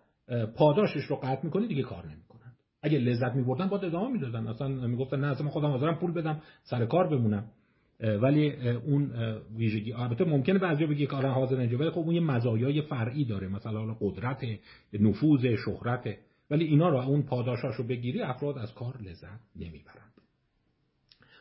پاداشش 0.55 1.03
رو 1.03 1.15
قطع 1.15 1.45
می‌کنه 1.45 1.67
دیگه 1.67 1.83
کار 1.83 2.05
نمی‌کنن. 2.05 2.53
اگه 2.81 2.99
لذت 2.99 3.35
میبردن 3.35 3.67
باید 3.67 3.85
ادامه 3.85 4.13
می‌دادن. 4.13 4.47
اصلا 4.47 4.67
می‌گفتن 4.67 5.19
نه 5.19 5.27
اصلا 5.27 5.49
خودم 5.49 5.67
حاضرم 5.67 5.95
پول 5.95 6.11
بدم 6.11 6.41
سر 6.63 6.85
کار 6.85 7.07
بمونم. 7.07 7.51
ولی 7.99 8.51
اون 8.75 9.11
ویژگی 9.57 9.93
البته 9.93 10.25
ممکنه 10.25 10.59
بعضیا 10.59 10.87
بگی 10.87 11.05
کارا 11.05 11.33
حاضر 11.33 11.59
اینجا 11.59 11.77
ولی 11.77 11.89
خب 11.89 11.99
اون 11.99 12.15
یه 12.15 12.21
مزایای 12.21 12.81
فرعی 12.81 13.25
داره. 13.25 13.47
مثلا 13.47 13.79
حالا 13.79 13.97
قدرت 14.01 14.45
نفوذ 14.93 15.45
شهرت. 15.65 16.17
ولی 16.49 16.65
اینا 16.65 16.89
رو 16.89 16.97
اون 16.97 17.23
پاداشاشو 17.23 17.83
بگیری 17.83 18.21
افراد 18.21 18.57
از 18.57 18.73
کار 18.73 19.01
لذت 19.01 19.39
نمی‌برند 19.55 20.13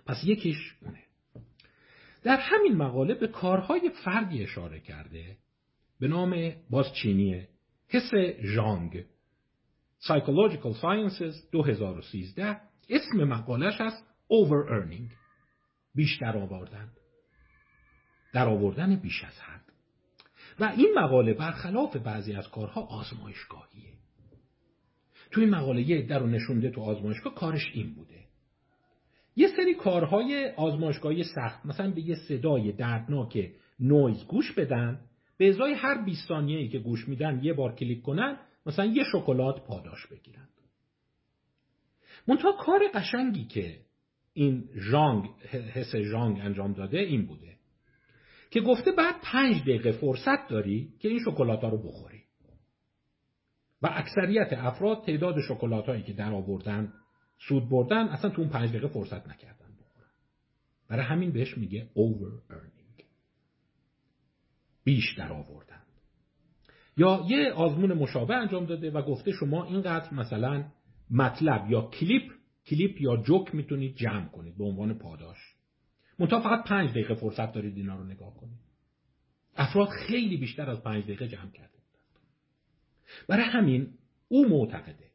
پس 0.06 0.24
یکیش 0.24 0.74
اونه. 0.82 0.98
در 2.22 2.36
همین 2.36 2.76
مقاله 2.76 3.14
به 3.14 3.26
کارهای 3.26 3.90
فردی 4.04 4.42
اشاره 4.42 4.80
کرده 4.80 5.36
به 6.00 6.08
نام 6.08 6.52
باز 6.70 6.86
چینیه 6.94 7.48
حس 7.88 8.10
ژانگ. 8.42 9.04
Psychological 10.02 10.74
Sciences 10.82 11.50
2013 11.52 12.56
اسم 12.90 13.24
مقالش 13.24 13.80
هست 13.80 14.04
Over 14.30 14.68
Earning. 14.70 15.23
بیشتر 15.94 16.38
آوردن. 16.38 16.88
در 18.32 18.48
آوردن 18.48 18.96
بیش 18.96 19.24
از 19.24 19.40
حد. 19.40 19.60
و 20.60 20.64
این 20.64 20.94
مقاله 20.96 21.34
برخلاف 21.34 21.96
بعضی 21.96 22.32
از 22.32 22.50
کارها 22.50 22.80
آزمایشگاهیه. 22.80 23.92
تو 25.30 25.40
این 25.40 25.50
مقاله 25.50 25.82
یه 25.82 26.06
در 26.06 26.18
رو 26.18 26.26
نشونده 26.26 26.70
تو 26.70 26.80
آزمایشگاه 26.80 27.34
کارش 27.34 27.70
این 27.74 27.94
بوده. 27.94 28.24
یه 29.36 29.48
سری 29.56 29.74
کارهای 29.74 30.50
آزمایشگاهی 30.56 31.24
سخت 31.24 31.66
مثلا 31.66 31.90
به 31.90 32.00
یه 32.00 32.14
صدای 32.14 32.72
دردناک 32.72 33.52
نویز 33.80 34.26
گوش 34.26 34.52
بدن 34.52 35.00
به 35.36 35.48
ازای 35.48 35.72
هر 35.72 36.04
20 36.04 36.28
ثانیه‌ای 36.28 36.68
که 36.68 36.78
گوش 36.78 37.08
میدن 37.08 37.40
یه 37.42 37.52
بار 37.52 37.74
کلیک 37.74 38.02
کنن 38.02 38.38
مثلا 38.66 38.84
یه 38.84 39.04
شکلات 39.12 39.64
پاداش 39.66 40.06
بگیرن. 40.06 40.48
منتها 42.28 42.52
کار 42.52 42.80
قشنگی 42.94 43.44
که 43.44 43.78
این 44.34 44.68
ژانگ 44.74 45.28
حس 45.50 45.96
ژانگ 45.96 46.40
انجام 46.40 46.72
داده 46.72 46.98
این 46.98 47.26
بوده 47.26 47.56
که 48.50 48.60
گفته 48.60 48.92
بعد 48.92 49.14
پنج 49.22 49.62
دقیقه 49.62 49.92
فرصت 49.92 50.48
داری 50.48 50.94
که 50.98 51.08
این 51.08 51.20
شکلات 51.26 51.64
رو 51.64 51.82
بخوری. 51.82 52.22
و 53.82 53.88
اکثریت 53.92 54.52
افراد 54.52 55.04
تعداد 55.06 55.34
شکلات 55.48 55.86
هایی 55.86 56.02
که 56.02 56.12
در 56.12 56.32
آوردن 56.32 56.92
سود 57.48 57.68
بردن 57.68 58.08
اصلا 58.08 58.30
تو 58.30 58.42
اون 58.42 58.50
پنج 58.50 58.68
دقیقه 58.68 58.88
فرصت 58.88 59.28
نکردن 59.28 59.68
بخورن. 59.80 60.10
برای 60.88 61.04
همین 61.04 61.32
بهش 61.32 61.58
میگه 61.58 61.90
over 61.96 62.52
earning 62.52 63.04
بیش 64.84 65.14
در 65.18 65.32
آوردن. 65.32 65.82
یا 66.96 67.24
یه 67.28 67.52
آزمون 67.52 67.92
مشابه 67.92 68.34
انجام 68.34 68.66
داده 68.66 68.90
و 68.90 69.02
گفته 69.02 69.32
شما 69.32 69.64
اینقدر 69.64 70.14
مثلا 70.14 70.64
مطلب 71.10 71.70
یا 71.70 71.80
کلیپ 71.80 72.32
کلیپ 72.66 73.00
یا 73.00 73.16
جوک 73.16 73.54
می‌تونید 73.54 73.96
جمع 73.96 74.28
کنید 74.28 74.58
به 74.58 74.64
عنوان 74.64 74.98
پاداش. 74.98 75.38
منتها 76.18 76.40
فقط 76.40 76.64
پنج 76.64 76.90
دقیقه 76.90 77.14
فرصت 77.14 77.52
دارید 77.52 77.76
اینا 77.76 77.96
رو 77.96 78.04
نگاه 78.04 78.34
کنید. 78.34 78.58
افراد 79.56 79.88
خیلی 79.88 80.36
بیشتر 80.36 80.70
از 80.70 80.82
پنج 80.82 81.04
دقیقه 81.04 81.28
جمع 81.28 81.50
کرده 81.50 81.74
برای 83.28 83.44
همین 83.44 83.88
او 84.28 84.48
معتقده 84.48 85.10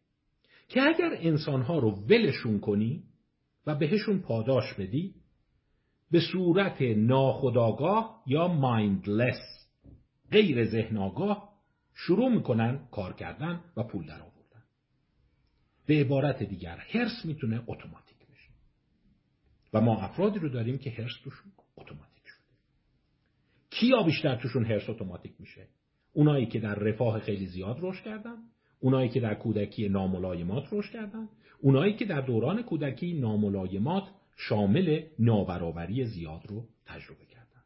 که 0.68 0.82
اگر 0.82 1.12
انسانها 1.14 1.80
رو 1.80 1.92
ولشون 1.92 2.60
کنی 2.60 3.04
و 3.68 3.76
بهشون 3.76 4.20
پاداش 4.20 4.74
بدی 4.74 5.16
به 6.12 6.20
صورت 6.20 6.82
ناخداگاه 6.82 8.24
یا 8.28 8.48
مایندلس 8.48 9.68
غیر 10.32 10.66
ذهن 10.66 10.98
آگاه 10.98 11.50
شروع 11.94 12.30
می‌کنن 12.30 12.88
کار 12.92 13.14
کردن 13.14 13.64
و 13.78 13.84
پول 13.84 14.08
در 14.08 14.22
به 15.90 15.96
عبارت 15.96 16.44
دیگر 16.44 16.78
هرس 16.78 17.26
می‌تونه 17.26 17.64
اتوماتیک 17.68 18.18
بشه. 18.18 18.50
و 19.74 19.82
ما 19.82 20.02
افرادی 20.02 20.40
رو 20.40 20.50
داریم 20.50 20.78
که 20.78 20.90
هرس 20.90 21.12
توشون 21.24 21.52
اتوماتیک 21.78 22.24
شده. 22.26 22.46
کیا 23.70 24.04
بیشتر 24.04 24.36
توشون 24.36 24.66
هرس 24.66 24.90
اتوماتیک 24.90 25.34
میشه؟ 25.40 25.68
اونایی 26.14 26.46
که 26.46 26.60
در 26.60 26.76
رفاه 26.76 27.20
خیلی 27.20 27.46
زیاد 27.46 27.78
رشد 27.82 28.04
کردن 28.04 28.38
اونایی 28.80 29.10
که 29.10 29.20
در 29.20 29.36
کودکی 29.36 29.90
ناملایمات 29.90 30.64
رشد 30.72 30.92
کردن 30.92 31.30
اونایی 31.62 31.94
که 31.94 32.06
در 32.06 32.22
دوران 32.22 32.62
کودکی 32.62 33.14
ناملایمات 33.14 34.04
شامل 34.38 35.02
نابرابری 35.20 36.06
زیاد 36.06 36.42
رو 36.48 36.68
تجربه 36.86 37.26
کردن. 37.26 37.62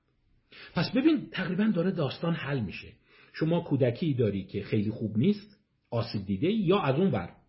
پس 0.73 0.91
ببین 0.91 1.29
تقریبا 1.31 1.71
داره 1.75 1.91
داستان 1.91 2.33
حل 2.33 2.59
میشه. 2.59 2.93
شما 3.33 3.61
کودکی 3.61 4.13
داری 4.13 4.43
که 4.43 4.63
خیلی 4.63 4.89
خوب 4.89 5.17
نیست 5.17 5.59
آسیب 5.89 6.25
دیده 6.25 6.51
یا 6.51 6.79
از 6.79 6.95
اون 6.95 7.11
بر 7.11 7.42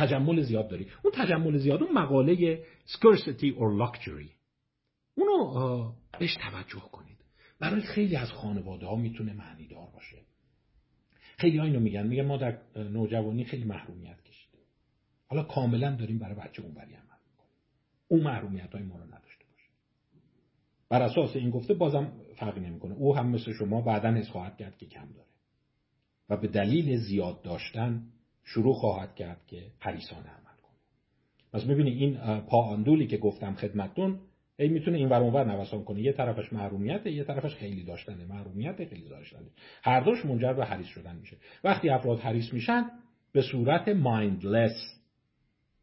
تجمل 0.00 0.42
زیاد 0.42 0.68
داری. 0.68 0.86
اون 1.04 1.12
تجمل 1.16 1.58
زیاد 1.58 1.82
اون 1.82 1.92
مقاله 1.92 2.64
scarcity 2.86 3.52
or 3.54 3.70
luxury. 3.82 4.30
اونو 5.14 5.92
بهش 6.18 6.34
توجه 6.34 6.80
کنید. 6.92 7.16
برای 7.60 7.80
خیلی 7.80 8.16
از 8.16 8.30
خانواده 8.30 8.86
ها 8.86 8.96
می‌تونه 8.96 9.32
معنی 9.32 9.66
دار 9.66 9.88
باشه. 9.94 10.16
خیلی 11.36 11.58
ها 11.58 11.64
اینو 11.64 11.80
میگن. 11.80 12.06
میگن 12.06 12.26
ما 12.26 12.36
در 12.36 12.58
نوجوانی 12.76 13.44
خیلی 13.44 13.64
محرومیت 13.64 14.22
کشیدیم. 14.22 14.60
حالا 15.26 15.42
کاملا 15.42 15.96
داریم 15.96 16.18
برای 16.18 16.34
بچه 16.34 16.62
اون 16.62 16.74
بری 16.74 16.94
عمل 16.94 17.20
می‌کنیم. 17.30 17.56
اون 18.08 18.20
محرومیت 18.20 18.72
های 18.72 18.82
ما 18.82 18.98
رو 18.98 19.04
نداشته 19.04 19.44
باشه 19.52 19.68
بر 20.88 21.02
اساس 21.02 21.36
این 21.36 21.50
گفته 21.50 21.74
بازم 21.74 22.12
فرقی 22.36 22.60
نمی‌کنه. 22.60 22.94
او 22.94 23.16
هم 23.16 23.28
مثل 23.28 23.52
شما 23.52 23.80
بعدا 23.80 24.08
حس 24.14 24.28
خواهد 24.28 24.56
کرد 24.56 24.78
که 24.78 24.86
کم 24.86 25.08
داره. 25.12 25.30
و 26.28 26.36
به 26.36 26.48
دلیل 26.48 26.96
زیاد 26.96 27.42
داشتن 27.42 28.02
شروع 28.54 28.74
خواهد 28.74 29.14
کرد 29.14 29.46
که 29.46 29.62
پریسانه 29.80 30.28
عمل 30.28 30.56
کنه. 30.62 30.76
پس 31.52 31.64
ببینید 31.64 32.02
این 32.02 32.40
پا 32.40 32.84
که 33.06 33.16
گفتم 33.16 33.54
خدمتتون 33.54 34.20
ای 34.58 34.68
می‌تونه 34.68 34.98
این 34.98 35.08
ور 35.08 35.20
اونور 35.22 35.44
نوسان 35.44 35.84
کنه. 35.84 36.00
یه 36.00 36.12
طرفش 36.12 36.52
محرومیته 36.52 37.10
یه 37.10 37.24
طرفش 37.24 37.54
خیلی 37.54 37.84
داشتنه. 37.84 38.24
محرومیت 38.24 38.84
خیلی 38.84 39.08
داشتنه. 39.08 39.46
هر 39.82 40.00
دوش 40.00 40.24
منجر 40.24 40.52
به 40.52 40.64
حریص 40.64 40.86
شدن 40.86 41.16
میشه. 41.16 41.36
وقتی 41.64 41.88
افراد 41.90 42.20
حریص 42.20 42.52
میشن 42.52 42.90
به 43.32 43.42
صورت 43.42 43.88
مایندلس 43.88 45.00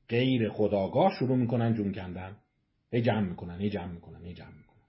غیر 0.10 0.50
خداگاه 0.50 1.12
شروع 1.20 1.38
می‌کنن 1.38 1.74
جون 1.74 1.94
کندن. 1.94 2.38
هی 2.92 3.02
جمع 3.02 3.30
می‌کنن 3.30 3.60
هی 3.60 3.70
جمع 3.70 3.92
می‌کنن 3.92 4.26
هی 4.26 4.34
جمع 4.34 4.48
می‌کنن. 4.48 4.84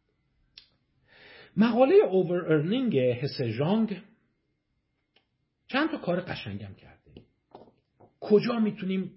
مقاله 1.57 1.95
اوور 1.95 2.53
ارنینگ 2.53 2.99
هسجانگ 2.99 4.03
چند 5.67 5.91
تا 5.91 5.99
کار 5.99 6.21
قشنگم 6.21 6.75
کرده 6.75 6.98
کجا 8.21 8.59
می‌تونیم 8.59 9.13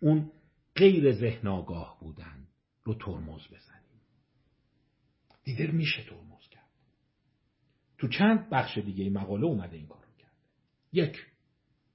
اون 0.00 0.30
غیر 0.76 1.12
ذهن 1.12 1.48
آگاه 1.48 1.98
بودن 2.00 2.46
رو 2.84 2.94
ترمز 2.94 3.40
بزنیم؟ 3.46 4.00
دیگر 5.44 5.70
میشه 5.70 6.02
ترمز 6.02 6.48
کرد. 6.50 6.68
تو 7.98 8.08
چند 8.08 8.50
بخش 8.50 8.78
دیگه 8.78 9.10
مقاله 9.10 9.44
اومده 9.44 9.76
این 9.76 9.86
کار 9.86 10.04
رو 10.04 10.12
کرده 10.18 10.32
یک. 10.92 11.26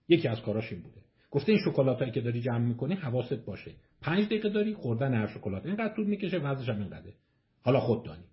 یکی 0.08 0.28
از 0.28 0.41
کاراش 0.41 0.72
این 0.72 0.82
بوده. 0.82 1.02
گفته 1.32 1.52
این 1.52 1.62
شکلات 1.66 2.00
هایی 2.00 2.12
که 2.12 2.22
داری 2.22 2.41
جمع 2.41 2.66
می‌کنی 2.66 2.93
حواست 2.93 3.45
باشه. 3.45 3.76
پنج 4.02 4.26
دقیقه 4.26 4.50
داری 4.50 4.74
خوردن 4.74 5.14
هر 5.14 5.28
شکلات. 5.28 5.66
اینقدر 5.66 5.95
طول 5.95 6.08
می‌کشه 6.08 6.38
وزنش 6.38 6.70
هم 6.70 6.80
اینقدره. 6.80 7.14
حالا 7.62 7.80
خود 7.80 8.06
دانی. 8.06 8.24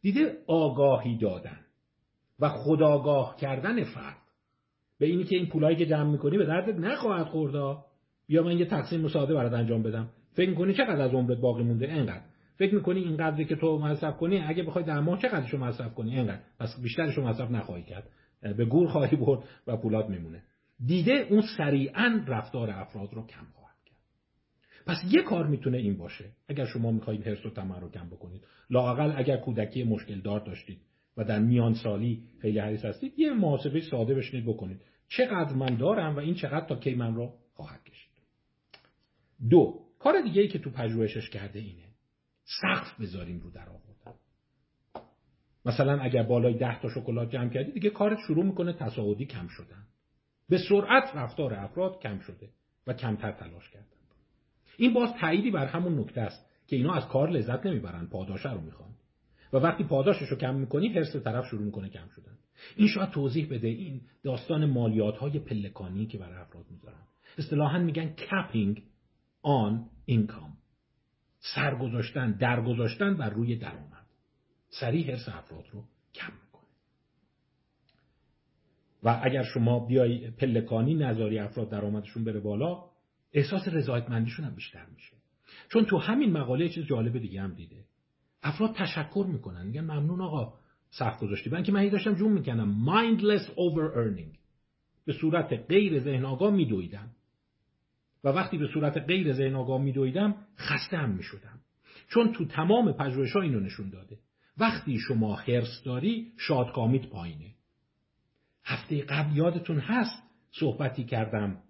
دیده 0.00 0.44
آگاهی 0.46 1.18
دادن 1.18 1.60
و 2.38 2.48
خداگاه 2.48 3.36
کردن 3.36 3.84
فرد 3.84 4.22
به 5.00 5.06
اینی 5.06 5.24
که 5.24 5.36
این 5.36 5.46
پولایی 5.46 5.76
که 5.76 5.86
جمع 5.86 6.10
می‌کنی 6.10 6.38
به 6.38 6.44
دردت 6.44 6.78
نخواهد 6.78 7.26
خوردا 7.26 7.84
بیا 8.26 8.42
من 8.42 8.58
یه 8.58 8.64
تقسیم 8.64 9.00
مساعده 9.00 9.34
برات 9.34 9.52
انجام 9.52 9.82
بدم. 9.82 10.08
فکر 10.32 10.54
کنی 10.54 10.74
چقدر 10.74 11.02
از 11.02 11.14
عمرت 11.14 11.38
باقی 11.38 11.62
مونده؟ 11.62 11.94
اینقدر 11.94 12.22
فکر 12.56 12.74
می‌کنی 12.74 13.00
این 13.00 13.16
قدری 13.16 13.44
که 13.44 13.56
تو 13.56 13.78
مصرف 13.78 14.16
کنی 14.16 14.38
اگه 14.38 14.62
بخوای 14.62 14.84
در 14.84 15.00
ماه 15.00 15.22
چقدرشو 15.22 15.58
مصرف 15.58 15.94
کنی؟ 15.94 16.16
اینقدر 16.16 16.40
پس 16.58 16.80
بیشترشو 16.82 17.22
مصرف 17.22 17.50
نخواهی 17.50 17.82
کرد. 17.82 18.08
به 18.56 18.64
گور 18.64 18.88
خواهی 18.88 19.16
برد 19.16 19.40
و 19.66 19.76
پولات 19.76 20.08
میمونه. 20.08 20.42
دیده 20.86 21.26
اون 21.30 21.42
سریعا 21.56 22.24
رفتار 22.26 22.70
افراد 22.70 23.14
رو 23.14 23.26
کم 23.26 23.46
خواهد 23.54 23.76
کرد. 23.86 23.96
پس 24.86 24.96
یه 25.10 25.22
کار 25.22 25.46
می‌تونه 25.46 25.78
این 25.78 25.96
باشه. 25.96 26.24
اگر 26.48 26.64
شما 26.64 26.90
می‌خواهید 26.90 27.26
حرص 27.26 27.46
و 27.46 27.50
طمع 27.50 27.80
رو 27.80 27.90
کم 27.90 28.06
بکنید 28.06 28.42
لاقل 28.70 29.12
اگر 29.16 29.36
کودکی 29.36 29.84
مشکل 29.84 30.20
دار 30.20 30.40
داشتید. 30.40 30.80
و 31.20 31.24
در 31.24 31.38
میان 31.38 31.74
سالی 31.74 32.22
خیلی 32.38 32.58
حریص 32.58 32.84
هستید 32.84 33.18
یه 33.18 33.32
محاسبه 33.32 33.80
ساده 33.80 34.14
بشنید 34.14 34.46
بکنید. 34.46 34.80
چقدر 35.08 35.54
من 35.54 35.76
دارم 35.76 36.16
و 36.16 36.18
این 36.18 36.34
چقدر 36.34 36.66
تا 36.66 36.76
کی 36.76 36.94
من 36.94 37.14
رو 37.14 37.34
خواهد 37.54 37.84
کشید. 37.84 38.10
دو 39.50 39.80
کار 39.98 40.20
دیگه 40.20 40.42
ای 40.42 40.48
که 40.48 40.58
تو 40.58 40.70
پژوهشش 40.70 41.30
کرده 41.30 41.58
اینه. 41.58 41.84
سقف 42.44 43.00
بذاریم 43.00 43.40
رو 43.40 43.50
در 43.50 43.68
آوردن. 43.68 44.18
مثلا 45.64 46.00
اگر 46.00 46.22
بالای 46.22 46.58
ده 46.58 46.80
تا 46.80 46.88
شکلات 46.88 47.30
جمع 47.30 47.48
کردی 47.48 47.72
دیگه 47.72 47.90
کارت 47.90 48.18
شروع 48.26 48.44
می‌کنه 48.44 48.72
تصاعدی 48.72 49.26
کم 49.26 49.48
شدن. 49.48 49.86
به 50.48 50.58
سرعت 50.68 51.16
رفتار 51.16 51.54
افراد 51.54 52.00
کم 52.02 52.18
شده 52.18 52.48
و 52.86 52.92
کمتر 52.92 53.32
تلاش 53.32 53.70
کردن. 53.70 53.86
این 54.76 54.92
باز 54.92 55.14
تاییدی 55.20 55.50
بر 55.50 55.66
همون 55.66 55.98
نکته 55.98 56.20
است 56.20 56.46
که 56.66 56.76
اینا 56.76 56.94
از 56.94 57.08
کار 57.08 57.30
لذت 57.30 57.66
نمی‌برن 57.66 58.06
پاداشه 58.06 58.52
رو 58.52 58.60
می‌خوان. 58.60 58.90
و 59.52 59.56
وقتی 59.56 59.84
پاداشش 59.84 60.28
رو 60.28 60.36
کم 60.36 60.54
می‌کنی 60.54 60.88
حرس 60.88 61.16
طرف 61.16 61.46
شروع 61.46 61.62
می‌کنه 61.62 61.88
کم 61.88 62.08
شدن. 62.16 62.38
این 62.76 62.88
شاید 62.88 63.10
توضیح 63.10 63.48
بده 63.50 63.68
این 63.68 64.00
داستان 64.22 64.66
مالیات 64.66 65.16
های 65.16 65.38
پلکانی 65.38 66.06
که 66.06 66.18
برای 66.18 66.36
افراد 66.36 66.64
می‌ذارن. 66.70 67.02
اصطلاحا 67.38 67.78
میگن 67.78 68.08
کپینگ 68.08 68.82
آن 69.42 69.86
اینکام 70.04 70.56
سرگذاشتن 71.54 72.32
درگذاشتن 72.32 73.16
بر 73.16 73.30
روی 73.30 73.56
درآمد. 73.56 74.06
سریع 74.68 75.10
حرس 75.10 75.28
افراد 75.28 75.64
رو 75.72 75.84
کم 76.14 76.32
می‌کنه. 76.32 76.68
و 79.02 79.20
اگر 79.22 79.42
شما 79.42 79.86
بیای 79.86 80.30
پلکانی 80.30 80.94
نظاری 80.94 81.38
افراد 81.38 81.70
درآمدشون 81.70 82.24
بره 82.24 82.40
بالا 82.40 82.84
احساس 83.32 83.68
رضایتمندیشون 83.68 84.44
هم 84.44 84.54
بیشتر 84.54 84.86
میشه. 84.86 85.16
چون 85.68 85.84
تو 85.84 85.98
همین 85.98 86.32
مقاله 86.32 86.68
چیز 86.68 86.84
جالب 86.84 87.18
دیگه 87.18 87.42
هم 87.42 87.54
دیده. 87.54 87.84
افراد 88.42 88.74
تشکر 88.74 89.26
می‌کنن. 89.28 89.66
میگن 89.66 89.80
ممنون 89.80 90.20
آقا 90.20 90.52
سخت 90.90 91.20
گذاشتی. 91.20 91.50
من 91.50 91.62
که 91.62 91.72
من 91.72 91.88
داشتم 91.88 92.14
جون 92.14 92.32
می‌کنم 92.32 92.86
mindless 92.86 93.44
over 93.46 93.94
earning 93.96 94.38
به 95.04 95.12
صورت 95.12 95.52
غیر 95.68 96.00
ذهن 96.00 96.24
آگاه 96.24 96.50
میدویدم. 96.50 97.10
و 98.24 98.28
وقتی 98.28 98.58
به 98.58 98.66
صورت 98.66 98.96
غیر 98.98 99.32
ذهن 99.32 99.54
آگاه 99.54 99.82
میدویدم 99.82 100.34
خسته 100.58 100.96
هم 100.96 101.10
می‌شدم. 101.10 101.60
چون 102.08 102.32
تو 102.32 102.44
تمام 102.44 102.92
پژوهش 102.92 103.32
ها 103.32 103.40
اینو 103.40 103.60
نشون 103.60 103.90
داده. 103.90 104.18
وقتی 104.58 104.98
شما 104.98 105.36
حرس 105.36 105.82
داری 105.84 106.32
شادکامیت 106.36 107.06
پایینه. 107.06 107.54
هفته 108.64 109.02
قبل 109.02 109.36
یادتون 109.36 109.78
هست 109.78 110.22
صحبتی 110.50 111.04
کردم. 111.04 111.62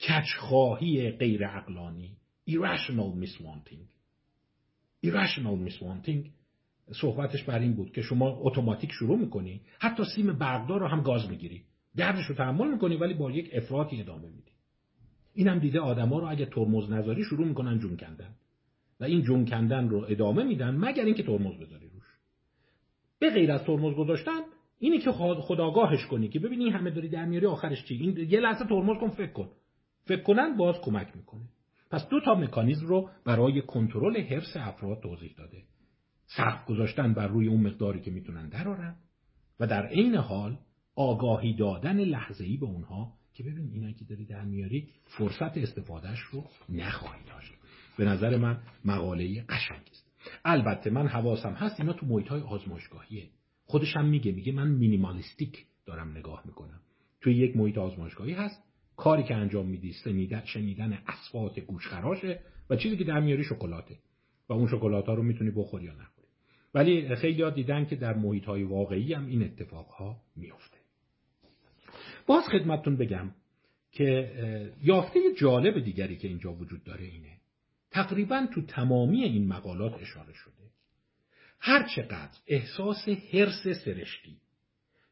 کچخواهی 0.00 1.10
غیر 1.10 1.46
عقلانی 1.46 2.16
irrational 2.50 3.24
miswanting. 3.24 3.91
Irrational 5.06 5.68
miswanting 5.68 6.30
صحبتش 6.92 7.42
بر 7.42 7.58
این 7.58 7.74
بود 7.74 7.92
که 7.92 8.02
شما 8.02 8.28
اتوماتیک 8.40 8.90
شروع 8.92 9.18
می‌کنی 9.18 9.60
حتی 9.78 10.02
سیم 10.14 10.32
برقدار 10.32 10.80
رو 10.80 10.86
هم 10.86 11.02
گاز 11.02 11.28
می‌گیری. 11.30 11.62
دردش 11.96 12.26
رو 12.26 12.34
تحمل 12.34 12.70
می‌کنی 12.72 12.96
ولی 12.96 13.14
با 13.14 13.30
یک 13.30 13.50
افراطی 13.52 14.00
ادامه 14.00 14.28
میدی. 14.28 14.52
اینم 15.34 15.58
دیده 15.58 15.80
آدما 15.80 16.18
رو 16.18 16.30
اگه 16.30 16.46
ترمز 16.46 16.90
نذاری 16.90 17.24
شروع 17.24 17.46
می‌کنن 17.46 17.78
جون 17.78 17.96
کندن. 17.96 18.34
و 19.00 19.04
این 19.04 19.22
جون 19.22 19.44
کندن 19.44 19.88
رو 19.88 20.06
ادامه 20.08 20.44
میدن 20.44 20.76
مگر 20.76 21.04
اینکه 21.04 21.22
ترمز 21.22 21.54
بذاری 21.54 21.86
روش. 21.86 22.06
به 23.18 23.30
غیر 23.30 23.52
از 23.52 23.64
ترمز 23.64 23.94
گذاشتن 23.94 24.40
اینی 24.78 24.98
که 24.98 25.12
خداگاهش 25.12 26.06
کنی 26.06 26.28
که 26.28 26.38
ببینی 26.38 26.70
همه 26.70 26.90
داری 26.90 27.08
در 27.08 27.24
میاری 27.24 27.46
آخرش 27.46 27.84
چی؟ 27.84 27.94
این 27.94 28.30
یه 28.30 28.40
لحظه 28.40 28.64
ترمز 28.64 28.98
کن 29.00 29.08
فکر 29.08 29.32
کن. 29.32 29.48
فکر 30.04 30.22
کنن 30.22 30.56
باز 30.56 30.80
کمک 30.80 31.16
می‌کنه. 31.16 31.42
پس 31.92 32.08
دو 32.08 32.20
تا 32.20 32.34
مکانیزم 32.34 32.86
رو 32.86 33.10
برای 33.24 33.62
کنترل 33.62 34.20
حرس 34.20 34.56
افراد 34.56 35.00
توضیح 35.00 35.34
داده. 35.38 35.62
سقف 36.26 36.66
گذاشتن 36.66 37.14
بر 37.14 37.26
روی 37.26 37.48
اون 37.48 37.60
مقداری 37.60 38.00
که 38.00 38.10
می‌تونن 38.10 38.48
درارن 38.48 38.96
و 39.60 39.66
در 39.66 39.86
عین 39.86 40.14
حال 40.14 40.58
آگاهی 40.96 41.56
دادن 41.56 42.00
لحظه‌ای 42.00 42.56
به 42.56 42.66
اونها 42.66 43.12
که 43.34 43.42
ببین 43.42 43.70
اینا 43.72 43.92
که 43.92 44.04
داری 44.04 44.24
در 44.24 44.44
میاری 44.44 44.88
فرصت 45.04 45.58
استفادهش 45.58 46.20
رو 46.20 46.44
نخواهی 46.68 47.24
داشت. 47.26 47.52
به 47.98 48.04
نظر 48.04 48.36
من 48.36 48.58
مقاله 48.84 49.44
قشنگی 49.48 49.90
است. 49.90 50.12
البته 50.44 50.90
من 50.90 51.06
حواسم 51.06 51.52
هست 51.52 51.80
اینا 51.80 51.92
تو 51.92 52.06
محیط 52.06 52.28
های 52.28 52.40
آزمایشگاهیه. 52.40 53.28
خودش 53.64 53.96
هم 53.96 54.04
میگه 54.04 54.32
میگه 54.32 54.52
من 54.52 54.68
مینیمالیستیک 54.68 55.66
دارم 55.86 56.10
نگاه 56.10 56.42
می‌کنم. 56.46 56.80
توی 57.20 57.34
یک 57.34 57.56
محیط 57.56 57.78
آزمایشگاهی 57.78 58.32
هست 58.32 58.71
کاری 59.02 59.22
که 59.22 59.34
انجام 59.34 59.66
میدی 59.66 59.92
شنیدن 59.92 60.42
شنیدن 60.44 60.98
اصوات 61.06 61.60
گوشخراشه 61.60 62.40
و 62.70 62.76
چیزی 62.76 62.96
که 62.96 63.04
در 63.04 63.20
میاری 63.20 63.44
شکلاته 63.44 63.98
و 64.48 64.52
اون 64.52 64.68
شکلات 64.68 65.06
ها 65.06 65.14
رو 65.14 65.22
می‌تونی 65.22 65.50
بخوری 65.50 65.84
یا 65.84 65.92
نخوری. 65.92 66.28
ولی 66.74 67.14
خیلی 67.14 67.42
ها 67.42 67.50
دیدن 67.50 67.84
که 67.84 67.96
در 67.96 68.14
محیط 68.14 68.44
های 68.44 68.62
واقعی 68.62 69.14
هم 69.14 69.26
این 69.26 69.42
اتفاق 69.42 69.86
ها 69.86 70.16
میفته 70.36 70.76
باز 72.26 72.44
خدمتتون 72.44 72.96
بگم 72.96 73.30
که 73.92 74.32
یافته 74.82 75.20
جالب 75.38 75.84
دیگری 75.84 76.16
که 76.16 76.28
اینجا 76.28 76.52
وجود 76.52 76.84
داره 76.84 77.04
اینه. 77.04 77.36
تقریبا 77.90 78.46
تو 78.54 78.62
تمامی 78.62 79.24
این 79.24 79.48
مقالات 79.48 79.94
اشاره 79.94 80.32
شده. 80.32 80.70
هر 81.60 81.88
چقدر 81.96 82.38
احساس 82.46 83.08
حرس 83.08 83.68
سرشتی 83.84 84.36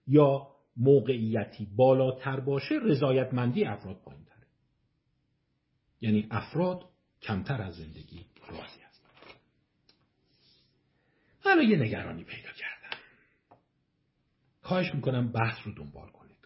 یا 0.06 0.48
موقعیتی 0.76 1.68
بالاتر 1.76 2.40
باشه 2.40 2.74
رضایتمندی 2.82 3.64
افراد 3.64 3.96
پایین 4.04 4.24
تره 4.24 4.46
یعنی 6.00 6.26
افراد 6.30 6.84
کمتر 7.22 7.62
از 7.62 7.74
زندگی 7.74 8.26
راضی 8.48 8.80
هستند 8.88 9.10
حالا 11.44 11.62
یه 11.62 11.76
نگرانی 11.76 12.24
پیدا 12.24 12.48
کردم. 12.48 12.98
خواهش 14.62 14.94
می‌کنم 14.94 15.32
بحث 15.32 15.66
رو 15.66 15.72
دنبال 15.74 16.08
کنید. 16.08 16.36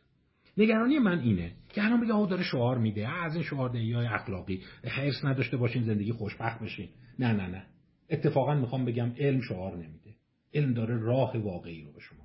نگرانی 0.56 0.98
من 0.98 1.18
اینه 1.18 1.56
که 1.68 1.84
الان 1.84 2.00
بگه 2.00 2.12
آقا 2.12 2.26
داره 2.26 2.42
شعار 2.42 2.78
میده. 2.78 3.08
از 3.08 3.34
این 3.34 3.44
شعار 3.44 3.68
دهی 3.68 3.92
های 3.92 4.06
اخلاقی. 4.06 4.62
حرص 4.84 5.24
نداشته 5.24 5.56
باشین 5.56 5.84
زندگی 5.84 6.12
خوشبخت 6.12 6.60
بشین. 6.60 6.88
نه 7.18 7.32
نه 7.32 7.46
نه. 7.46 7.66
اتفاقا 8.10 8.54
می‌خوام 8.54 8.84
بگم 8.84 9.12
علم 9.18 9.40
شعار 9.40 9.76
نمیده. 9.76 10.14
علم 10.54 10.74
داره 10.74 10.98
راه 11.00 11.38
واقعی 11.38 11.82
رو 11.82 11.92
به 11.92 12.00
شما 12.00 12.23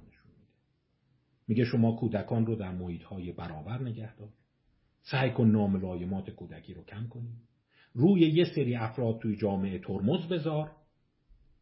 میگه 1.50 1.66
شما 1.66 1.92
کودکان 1.92 2.46
رو 2.46 2.56
در 2.56 2.72
محیط 2.72 3.04
های 3.04 3.32
برابر 3.32 3.82
نگه 3.82 4.16
دار. 4.16 4.30
سعی 5.02 5.32
کن 5.32 5.48
ناملایمات 5.48 6.30
کودکی 6.30 6.74
رو 6.74 6.84
کم 6.84 7.08
کنی. 7.08 7.34
روی 7.94 8.22
یه 8.22 8.46
سری 8.56 8.76
افراد 8.76 9.20
توی 9.20 9.36
جامعه 9.36 9.80
ترمز 9.80 10.28
بذار 10.28 10.72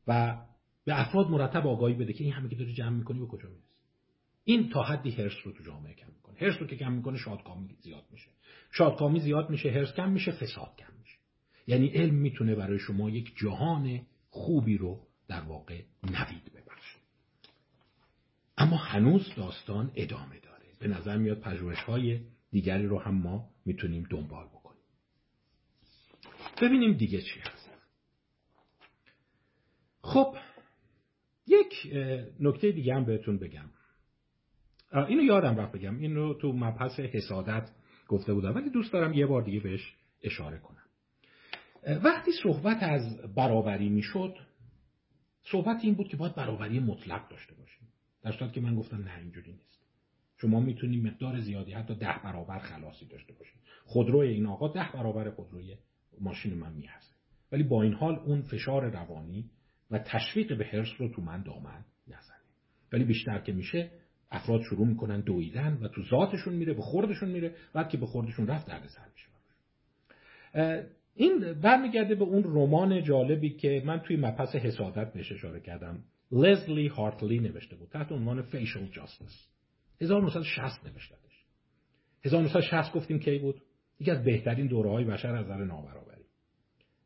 و 0.08 0.38
به 0.86 1.02
افراد 1.02 1.30
مرتب 1.30 1.68
آگاهی 1.68 1.94
بده 1.94 2.14
که 2.14 2.24
این 2.24 2.34
همه 2.34 2.50
که 2.50 2.56
داری 2.56 2.74
جمع 2.74 2.98
می‌کنی 2.98 3.20
به 3.20 3.26
کجا 3.26 3.50
می‌رسی. 3.50 3.68
این 4.44 4.70
تا 4.70 4.84
حدی 4.84 5.12
هرس 5.12 5.34
رو 5.44 5.52
تو 5.52 5.64
جامعه 5.64 5.94
کم 5.94 6.08
می‌کنه. 6.16 6.36
هرس 6.40 6.62
رو 6.62 6.68
که 6.68 6.76
کم 6.76 6.92
می‌کنه 6.92 7.18
شادکامی 7.18 7.76
زیاد 7.82 8.04
میشه. 8.12 8.30
شادکامی 8.72 9.20
زیاد 9.20 9.50
میشه 9.50 9.72
هرس 9.72 9.94
کم 9.94 10.12
میشه 10.12 10.32
فساد 10.32 10.76
کم 10.78 10.94
میشه. 11.00 11.18
یعنی 11.68 11.88
علم 11.88 12.16
می‌تونه 12.16 12.56
برای 12.56 12.80
شما 12.80 13.10
یک 13.10 13.34
جهان 13.38 14.02
خوبی 14.30 14.78
رو 14.78 15.00
در 15.28 15.42
واقع 15.42 15.82
نوید 16.04 16.57
اما 18.58 18.78
هنوز 18.78 19.36
داستان 19.36 19.92
ادامه 19.96 20.40
داره. 20.40 20.66
به 20.80 20.88
نظر 20.88 21.18
میاد 21.18 21.40
پژوهش 21.40 21.80
های 21.80 22.22
دیگری 22.52 22.86
رو 22.86 23.00
هم 23.00 23.16
ما 23.16 23.50
می‌تونیم 23.66 24.08
دنبال 24.10 24.48
بکنیم. 24.48 24.84
ببینیم 26.62 26.94
دیگه 26.94 27.22
چی 27.22 27.40
هست. 27.40 27.70
خب 30.02 30.36
یک 31.48 31.94
نکته 32.40 32.72
دیگه 32.72 32.96
هم 32.96 33.06
بهتون 33.06 33.38
بگم. 33.38 33.70
اینو 35.08 35.24
یادم 35.24 35.56
رفت 35.56 35.72
بگم. 35.72 36.00
این 36.00 36.16
رو 36.16 36.34
تو 36.34 36.54
مبحث 36.54 37.00
حسادت 37.00 37.72
گفته 38.08 38.34
بودم 38.34 38.56
ولی 38.56 38.70
دوست 38.70 38.94
دارم 38.94 39.14
یه 39.14 39.26
بار 39.26 39.42
دیگه 39.42 39.60
بهش 39.60 39.96
اشاره 40.22 40.58
کنم. 40.60 40.84
وقتی 42.04 42.32
صحبت 42.44 42.84
از 42.84 43.18
برابری 43.36 43.90
می‌شد 43.90 44.38
صحبت 45.44 45.84
این 45.84 45.94
بود 45.94 46.08
که 46.08 46.18
باید 46.18 46.36
برابری 46.36 46.80
مطلق 46.80 47.30
داشته 47.30 47.56
باشیم. 47.56 47.88
در 48.28 48.34
صورت 48.34 48.54
که 48.54 48.62
من 48.62 48.76
گفتم 48.76 48.98
نه 48.98 49.18
اینجوری 49.18 49.52
نیست. 49.52 49.88
شما 50.38 50.60
می‌تونید 50.60 51.08
مقدار 51.08 51.40
زیادی 51.40 51.72
حتی 51.72 51.96
ده 51.96 52.16
برابر 52.24 52.60
خلاصی 52.60 53.06
داشته 53.06 53.34
باشید 53.34 53.56
خودروی 53.86 54.28
این 54.28 54.46
آقا 54.46 54.68
ده 54.68 54.92
برابر 54.94 55.30
خودروی 55.30 55.76
ماشین 56.22 56.54
من 56.54 56.74
میارزه 56.74 57.14
ولی 57.52 57.64
با 57.64 57.84
این 57.84 57.94
حال 57.94 58.16
اون 58.16 58.42
فشار 58.42 58.90
روانی 58.90 59.50
و 59.92 60.00
تشویق 60.00 60.58
به 60.58 60.66
حرس 60.66 60.88
رو 60.98 61.08
تو 61.08 61.22
من 61.22 61.44
دامن 61.44 61.86
نزنه. 62.08 62.38
ولی 62.94 63.04
بیشتر 63.04 63.40
که 63.40 63.54
میشه 63.54 63.92
افراد 64.32 64.62
شروع 64.62 64.88
می‌کنن 64.88 65.22
دویدن 65.22 65.74
و 65.82 65.88
تو 65.88 66.04
ذاتشون 66.04 66.54
میره 66.54 66.74
به 66.74 66.82
خوردشون 66.82 67.30
میره 67.30 67.56
بعد 67.74 67.90
که 67.90 67.98
به 67.98 68.06
خوردشون 68.06 68.48
رفت 68.48 68.68
سر 68.68 68.80
میشه. 69.14 69.28
این 71.16 71.54
برمیگرده 71.54 72.16
به 72.16 72.24
اون 72.24 72.44
رمان 72.44 73.04
جالبی 73.04 73.50
که 73.50 73.84
من 73.86 74.00
توی 74.00 74.18
مبحث 74.18 74.56
حسادت 74.56 75.14
بهش 75.14 75.32
اشاره 75.32 75.60
کردم. 75.60 76.04
لزلی 76.32 76.88
هارتلی 76.88 77.40
نوشته 77.40 77.76
بود. 77.76 77.90
تحت 77.90 78.12
عنوان 78.12 78.42
فیشل 78.42 78.86
جاستس 78.86 79.48
1960 80.02 80.86
نوشتهش 80.86 81.46
1960 82.26 82.94
گفتیم 82.94 83.20
کی 83.20 83.40
بود؟ 83.40 83.62
یکی 84.00 84.12
از 84.12 84.24
بهترین 84.24 84.68
دوره 84.68 84.90
های 84.90 85.04
بشر 85.04 85.36
از 85.36 85.46
نظر 85.46 85.64
نابرابری. 85.64 86.24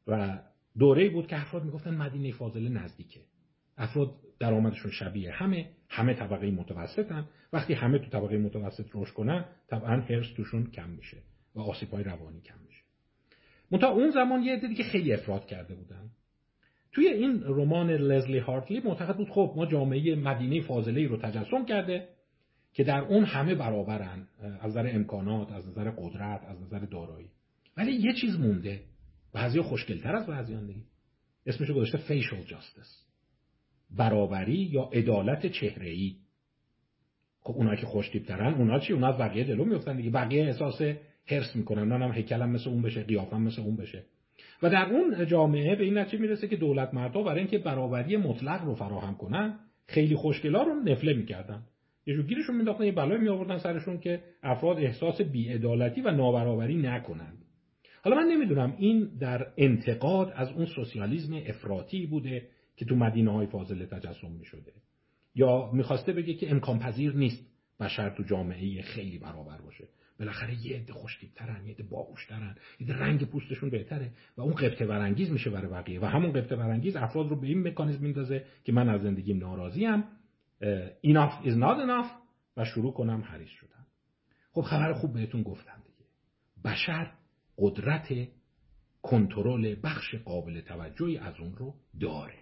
و 0.07 0.39
دوره 0.77 1.09
بود 1.09 1.27
که 1.27 1.41
افراد 1.41 1.63
می‌گفتن 1.63 1.95
مدینه 1.95 2.31
فاضله 2.31 2.69
نزدیکه. 2.69 3.21
افراد 3.77 4.15
درآمدشون 4.39 4.91
شبیه 4.91 5.31
همه. 5.31 5.69
همه 5.89 6.13
طبقه 6.13 6.51
متوسطن. 6.51 7.29
وقتی 7.53 7.73
همه 7.73 7.99
تو 7.99 8.05
طبقه 8.05 8.37
متوسط 8.37 8.85
رشد 8.93 9.13
کنن 9.13 9.45
طبعا 9.67 10.01
هرس 10.01 10.33
توشون 10.33 10.71
کم 10.71 10.89
میشه 10.89 11.17
و 11.55 11.59
آسیب 11.59 11.95
روانی 11.95 12.41
کم 12.41 12.59
میشه. 12.67 12.81
منتها 13.71 13.89
اون 13.89 14.09
زمان 14.11 14.41
یه 14.41 14.55
عده 14.55 14.73
که 14.73 14.83
خیلی 14.83 15.13
افراد 15.13 15.45
کرده 15.45 15.75
بودن. 15.75 16.00
توی 16.91 17.07
این 17.07 17.43
رمان 17.45 17.91
لزلی 17.91 18.37
هارتلی 18.37 18.79
معتقد 18.79 19.17
بود 19.17 19.29
خب 19.29 19.53
ما 19.55 19.65
جامعه 19.65 20.15
مدینه 20.15 20.61
فاضله 20.61 21.07
رو 21.07 21.17
تجسم 21.17 21.65
کرده 21.65 22.07
که 22.73 22.83
در 22.83 22.99
اون 22.99 23.23
همه 23.23 23.55
برابرن 23.55 24.27
از 24.61 24.71
نظر 24.71 24.89
امکانات 24.93 25.51
از 25.51 25.67
نظر 25.67 25.91
قدرت 25.91 26.43
از 26.43 26.61
نظر 26.61 26.79
دارایی. 26.79 27.27
ولی 27.77 27.91
یه 27.91 28.13
چیز 28.13 28.39
مونده. 28.39 28.81
بعضی 29.33 29.61
خوشگلتر 29.61 30.15
از 30.15 30.27
بعضیان 30.27 30.67
دیگه. 30.67 30.81
اسمش 31.45 31.71
گذاشته 31.71 31.97
فیشل 31.97 32.41
جاستس 32.41 33.05
برابری 33.97 34.69
یا 34.71 34.89
عدالت 34.93 35.45
چهره 35.45 35.89
ای 35.89 36.15
خب 37.41 37.53
اونایی 37.53 37.81
که 37.81 37.85
خوشتیبترن 37.85 38.53
اونا 38.53 38.79
چی؟ 38.79 38.93
اونا 38.93 39.07
از 39.07 39.17
بقیه 39.17 39.45
جلو 39.45 39.65
میفتن 39.65 39.97
دیگه. 39.97 40.09
بقیه 40.09 40.43
احساس 40.43 40.81
هرس 41.27 41.55
می‌کنن. 41.55 41.83
من 41.83 42.01
هم 42.01 42.11
هیکلم 42.11 42.49
مثل 42.49 42.69
اون 42.69 42.81
بشه 42.81 43.03
قیافم 43.03 43.41
مثل 43.41 43.61
اون 43.61 43.75
بشه. 43.75 44.03
و 44.63 44.69
در 44.69 44.93
اون 44.93 45.25
جامعه 45.25 45.75
به 45.75 45.83
این 45.83 45.97
نتیجه 45.97 46.21
می‌رسه 46.21 46.47
که 46.47 46.55
دولت 46.55 46.93
مردها 46.93 47.23
برای 47.23 47.39
اینکه 47.39 47.57
برابری 47.57 48.17
مطلق 48.17 48.65
رو 48.65 48.75
فراهم 48.75 49.15
کنن 49.15 49.59
خیلی 49.87 50.15
خوشگلا 50.15 50.63
رو 50.63 50.73
نفله 50.73 51.13
می‌کردن. 51.13 51.63
یه 52.05 52.15
جو 52.15 52.23
گیرشون 52.23 52.55
مینداختن 52.55 52.83
یه 52.83 52.91
بلای 52.91 53.17
میآوردن 53.17 53.57
سرشون 53.57 53.99
که 53.99 54.23
افراد 54.43 54.77
احساس 54.77 55.21
بیعدالتی 55.21 56.01
و 56.01 56.11
نابرابری 56.11 56.75
نکنند. 56.75 57.37
حالا 58.03 58.15
من 58.15 58.27
نمی‌دونم 58.27 58.75
این 58.77 59.09
در 59.19 59.47
انتقاد 59.57 60.33
از 60.35 60.51
اون 60.51 60.65
سوسیالیسم 60.65 61.33
افراطی 61.45 62.05
بوده 62.05 62.47
که 62.77 62.85
تو 62.85 62.95
مدینه 62.95 63.31
های 63.31 63.47
فاضله 63.47 63.85
تجسم 63.85 64.31
می 64.31 64.45
شده 64.45 64.71
یا 65.35 65.71
می‌خواسته 65.73 66.13
بگه 66.13 66.33
که 66.33 66.51
امکان 66.51 66.79
پذیر 66.79 67.13
نیست 67.13 67.47
بشر 67.79 68.09
تو 68.09 68.23
جامعه 68.23 68.81
خیلی 68.81 69.17
برابر 69.17 69.61
باشه. 69.61 69.87
بالاخره 70.21 70.65
یه 70.65 70.77
عده 70.77 70.93
خوشتیبترن 70.93 71.65
یه 71.65 71.73
عده 71.73 71.83
باهوشترن 71.83 72.55
یه 72.79 72.93
رنگ 72.93 73.25
پوستشون 73.25 73.69
بهتره 73.69 74.11
و 74.37 74.41
اون 74.41 74.53
قبطه 74.53 74.85
برانگیز 74.85 75.31
میشه 75.31 75.49
برای 75.49 75.71
بقیه 75.71 75.99
و 75.99 76.05
همون 76.05 76.31
قبطه 76.31 76.55
برانگیز 76.55 76.95
افراد 76.95 77.29
رو 77.29 77.41
به 77.41 77.47
این 77.47 77.67
مکانیزم 77.67 78.03
میندازه 78.03 78.45
که 78.63 78.71
من 78.71 78.89
از 78.89 79.01
زندگیم 79.01 79.37
ناراضیم 79.37 80.03
enough 81.03 81.45
is 81.45 81.53
not 81.53 81.77
enough 81.85 82.11
و 82.57 82.65
شروع 82.65 82.93
کنم 82.93 83.21
حریص 83.21 83.49
شدن. 83.49 83.85
خب 84.51 84.61
خبر 84.61 84.93
خوب 84.93 85.13
بهتون 85.13 85.43
گفتم 85.43 85.83
دیگه. 85.85 86.09
بشر 86.65 87.11
قدرت 87.57 88.27
کنترل 89.01 89.75
بخش 89.83 90.15
قابل 90.15 90.61
توجهی 90.61 91.17
از 91.17 91.39
اون 91.39 91.55
رو 91.55 91.75
داره. 91.99 92.39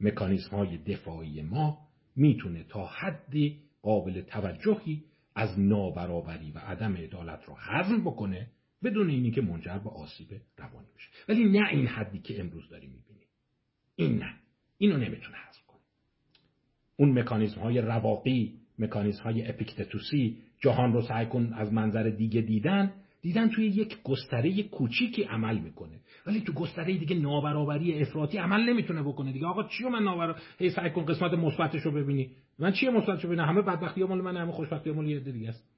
مکانیزم 0.00 0.56
های 0.56 0.78
دفاعی 0.78 1.42
ما 1.42 1.78
می‌تونه 2.16 2.64
تا 2.64 2.86
حدی 2.86 3.60
قابل 3.82 4.20
توجهی 4.20 5.04
از 5.34 5.60
نابرابری 5.60 6.50
و 6.50 6.58
عدم 6.58 6.96
عدالت 6.96 7.44
رو 7.44 7.56
حزم 7.56 8.00
بکنه 8.00 8.46
بدون 8.84 9.10
اینی 9.10 9.30
که 9.30 9.40
منجر 9.40 9.78
به 9.78 9.90
آسیب 9.90 10.28
روانی 10.58 10.88
بشه. 10.96 11.08
ولی 11.28 11.44
نه 11.44 11.68
این 11.68 11.86
حدی 11.86 12.18
که 12.18 12.40
امروز 12.40 12.68
داریم 12.68 12.90
می‌بینیم 12.90 13.28
این 13.96 14.18
نه. 14.18 14.34
اینو 14.78 14.96
نمی‌تونه 14.96 15.36
حذف 15.36 15.66
کنه. 15.66 15.80
اون 16.96 17.18
مکانیزم 17.18 17.60
های 17.60 17.80
رواقی 17.80 18.54
مکانیزم 18.78 19.22
های 19.22 19.48
اپیکتتوسی 19.48 20.38
جهان 20.60 20.92
رو 20.92 21.02
سعی 21.02 21.26
کن 21.26 21.52
از 21.52 21.72
منظر 21.72 22.02
دیگه 22.02 22.40
دیدن 22.40 22.92
دیدن 23.22 23.48
توی 23.48 23.66
یک 23.66 24.02
گستره 24.02 24.62
کوچیکی 24.62 25.22
عمل 25.22 25.58
می‌کنه. 25.58 26.00
ولی 26.26 26.40
تو 26.40 26.52
گستره 26.52 26.98
دیگه 26.98 27.16
نابرابری 27.16 28.02
افراطی 28.02 28.38
عمل 28.38 28.68
نمی‌تونه 28.68 29.02
بکنه 29.02 29.32
دیگه. 29.32 29.46
آقا 29.46 29.68
چیو 29.68 29.88
من 29.88 30.02
نابرابر 30.02 30.40
هی 30.58 30.70
سعی 30.70 30.90
کن 30.90 31.04
قسمت 31.04 31.32
مثبتش 31.32 31.82
رو 31.82 31.92
ببینی. 31.92 32.30
من 32.60 32.72
چیه 32.72 32.90
مثبتش 32.90 33.22
رو 33.22 33.28
ببینم 33.28 33.48
همه 33.48 33.62
بدبختی 33.62 34.04
مال 34.04 34.20
من 34.20 34.36
همه 34.36 34.52
خوشبختی 34.52 34.90
مال 34.90 35.08
یه 35.08 35.20
دیگه 35.20 35.48
است. 35.48 35.70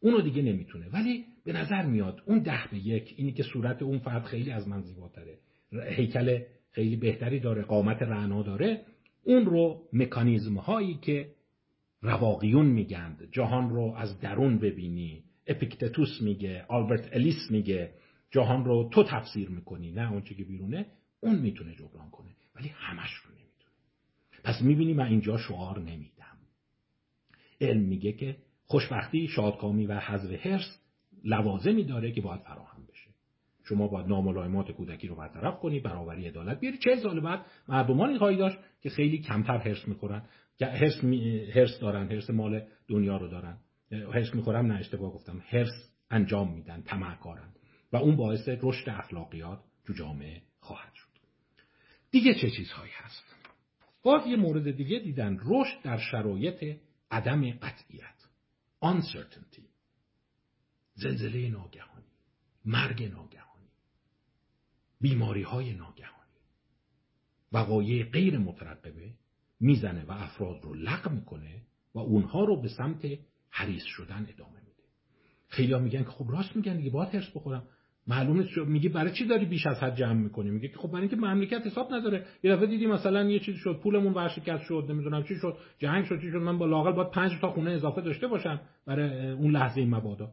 اونو 0.00 0.20
دیگه 0.20 0.42
نمی‌تونه. 0.42 0.88
ولی 0.88 1.24
به 1.44 1.52
نظر 1.52 1.86
میاد 1.86 2.22
اون 2.26 2.38
ده 2.38 2.60
به 2.70 2.78
یک 2.78 3.14
اینی 3.16 3.32
که 3.32 3.42
صورت 3.42 3.82
اون 3.82 3.98
فرد 3.98 4.24
خیلی 4.24 4.50
از 4.50 4.68
من 4.68 4.80
زیباتره. 4.80 5.38
هیکل 5.88 6.42
خیلی 6.70 6.96
بهتری 6.96 7.40
داره 7.40 7.62
قامت 7.62 8.02
رعنا 8.02 8.42
داره. 8.42 8.86
اون 9.24 9.44
رو 9.44 9.82
مکانیزم 9.92 10.54
هایی 10.56 10.94
که 10.94 11.30
رواقیون 12.02 12.66
میگند 12.66 13.28
جهان 13.32 13.70
رو 13.70 13.94
از 13.96 14.20
درون 14.20 14.58
ببینی 14.58 15.22
اپیکتتوس 15.46 16.22
میگه 16.22 16.64
آلبرت 16.68 17.08
الیس 17.12 17.50
میگه 17.50 17.90
جهان 18.30 18.64
رو 18.64 18.90
تو 18.92 19.04
تفسیر 19.04 19.48
می‌کنی 19.48 19.92
نه 19.92 20.12
اون 20.12 20.22
که 20.22 20.44
بیرونه 20.44 20.86
اون 21.20 21.38
می‌تونه 21.38 21.74
جبران 21.74 22.10
کنه. 22.10 22.28
ولی 22.56 22.68
همش 22.68 23.14
رو 23.14 23.30
نمی‌تونه. 23.30 23.74
پس 24.44 24.62
می‌بینی 24.62 24.94
من 24.94 25.06
اینجا 25.06 25.36
شعار 25.38 25.78
نمیدم. 25.78 26.15
علم 27.60 27.80
میگه 27.80 28.12
که 28.12 28.36
خوشبختی 28.64 29.28
شادکامی 29.28 29.86
و 29.86 29.98
حذف 29.98 30.46
حرس 30.46 30.80
لوازمی 31.24 31.84
داره 31.84 32.12
که 32.12 32.20
باید 32.20 32.40
فراهم 32.40 32.86
بشه. 32.86 33.10
شما 33.64 33.88
باید 33.88 34.06
ناملایمات 34.06 34.70
کودکی 34.70 35.08
رو 35.08 35.16
برطرف 35.16 35.60
کنی 35.60 35.80
برابری 35.80 36.28
عدالت 36.28 36.60
بیاری. 36.60 36.78
چه 36.78 36.96
سال 36.96 37.20
بعد 37.20 37.46
مردمانی 37.68 38.18
خواهی 38.18 38.36
داشت 38.36 38.58
که 38.82 38.90
خیلی 38.90 39.18
کمتر 39.18 39.58
حرس 39.58 39.88
می‌خورن. 39.88 40.22
که 40.58 40.66
حرس, 40.66 41.04
می... 41.04 41.46
دارن 41.80 42.08
حرس 42.08 42.30
مال 42.30 42.62
دنیا 42.88 43.16
رو 43.16 43.28
دارن. 43.28 43.58
هرس 43.92 44.34
می‌خورم 44.34 44.66
نه 44.66 44.78
اشتباه 44.78 45.12
گفتم. 45.12 45.42
هرس 45.48 45.92
انجام 46.10 46.54
میدن 46.54 46.82
تمعکارن 46.82 47.48
و 47.92 47.96
اون 47.96 48.16
باعث 48.16 48.48
رشد 48.62 48.90
اخلاقیات 48.90 49.58
تو 49.86 49.92
جامعه 49.92 50.42
خواهد 50.60 50.92
شد. 50.94 51.06
دیگه 52.10 52.34
چه 52.34 52.50
چیزهایی 52.50 52.92
هست؟ 52.94 53.36
باز 54.02 54.26
یه 54.26 54.36
مورد 54.36 54.70
دیگه 54.76 54.98
دیدن. 54.98 55.38
رشد 55.44 55.82
در 55.82 55.98
شرایط 55.98 56.76
عدم 57.10 57.50
قطعیت. 57.50 58.26
Uncertainty. 58.84 59.62
زلزله 60.94 61.50
ناگهانی. 61.50 62.04
مرگ 62.64 63.02
ناگهانی. 63.02 63.70
بیماری 65.00 65.42
های 65.42 65.72
ناگهانی. 65.74 66.16
وقایع 67.52 68.04
غیر 68.04 68.38
مترقبه 68.38 69.14
می‌زنه 69.60 70.04
و 70.04 70.12
افراد 70.12 70.64
رو 70.64 70.74
لغ 70.74 71.10
می‌کنه 71.10 71.62
و 71.94 71.98
اونها 71.98 72.44
رو 72.44 72.62
به 72.62 72.68
سمت 72.68 73.18
حریص 73.50 73.84
شدن 73.84 74.26
ادامه 74.28 74.60
میده. 74.60 74.82
خیلی 75.48 75.78
میگن 75.78 76.04
که 76.04 76.10
خب 76.10 76.30
راست 76.30 76.56
میگن 76.56 76.76
دیگه 76.76 76.90
باید 76.90 77.14
هرس 77.14 77.30
بخورم. 77.34 77.68
معلومه 78.08 78.46
میگه 78.66 78.88
برای 78.88 79.12
چی 79.12 79.24
داری 79.26 79.46
بیش 79.46 79.66
از 79.66 79.82
حد 79.82 79.96
جمع 79.96 80.12
می‌کنی؟ 80.12 80.50
میگه 80.50 80.68
خب 80.76 80.88
برای 80.88 81.00
اینکه 81.00 81.16
مملکت 81.16 81.66
حساب 81.66 81.94
نداره. 81.94 82.26
یه 82.42 82.56
دفعه 82.56 82.66
دیدی 82.66 82.86
مثلا 82.86 83.30
یه 83.30 83.38
چیزی 83.38 83.58
شد 83.58 83.80
پولمون 83.82 84.12
ورشکست 84.12 84.64
شد 84.64 84.86
نمی‌دونم 84.88 85.22
چی 85.22 85.34
شد 85.36 85.56
جنگ 85.78 86.04
شد 86.04 86.20
چی 86.20 86.30
شد 86.30 86.36
من 86.36 86.58
با 86.58 86.66
لاقل 86.66 86.92
باید 86.92 87.10
پنج 87.10 87.32
تا 87.40 87.50
خونه 87.50 87.70
اضافه 87.70 88.00
داشته 88.00 88.26
باشم 88.26 88.60
برای 88.86 89.30
اون 89.30 89.50
لحظه 89.50 89.80
این 89.80 89.94
مبادا. 89.94 90.30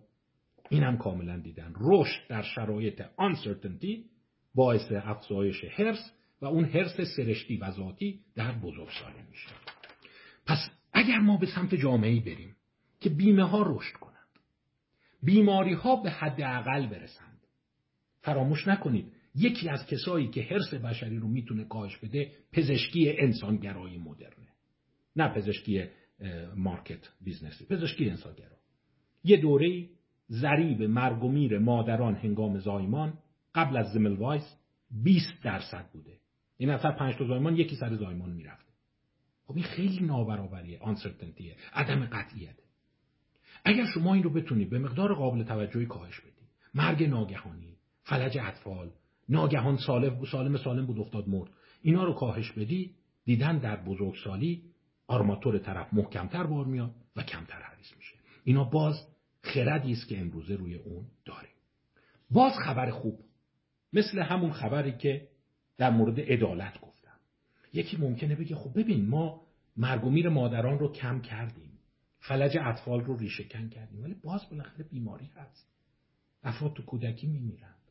این 0.70 0.84
هم 0.84 0.98
کاملا 0.98 1.40
دیدن. 1.40 1.74
رشد 1.82 2.28
در 2.30 2.42
شرایط 2.42 3.02
uncertainty 3.02 3.98
باعث 4.56 4.92
افزایش 4.92 5.64
حرص 5.64 6.14
و 6.42 6.46
اون 6.46 6.66
حرص 6.66 7.02
سرشتی 7.18 7.58
و 7.58 7.72
ذاتی 7.72 8.20
در 8.36 8.52
بزرگسالی 8.52 9.22
میشه. 9.30 9.50
پس 10.46 10.70
اگر 10.94 11.20
ما 11.20 11.38
به 11.38 11.46
سمت 11.46 11.76
جامعه‌ای 11.76 12.20
بریم 12.20 12.56
که 13.00 13.10
بیمه 13.10 13.44
ها 13.44 13.64
رشد 13.68 13.94
کنند 13.94 14.14
بیماری 15.24 15.74
ها 15.74 15.96
به 15.96 16.10
حداقل 16.10 16.88
برسند 16.88 17.33
فراموش 18.24 18.68
نکنید. 18.68 19.14
یکی 19.36 19.70
از 19.70 19.86
کسایی 19.86 20.28
که 20.28 20.42
حرص 20.42 20.74
بشری 20.74 21.18
رو 21.18 21.28
می‌تونه 21.28 21.64
کاهش 21.64 21.98
بده 21.98 22.32
پزشکی 22.52 23.16
انسانگرایی 23.20 23.98
مدرنه. 23.98 24.48
نه 25.16 25.34
پزشکی 25.34 25.84
market 26.56 27.10
business 27.22 27.61
ی 27.61 27.66
پزشکی 27.66 28.10
انسانگرا. 28.10 28.58
یه 29.24 29.38
دوره 29.38 29.90
ضریب 30.30 30.82
مرگ 30.82 31.24
و 31.24 31.32
میر 31.32 31.60
مادران 31.60 32.16
هنگام 32.16 32.60
زایمان 32.60 33.14
قبل 33.56 33.78
از 33.78 33.94
زملوایس 33.94 34.56
20 35.04 35.44
درصد 35.44 35.90
بوده. 35.94 36.18
این 36.58 36.70
اصلا 36.70 36.92
پنج 36.92 37.16
تا 37.16 37.26
زایمان 37.26 37.56
یکی 37.56 37.76
سر 37.76 37.96
زایمان 37.96 38.32
می‌رفته. 38.32 38.74
خب 39.46 39.56
این 39.56 39.66
خیلی 39.66 40.06
نابرابریه 40.06 40.80
uncertainty 40.80 41.50
ه 41.50 41.56
عدم 41.74 42.06
قطعیت. 42.06 42.56
اگر 43.66 43.86
شما 43.86 44.14
این 44.14 44.24
رو 44.24 44.30
بتونید 44.30 44.70
به 44.70 44.80
مقدار 44.80 45.16
قابل 45.16 45.44
توجهی 45.44 45.86
کاهش 45.86 46.20
بدید. 46.20 46.50
مرگ 46.74 47.04
ناگهانی. 47.04 47.73
فلج 48.04 48.38
اطفال. 48.42 48.90
ناگهان 49.30 49.78
سالم 49.78 50.26
سالم 50.26 50.58
سالم 50.58 50.86
بود 50.86 51.00
افتاد 51.00 51.30
مرد. 51.30 51.52
اینا 51.82 52.04
رو 52.04 52.14
کاهش 52.14 52.52
بدی 52.52 52.96
دیدن 53.26 53.58
در 53.58 53.84
بزرگسالی 53.84 54.64
آرماتور 55.08 55.60
طرف 55.60 55.94
محکمتر 55.94 56.44
بار 56.44 56.66
میاد 56.66 56.92
و 57.16 57.24
کمتر 57.24 57.62
حریص 57.62 57.98
میشه. 57.98 58.16
اینا 58.44 58.64
باز 58.64 59.08
خردی 59.42 59.92
است 59.92 60.08
که 60.08 60.20
امروزه 60.20 60.56
روی 60.56 60.76
اون 60.76 61.06
داریم. 61.26 61.52
باز 62.32 62.54
خبر 62.66 62.90
خوب. 62.90 63.20
مثل 63.94 64.20
همون 64.20 64.52
خبری 64.52 64.98
که 64.98 65.28
در 65.78 65.90
مورد 65.90 66.20
عدالت 66.20 66.82
گفتم. 66.82 67.18
یکی 67.74 67.98
ممکنه 67.98 68.36
بگه 68.36 68.56
خب 68.56 68.80
ببین 68.80 69.10
ما 69.10 69.42
مرگ 69.78 70.28
مادران 70.28 70.80
رو 70.80 70.92
کم 70.92 71.22
کردیم. 71.22 71.80
فلج 72.20 72.58
اطفال 72.62 73.02
رو 73.02 73.18
ریشهکن 73.18 73.70
کردیم. 73.70 74.04
ولی 74.04 74.14
باز 74.14 74.50
بالاخره 74.50 74.84
بیماری 74.84 75.26
هست. 75.36 75.74
افراد 76.44 76.74
تو 76.74 76.84
کودکی 76.84 77.28
میمیرند 77.28 77.83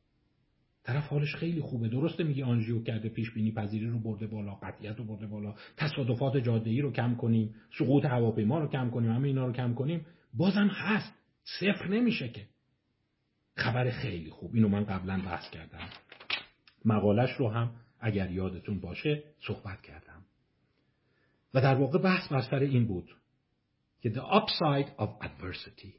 طرف 0.85 1.09
حالش 1.09 1.35
خیلی 1.35 1.61
خوبه. 1.61 1.89
درسته 1.89 2.25
میگه 2.25 2.45
آنژیو 2.45 2.83
کرده 2.83 3.09
پیش 3.09 3.31
بینی 3.31 3.53
پذیری 3.53 3.87
رو 3.87 3.99
برده 3.99 4.27
بالا 4.27 4.55
قطعیت 4.55 4.97
رو 4.97 5.05
برده 5.05 5.27
بالا. 5.27 5.55
تصادفات 5.77 6.37
جاده 6.37 6.71
ای 6.71 6.81
رو 6.81 6.93
کم 6.93 7.15
کنیم 7.15 7.55
سقوط 7.79 8.05
هواپیما 8.05 8.59
رو 8.59 8.69
کم 8.69 8.91
کنیم 8.91 9.11
همه 9.11 9.29
اینا 9.29 9.47
رو 9.47 9.53
کم 9.53 9.75
کنیم. 9.75 10.07
بازم 10.35 10.67
هست. 10.67 11.15
صفر 11.61 11.89
نمیشه 11.89 12.29
که. 12.29 12.47
خبر 13.57 13.91
خیلی 13.91 14.31
خوب. 14.31 14.55
اینو 14.55 14.69
من 14.69 14.85
قبلا 14.85 15.23
بحث 15.27 15.51
کردم. 15.51 15.89
مقالش 16.85 17.31
رو 17.31 17.49
هم 17.49 17.71
اگر 18.01 18.31
یادتون 18.31 18.81
باشه 18.81 19.25
صحبت 19.47 19.83
کردم. 19.83 20.25
و 21.55 21.61
در 21.61 21.75
واقع 21.75 21.99
بحث 21.99 22.33
بر 22.33 22.41
سر 22.41 22.59
این 22.59 22.87
بود 22.87 23.17
که 24.01 24.11
the 24.11 24.23
upside 24.23 25.03
of 25.03 25.27
adversity. 25.27 25.93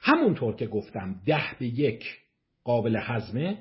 همونطور 0.00 0.56
که 0.56 0.66
گفتم 0.66 1.20
ده 1.26 1.56
به 1.58 1.66
یک 1.66 2.23
قابل 2.64 2.96
حزمه 2.96 3.58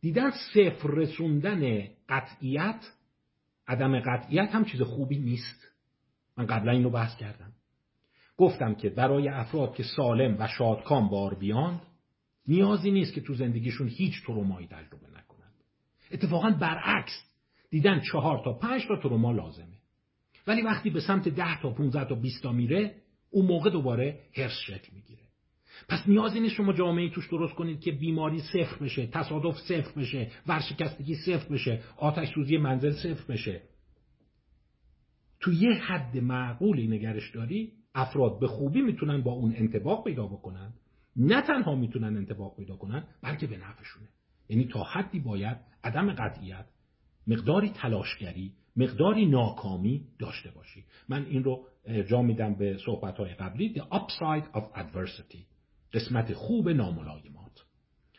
دیدن 0.00 0.30
صفر 0.54 0.88
رسوندن 0.88 1.88
قطعیت 2.08 2.92
عدم 3.68 4.00
قطعیت 4.00 4.48
هم 4.54 4.64
چیز 4.64 4.82
خوبی 4.82 5.18
نیست. 5.18 5.66
من 6.36 6.46
قبلا 6.46 6.72
اینو 6.72 6.90
بحث 6.90 7.16
کردم. 7.16 7.52
گفتم 8.36 8.74
که 8.74 8.88
برای 8.88 9.28
افراد 9.28 9.74
که 9.74 9.82
سالم 9.82 10.36
و 10.38 10.48
شادکام 10.48 11.08
بار 11.08 11.34
بیاند 11.34 11.80
نیازی 12.48 12.90
نیست 12.90 13.14
که 13.14 13.20
تو 13.20 13.34
زندگیشون 13.34 13.88
هیچ 13.88 14.14
ترومایی 14.26 14.66
تجربه 14.66 15.06
نکنند 15.06 15.54
اتفاقا 16.10 16.50
برعکس 16.50 17.24
دیدن 17.70 18.00
چهار 18.12 18.44
تا 18.44 18.52
پنج 18.52 18.86
تا 18.88 18.96
تروما 18.96 19.32
لازمه. 19.32 19.76
ولی 20.46 20.62
وقتی 20.62 20.90
به 20.90 21.00
سمت 21.00 21.28
ده 21.28 21.60
تا 21.62 21.70
15 21.70 22.04
تا 22.04 22.14
20 22.14 22.42
تا 22.42 22.52
میره 22.52 22.94
اون 23.30 23.46
موقع 23.46 23.70
دوباره 23.70 24.20
هرس 24.36 24.58
شکل 24.66 24.94
می‌گیره. 24.94 25.25
پس 25.88 26.08
نیازی 26.08 26.40
نیست 26.40 26.54
شما 26.54 26.72
جامعه 26.72 27.10
توش 27.10 27.28
درست 27.30 27.54
کنید 27.54 27.80
که 27.80 27.92
بیماری 27.92 28.38
صفر 28.38 28.84
بشه 28.84 29.06
تصادف 29.06 29.58
صفر 29.58 30.00
بشه 30.00 30.30
ورشکستگی 30.46 31.14
صفر 31.14 31.48
بشه 31.48 31.82
آتش 31.96 32.28
سوزی 32.34 32.56
منزل 32.56 32.92
صفر 32.92 33.32
بشه. 33.32 33.62
تو 35.40 35.52
یه 35.52 35.70
حد 35.70 36.16
معقولی 36.16 36.88
نگرش 36.88 37.30
داری 37.34 37.72
افراد 37.94 38.40
به 38.40 38.46
خوبی 38.46 38.82
می‌تونن 38.82 39.22
با 39.22 39.32
اون 39.32 39.54
انتباق 39.56 40.04
پیدا 40.04 40.26
بکنن 40.26 40.72
نه 41.16 41.42
تنها 41.42 41.74
می‌تونن 41.74 42.16
انتباق 42.16 42.56
پیدا 42.56 42.76
کنن 42.76 43.04
بلکه 43.22 43.46
به 43.46 43.56
نفعشونه. 43.56 44.08
یعنی 44.48 44.64
تا 44.64 44.82
حدی 44.82 45.20
باید 45.20 45.56
عدم 45.84 46.12
قطعیت 46.12 46.66
مقداری 47.26 47.70
تلاشگری 47.70 48.52
مقداری 48.76 49.26
ناکامی 49.26 50.06
داشته 50.18 50.50
باشی. 50.50 50.84
من 51.08 51.24
این 51.24 51.44
رو 51.44 51.64
ارجاع 51.86 52.22
میدم 52.22 52.54
به 52.54 52.78
صحبت 52.86 53.16
های 53.16 53.34
قبلی 53.34 53.74
The 53.74 53.82
upside 53.82 54.56
of 54.56 54.62
adversity. 54.62 55.55
قسمت 55.92 56.32
خوب 56.32 56.68
ناملایمات. 56.68 57.36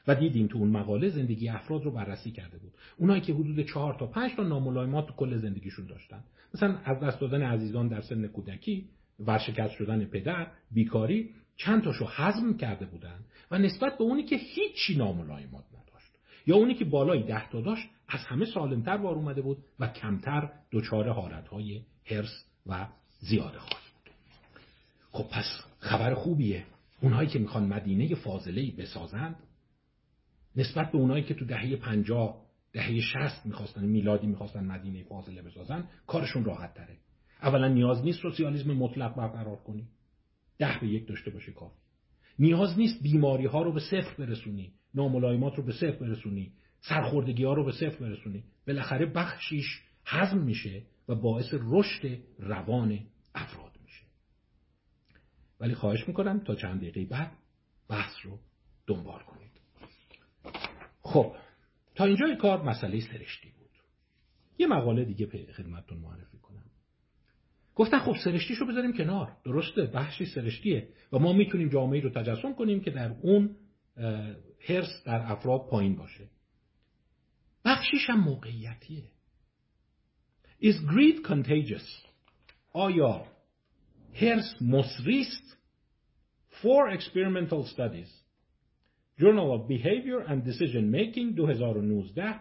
و 0.08 0.16
دیدیم 0.16 0.48
تو 0.48 0.58
اون 0.58 0.70
مقاله 0.70 1.10
زندگی 1.10 1.50
افراد 1.50 1.84
رو 1.84 1.92
بررسی 1.92 2.32
کرده 2.32 2.58
بود. 2.58 2.74
اونایی 2.98 3.22
که 3.22 3.34
حدود 3.34 3.66
چهار 3.66 3.94
تا 4.00 4.08
پنج 4.08 4.32
تا 4.36 4.44
ناملایمات 4.44 5.08
تو 5.08 5.14
کل 5.14 5.38
زندگیشون 5.38 5.86
داشتن. 5.86 6.24
مثلا 6.54 6.78
از 6.86 7.00
دست 7.00 7.20
دادن 7.20 7.42
عزیزان 7.42 7.88
در 7.88 8.02
سن 8.02 8.28
کودکی 8.28 8.90
ورشکست 9.20 9.74
شدن 9.74 10.06
پدر 10.06 10.48
بیکاری 10.72 11.30
چند 11.58 11.84
تاشو 11.84 12.08
حزم 12.18 12.58
کرده 12.58 12.86
بودن 12.86 13.20
و 13.52 13.58
نسبت 13.58 13.98
به 13.98 14.04
اونی 14.04 14.24
که 14.24 14.36
هیچی 14.36 14.96
ناملایمات 14.98 15.64
نداشت. 15.66 16.12
یا 16.48 16.56
اونی 16.56 16.74
که 16.74 16.86
بالای 16.86 17.24
ده 17.24 17.50
تا 17.50 17.62
داشت 17.62 17.90
از 18.08 18.20
همه 18.20 18.46
سالمتر 18.46 18.98
بار 18.98 19.16
اومده 19.16 19.42
بود 19.42 19.58
و 19.80 19.88
کمتر 19.88 20.50
دچار 20.72 21.10
حالتهای 21.10 21.82
هرس 22.06 22.46
و 22.68 22.88
زیاده 23.20 23.60
خواهد 23.60 23.84
بود. 23.94 24.14
خب 25.12 25.30
پس 25.30 25.64
خبر 25.80 26.14
خوبیه. 26.14 26.66
اونهایی 27.02 27.30
که 27.30 27.40
می‌خوان 27.40 27.68
مدینه 27.68 28.16
فاضله 28.16 28.72
بسازند 28.72 29.36
نسبت 30.56 30.92
به 30.92 30.98
اونهایی 30.98 31.24
که 31.24 31.34
تو 31.34 31.46
دهه 31.46 31.76
پنجاه 31.76 32.48
دهه 32.74 33.00
شست 33.00 33.46
می‌خواستن 33.46 33.86
میلادی 33.86 34.28
می‌خواستن 34.28 34.66
مدینه 34.66 35.04
فاضله 35.04 35.42
بسازن 35.42 35.84
کارشون 36.08 36.46
راحت 36.46 36.74
تره. 36.74 36.98
اولا 37.42 37.68
نیاز 37.68 38.04
نیست 38.04 38.22
سوسیالیسم 38.22 38.74
مطلق 38.74 39.16
برقرار 39.16 39.56
کنی. 39.56 39.88
ده 40.58 40.80
به 40.82 40.88
یک 40.88 41.08
داشته 41.08 41.32
باشه 41.32 41.52
کافی 41.52 41.76
نیاز 42.40 42.78
نیست 42.78 43.04
بیماری 43.04 43.46
ها 43.46 43.62
رو 43.62 43.74
به 43.74 43.80
صفر 43.80 44.16
برسونی. 44.18 44.74
ناملایمات 44.94 45.56
رو 45.56 45.64
به 45.64 45.72
صفر 45.72 45.92
برسونی. 45.92 46.52
سرخوردگی 46.82 47.44
ها 47.44 47.54
رو 47.54 47.66
به 47.66 47.72
صفر 47.72 48.00
برسونی. 48.00 48.44
بالاخره 48.68 49.06
بخشیش 49.06 49.82
هضم 50.06 50.38
میشه 50.38 50.82
و 51.08 51.16
باعث 51.16 51.54
رشد 51.54 52.18
روان 52.40 53.00
افراد. 53.36 53.67
ولی 55.60 55.76
خواهش 55.76 56.08
می‌کنم 56.08 56.40
تا 56.40 56.56
چند 56.56 56.82
دقیقه 56.82 57.06
بعد 57.06 57.32
بحث 57.90 58.14
رو 58.24 58.40
دنبال 58.88 59.20
کنید. 59.20 59.52
خب 61.02 61.36
تا 61.96 62.06
اینجای 62.06 62.36
کار 62.36 62.62
مسئله 62.64 63.00
سرشتی 63.00 63.50
بود. 63.50 63.70
یه 64.58 64.68
مقاله 64.68 65.06
دیگه 65.06 65.52
خدمتتون 65.54 65.98
معرفی 65.98 66.38
کنم. 66.38 66.64
گفتن 67.76 68.00
خب 68.00 68.16
سرشتیشو 68.24 68.66
بذاریم 68.66 68.94
کنار. 68.94 69.38
درسته 69.46 69.86
بحثی 69.86 70.26
سرشتیه 70.26 70.90
و 71.12 71.20
ما 71.20 71.34
می‌تونیم 71.34 71.70
جامعه 71.70 72.02
رو 72.02 72.10
تجسم 72.10 72.54
کنیم 72.54 72.82
که 72.82 72.92
در 72.92 73.16
اون 73.22 73.56
هرس 74.68 75.04
در 75.06 75.32
افراد 75.32 75.70
پایین 75.70 75.96
باشه. 75.96 76.30
بخشیش 77.66 78.10
هم 78.10 78.20
موقعیتیه. 78.20 79.04
Is 80.62 80.76
greed 80.76 81.28
contagious؟ 81.28 82.08
آیا 82.74 83.26
هرس 84.22 84.62
مصریست 84.62 85.58
Four 86.62 86.90
experimental 86.90 87.66
studies. 87.66 88.12
Journal 89.20 89.54
of 89.56 89.68
Behavior 89.68 90.20
and 90.20 90.44
Decision 90.44 90.92
Making 90.92 91.36
2019 91.36 92.40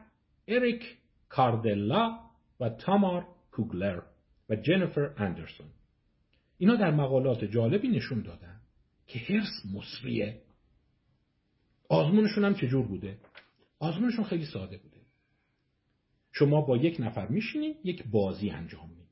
اریک 0.48 0.96
کاردلا 1.28 2.18
و 2.60 2.68
تامار 2.68 3.26
کوگلر 3.50 4.02
و 4.48 4.56
جنیفر 4.56 5.14
اندرسون 5.16 5.66
اینا 6.58 6.76
در 6.76 6.90
مقالات 6.90 7.44
جالبی 7.44 7.88
نشون 7.88 8.22
دادن 8.22 8.60
که 9.06 9.18
هرس 9.18 9.74
مصریه 9.74 10.42
آزمونشون 11.88 12.44
هم 12.44 12.54
چجور 12.54 12.86
بوده 12.86 13.18
آزمونشون 13.78 14.24
خیلی 14.24 14.46
ساده 14.46 14.78
بوده 14.78 15.00
شما 16.32 16.60
با 16.60 16.76
یک 16.76 16.96
نفر 17.00 17.28
میشینی 17.28 17.74
یک 17.84 18.04
بازی 18.10 18.50
انجام 18.50 18.90
میدی 18.90 19.06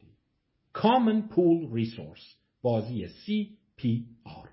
Common 0.74 1.34
Pool 1.34 1.68
Resource. 1.72 2.43
بازی 2.64 3.08
CPR 3.08 4.48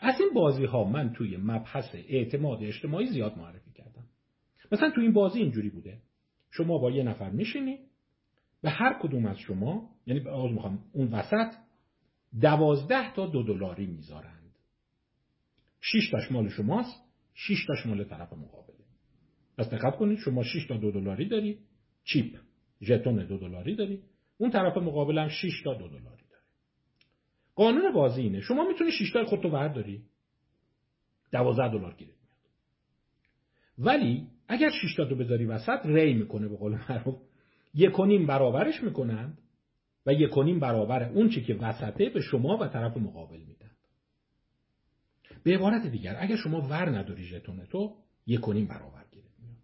از 0.00 0.20
این 0.20 0.30
بازی 0.34 0.64
ها 0.64 0.84
من 0.84 1.12
توی 1.12 1.36
مبحث 1.36 1.94
اعتماد 1.94 2.62
اجتماعی 2.62 3.06
زیاد 3.06 3.38
معرفی 3.38 3.72
کردم. 3.72 4.04
مثلا 4.72 4.90
توی 4.90 5.04
این 5.04 5.12
بازی 5.12 5.38
اینجوری 5.38 5.70
بوده. 5.70 5.98
شما 6.50 6.78
با 6.78 6.90
یه 6.90 7.02
نفر 7.02 7.30
میشینی 7.30 7.78
به 8.62 8.70
هر 8.70 8.98
کدوم 9.02 9.26
از 9.26 9.38
شما 9.38 9.90
یعنی 10.06 10.20
به 10.20 10.30
آز 10.30 10.52
می‌خوام 10.52 10.84
اون 10.92 11.08
وسط 11.08 11.54
دوازده 12.40 13.14
تا 13.14 13.26
دو 13.26 13.42
دلاری 13.42 13.86
می‌ذارند. 13.86 14.54
شیش 15.80 16.10
تاش 16.10 16.32
مال 16.32 16.48
شماست 16.48 17.02
شیش 17.34 17.66
تاش 17.66 17.86
مال 17.86 18.04
طرف 18.04 18.32
مقابله. 18.32 18.84
پس 19.58 19.70
دقت 19.70 19.96
کنید 19.96 20.18
شما 20.18 20.42
شیش 20.42 20.66
تا 20.66 20.76
دو 20.76 20.90
دلاری 20.90 21.28
داری 21.28 21.58
چیپ 22.04 22.38
ژتون 22.82 23.26
دو 23.26 23.38
دلاری 23.38 23.74
داری 23.74 24.02
اون 24.38 24.50
طرف 24.50 24.76
مقابل 24.76 25.18
هم 25.18 25.28
6 25.28 25.62
تا 25.64 25.74
دو 25.74 25.88
دلاری. 25.88 26.27
قانون 27.58 27.92
بازی 27.92 28.20
اینه. 28.20 28.40
شما 28.40 28.68
می‌تونی 28.68 28.90
6 28.90 29.12
تا 29.12 29.24
خودتو 29.24 29.50
برداری. 29.50 30.02
12 31.32 31.72
دلار 31.72 31.94
گیرت 31.94 32.10
میاد. 32.10 32.38
ولی 33.78 34.26
اگر 34.48 34.70
6 34.70 34.94
تا 34.96 35.04
تو 35.04 35.14
بذاری 35.14 35.44
وسط 35.44 35.80
ری 35.84 36.14
می‌کنه 36.14 36.48
به 36.48 36.56
قول 36.56 36.78
معروف. 36.88 37.16
یکونیم 37.74 38.26
برابرش 38.26 38.82
می‌کنند 38.82 39.38
و 40.06 40.12
یکونیم 40.12 40.60
برابر 40.60 41.08
اون 41.08 41.28
چی 41.28 41.44
که 41.44 41.54
وسطه 41.54 42.10
به 42.10 42.20
شما 42.20 42.56
و 42.56 42.66
طرف 42.66 42.96
مقابل 42.96 43.40
میدن. 43.40 43.70
به 45.42 45.54
عبارت 45.54 45.86
دیگر 45.86 46.16
اگر 46.18 46.36
شما 46.36 46.60
ور 46.60 46.98
نداری 46.98 47.24
ژتون 47.24 47.66
تو 47.66 47.96
یکونیم 48.26 48.66
برابر 48.66 49.04
گیرت 49.10 49.38
میاد. 49.38 49.56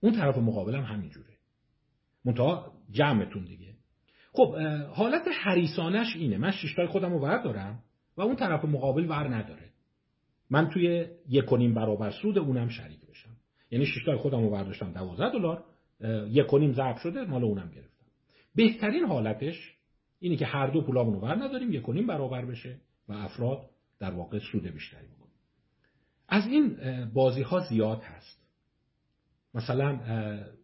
اون 0.00 0.12
طرف 0.12 0.38
مقابل 0.38 0.74
هم 0.74 0.82
همینجوره. 0.82 1.36
منتها 2.24 2.72
جمعتون 2.90 3.44
دیگه. 3.44 3.73
خب 4.36 4.56
حالت 4.92 5.22
حریسانش 5.42 6.16
اینه. 6.16 6.38
من 6.38 6.50
شیشتای 6.50 6.86
خودم 6.86 7.12
رو 7.12 7.20
دارم 7.42 7.82
و 8.16 8.22
اون 8.22 8.36
طرف 8.36 8.64
مقابل 8.64 9.10
ور 9.10 9.34
نداره. 9.34 9.70
من 10.50 10.70
توی 10.70 11.06
یک 11.28 11.44
برابر 11.74 12.10
سود 12.10 12.38
اونم 12.38 12.68
شریک 12.68 13.06
بشم. 13.10 13.36
یعنی 13.70 13.86
شیشتای 13.86 14.16
خودم 14.16 14.42
رو 14.42 14.50
برداشتم 14.50 14.92
12 14.92 15.30
دلار 15.30 15.64
یک 16.28 16.46
و 16.46 16.72
ضرب 16.72 16.96
شده 16.96 17.24
مال 17.24 17.44
اونم 17.44 17.70
گرفتم. 17.74 18.06
بهترین 18.54 19.04
حالتش 19.04 19.74
اینه 20.20 20.36
که 20.36 20.46
هر 20.46 20.66
دو 20.66 20.82
پولامون 20.82 21.14
رو 21.14 21.20
ور 21.20 21.34
نداریم 21.44 21.72
یک 21.72 21.88
برابر 22.06 22.44
بشه 22.44 22.76
و 23.08 23.12
افراد 23.12 23.70
در 23.98 24.10
واقع 24.10 24.38
سود 24.38 24.66
بیشتری 24.66 25.06
بکنن. 25.06 25.30
از 26.28 26.46
این 26.46 26.76
بازی 27.14 27.42
ها 27.42 27.60
زیاد 27.60 28.02
هست. 28.02 28.44
مثلا 29.54 30.00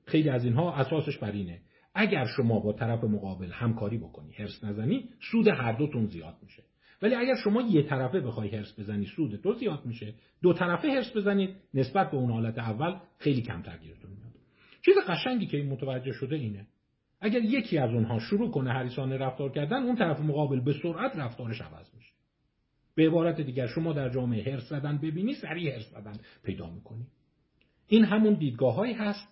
خیلی 0.05 0.29
از 0.29 0.45
اینها 0.45 0.75
اساسش 0.75 1.19
بر 1.19 1.33
اینه. 1.33 1.61
اگر 1.95 2.27
شما 2.37 2.61
با 2.61 2.73
طرف 2.73 3.05
مقابل 3.05 3.51
همکاری 3.53 3.99
بکنی 3.99 4.33
هرس 4.33 4.65
نزنی 4.65 5.09
سود 5.31 5.49
هر 5.49 5.73
دوتون 5.73 6.07
زیاد 6.07 6.35
میشه. 6.43 6.63
ولی 7.03 7.15
اگر 7.15 7.35
شما 7.45 7.63
یه 7.63 7.83
طرفه 7.83 8.21
بخوای 8.21 8.57
هرس 8.57 8.81
بزنی 8.81 9.07
سود 9.07 9.37
تو 9.37 9.53
زیاد 9.53 9.87
میشه. 9.87 10.15
دو 10.43 10.53
طرفه 10.53 10.89
هرس 10.89 11.17
بزنید 11.17 11.57
نسبت 11.75 12.11
به 12.11 12.17
اون 12.17 12.31
حالت 12.31 12.59
اول 12.59 12.97
خیلی 13.19 13.43
کمتر 13.43 13.77
گیرتون 13.77 14.11
میاد. 14.11 14.33
چیز 14.85 14.95
قشنگی 15.09 15.47
که 15.47 15.57
این 15.57 15.69
متوجه 15.69 16.13
شده 16.13 16.37
اینه. 16.37 16.67
اگر 17.21 17.41
یکی 17.41 17.79
از 17.79 17.91
اونها 17.91 18.19
شروع 18.19 18.51
کنه 18.51 18.73
هریسانه 18.73 19.17
رفتار 19.17 19.53
کردن 19.53 19.83
اون 19.83 19.97
طرف 19.97 20.21
مقابل 20.21 20.61
به 20.61 20.73
سرعت 20.83 21.17
رفتارش 21.17 21.61
عوض 21.61 21.95
میشه. 21.95 22.13
به 22.95 23.07
عبارت 23.07 23.41
دیگر 23.41 23.67
شما 23.67 23.93
در 23.93 24.09
جامعه 24.09 24.53
هرس 24.53 24.69
زدن 24.69 24.99
ببینی 24.99 25.35
سریع 25.35 25.75
هرس 25.75 25.91
زدن 25.91 26.17
پیدا 26.45 26.71
می‌کنی. 26.71 27.07
این 27.87 28.05
همون 28.05 28.35
دیدگاه 28.35 28.75
هایی 28.75 28.93
هست 28.93 29.29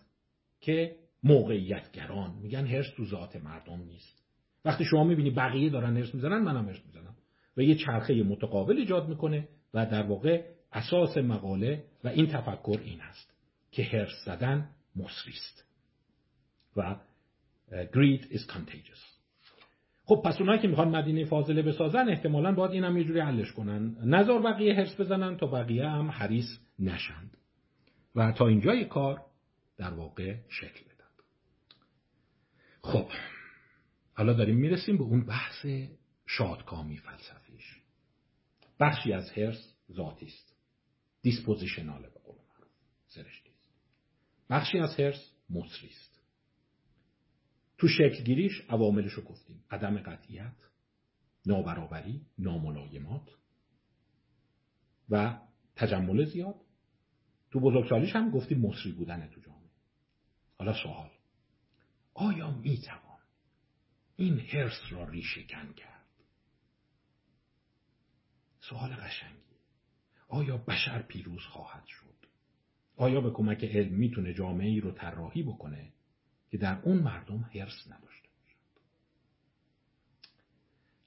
که 0.60 0.96
موقعیتگران. 1.22 2.34
میگن 2.42 2.66
هرس 2.66 2.86
تو 2.96 3.04
ذات 3.04 3.36
مردم 3.36 3.82
نیست. 3.82 4.24
وقتی 4.64 4.84
شما 4.84 5.04
می‌بینی 5.04 5.30
بقیه 5.30 5.70
دارن 5.70 5.96
هرس 5.96 6.14
می‌زنن 6.14 6.38
منم 6.38 6.68
هرس 6.68 6.86
می‌زنم. 6.86 7.14
و 7.56 7.62
یه 7.62 7.74
چرخه 7.74 8.22
متقابل 8.22 8.76
ایجاد 8.76 9.08
می‌کنه 9.08 9.48
و 9.74 9.86
در 9.86 10.02
واقع 10.02 10.44
اساس 10.72 11.16
مقاله 11.16 11.84
و 12.04 12.08
این 12.08 12.26
تفکر 12.26 12.80
این 12.84 13.00
هست 13.00 13.34
که 13.70 13.82
هرس 13.82 14.24
زدن 14.24 14.68
مصری 14.96 15.32
است. 15.32 15.64
و 16.76 16.96
greed 17.70 18.22
is 18.22 18.52
contagious. 18.52 19.18
خب 20.04 20.22
پس 20.24 20.40
اونایی 20.40 20.60
که 20.60 20.68
می‌خوان 20.68 20.96
مدینه 20.96 21.24
فاضله 21.24 21.62
بسازن 21.62 22.08
احتمالا 22.08 22.52
باید 22.52 22.72
اینم 22.72 22.96
یه 22.96 23.04
جوری 23.04 23.20
حلش 23.20 23.52
کنن. 23.52 23.96
نظر 24.04 24.38
بقیه 24.38 24.74
هرس 24.74 25.00
بزنن 25.00 25.36
تا 25.36 25.46
بقیه 25.46 25.88
هم 25.88 26.10
حریص 26.10 26.58
نشند 26.78 27.36
و 28.14 28.32
تا 28.32 28.48
اینجای 28.48 28.84
کار 28.84 29.20
در 29.76 29.94
واقع 29.94 30.34
شکل 30.48 30.87
خب 32.88 33.10
حالا 34.14 34.32
داریم 34.32 34.56
می‌رسیم 34.56 34.96
به 34.96 35.04
اون 35.04 35.26
بحث 35.26 35.66
شادکامی 36.26 36.96
فلسفیش. 36.96 37.80
بخشی 38.80 39.12
از 39.12 39.30
هرس 39.30 39.74
ذاتی 39.92 40.26
است. 40.26 40.56
دیسپوزیشناله 41.22 42.08
به 42.08 42.20
قول 42.20 42.36
سرشتی 43.06 43.50
است. 43.50 43.74
بخشی 44.50 44.78
از 44.78 45.00
هرس 45.00 45.32
مصری 45.50 45.88
است. 45.88 46.22
تو 47.78 47.88
شکل 47.88 48.24
گیریش 48.24 48.60
عواملش 48.68 49.12
رو 49.12 49.22
گفتیم. 49.22 49.64
عدم 49.70 49.98
قطعیت 49.98 50.56
نابرابری 51.46 52.26
ناملایمات 52.38 53.30
و 55.10 55.40
تجمل 55.76 56.24
زیاد. 56.24 56.60
تو 57.50 57.60
بزرگسالیش 57.60 58.16
هم 58.16 58.30
گفتیم 58.30 58.60
مصری 58.60 58.92
بودن 58.92 59.28
تو 59.28 59.40
جامعه. 59.40 59.70
حالا 60.58 60.82
سوال. 60.82 61.10
آیا 62.18 62.50
می‌توان 62.50 63.18
این 64.16 64.40
هرس 64.40 64.80
را 64.90 65.08
ریشهکن 65.08 65.72
کرد؟ 65.72 66.04
سوال 68.60 68.90
قشنگی. 68.90 69.58
آیا 70.28 70.56
بشر 70.56 71.02
پیروز 71.02 71.42
خواهد 71.42 71.86
شد؟ 71.86 72.26
آیا 72.96 73.20
به 73.20 73.30
کمک 73.30 73.64
علم 73.64 73.94
می‌تونه 73.94 74.34
جامعه 74.34 74.68
ای 74.68 74.80
رو 74.80 74.92
طراحی 74.92 75.42
بکنه 75.42 75.92
که 76.50 76.58
در 76.58 76.80
اون 76.82 76.98
مردم 76.98 77.50
هرس 77.54 77.86
نداشته 77.90 78.28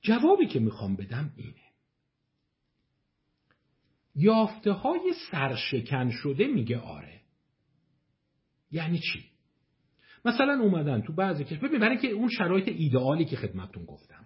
جوابی 0.01 0.47
که 0.47 0.59
می‌خوام 0.59 0.95
بدم 0.95 1.33
اینه. 1.35 1.71
یافته 4.15 4.71
های 4.71 5.13
سرشکن 5.31 6.09
شده 6.09 6.47
میگه 6.47 6.79
آره. 6.79 7.21
یعنی 8.71 8.99
چی؟ 8.99 9.30
مثلا 10.25 10.61
اومدن 10.61 11.01
تو 11.01 11.13
بعضی 11.13 11.43
کشور 11.43 11.67
ببین 11.67 11.79
برای 11.79 11.97
که 11.97 12.07
اون 12.07 12.29
شرایط 12.29 12.67
ایدئالی 12.67 13.25
که 13.25 13.35
خدمتتون 13.35 13.85
گفتم. 13.85 14.25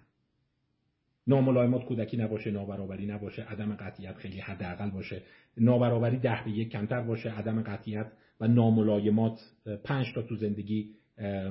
ناملایمات 1.26 1.84
کودکی 1.84 2.16
نباشه 2.16 2.50
نابرابری 2.50 3.06
نباشه 3.06 3.42
عدم 3.42 3.74
قطعیت 3.74 4.14
خیلی 4.16 4.40
حداقل 4.40 4.90
باشه. 4.90 5.22
نابرابری 5.56 6.18
ده 6.18 6.42
به 6.44 6.50
یک 6.50 6.68
کمتر 6.68 7.00
باشه 7.00 7.30
عدم 7.30 7.62
قطعیت 7.62 8.12
و 8.40 8.48
ناملایمات 8.48 9.38
پنج 9.84 10.06
تا 10.14 10.22
تو 10.22 10.36
زندگی 10.36 10.90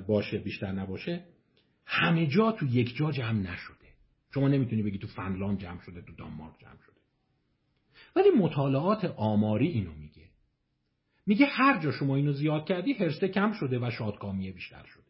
باشه 0.08 0.38
بیشتر 0.38 0.72
نباشه. 0.72 1.24
همه 1.86 2.28
جا 2.28 2.52
تو 2.52 2.66
یک 2.66 2.96
جا 2.96 3.12
جمع 3.12 3.40
نشده. 3.40 3.86
شما 4.34 4.48
نمی‌تونی 4.48 4.84
بگی 4.84 4.98
تو 4.98 5.08
فنلاند 5.08 5.60
جمع 5.60 5.82
شده 5.82 6.02
تو 6.02 6.14
دانمارک 6.16 6.60
جمع 6.60 6.78
شده. 6.86 6.96
ولی 8.16 8.30
مطالعات 8.30 9.06
آماری 9.06 9.68
اینو 9.68 9.94
میگه. 9.94 10.25
میگه 11.26 11.46
هر 11.46 11.82
جا 11.82 11.92
شما 11.92 12.16
اینو 12.16 12.32
زیاد 12.32 12.66
کردی 12.66 12.94
هرسه 12.94 13.28
کم 13.28 13.52
شده 13.52 13.80
و 13.80 13.92
شادکامی 13.92 14.52
بیشتر 14.52 14.84
شده. 14.84 15.04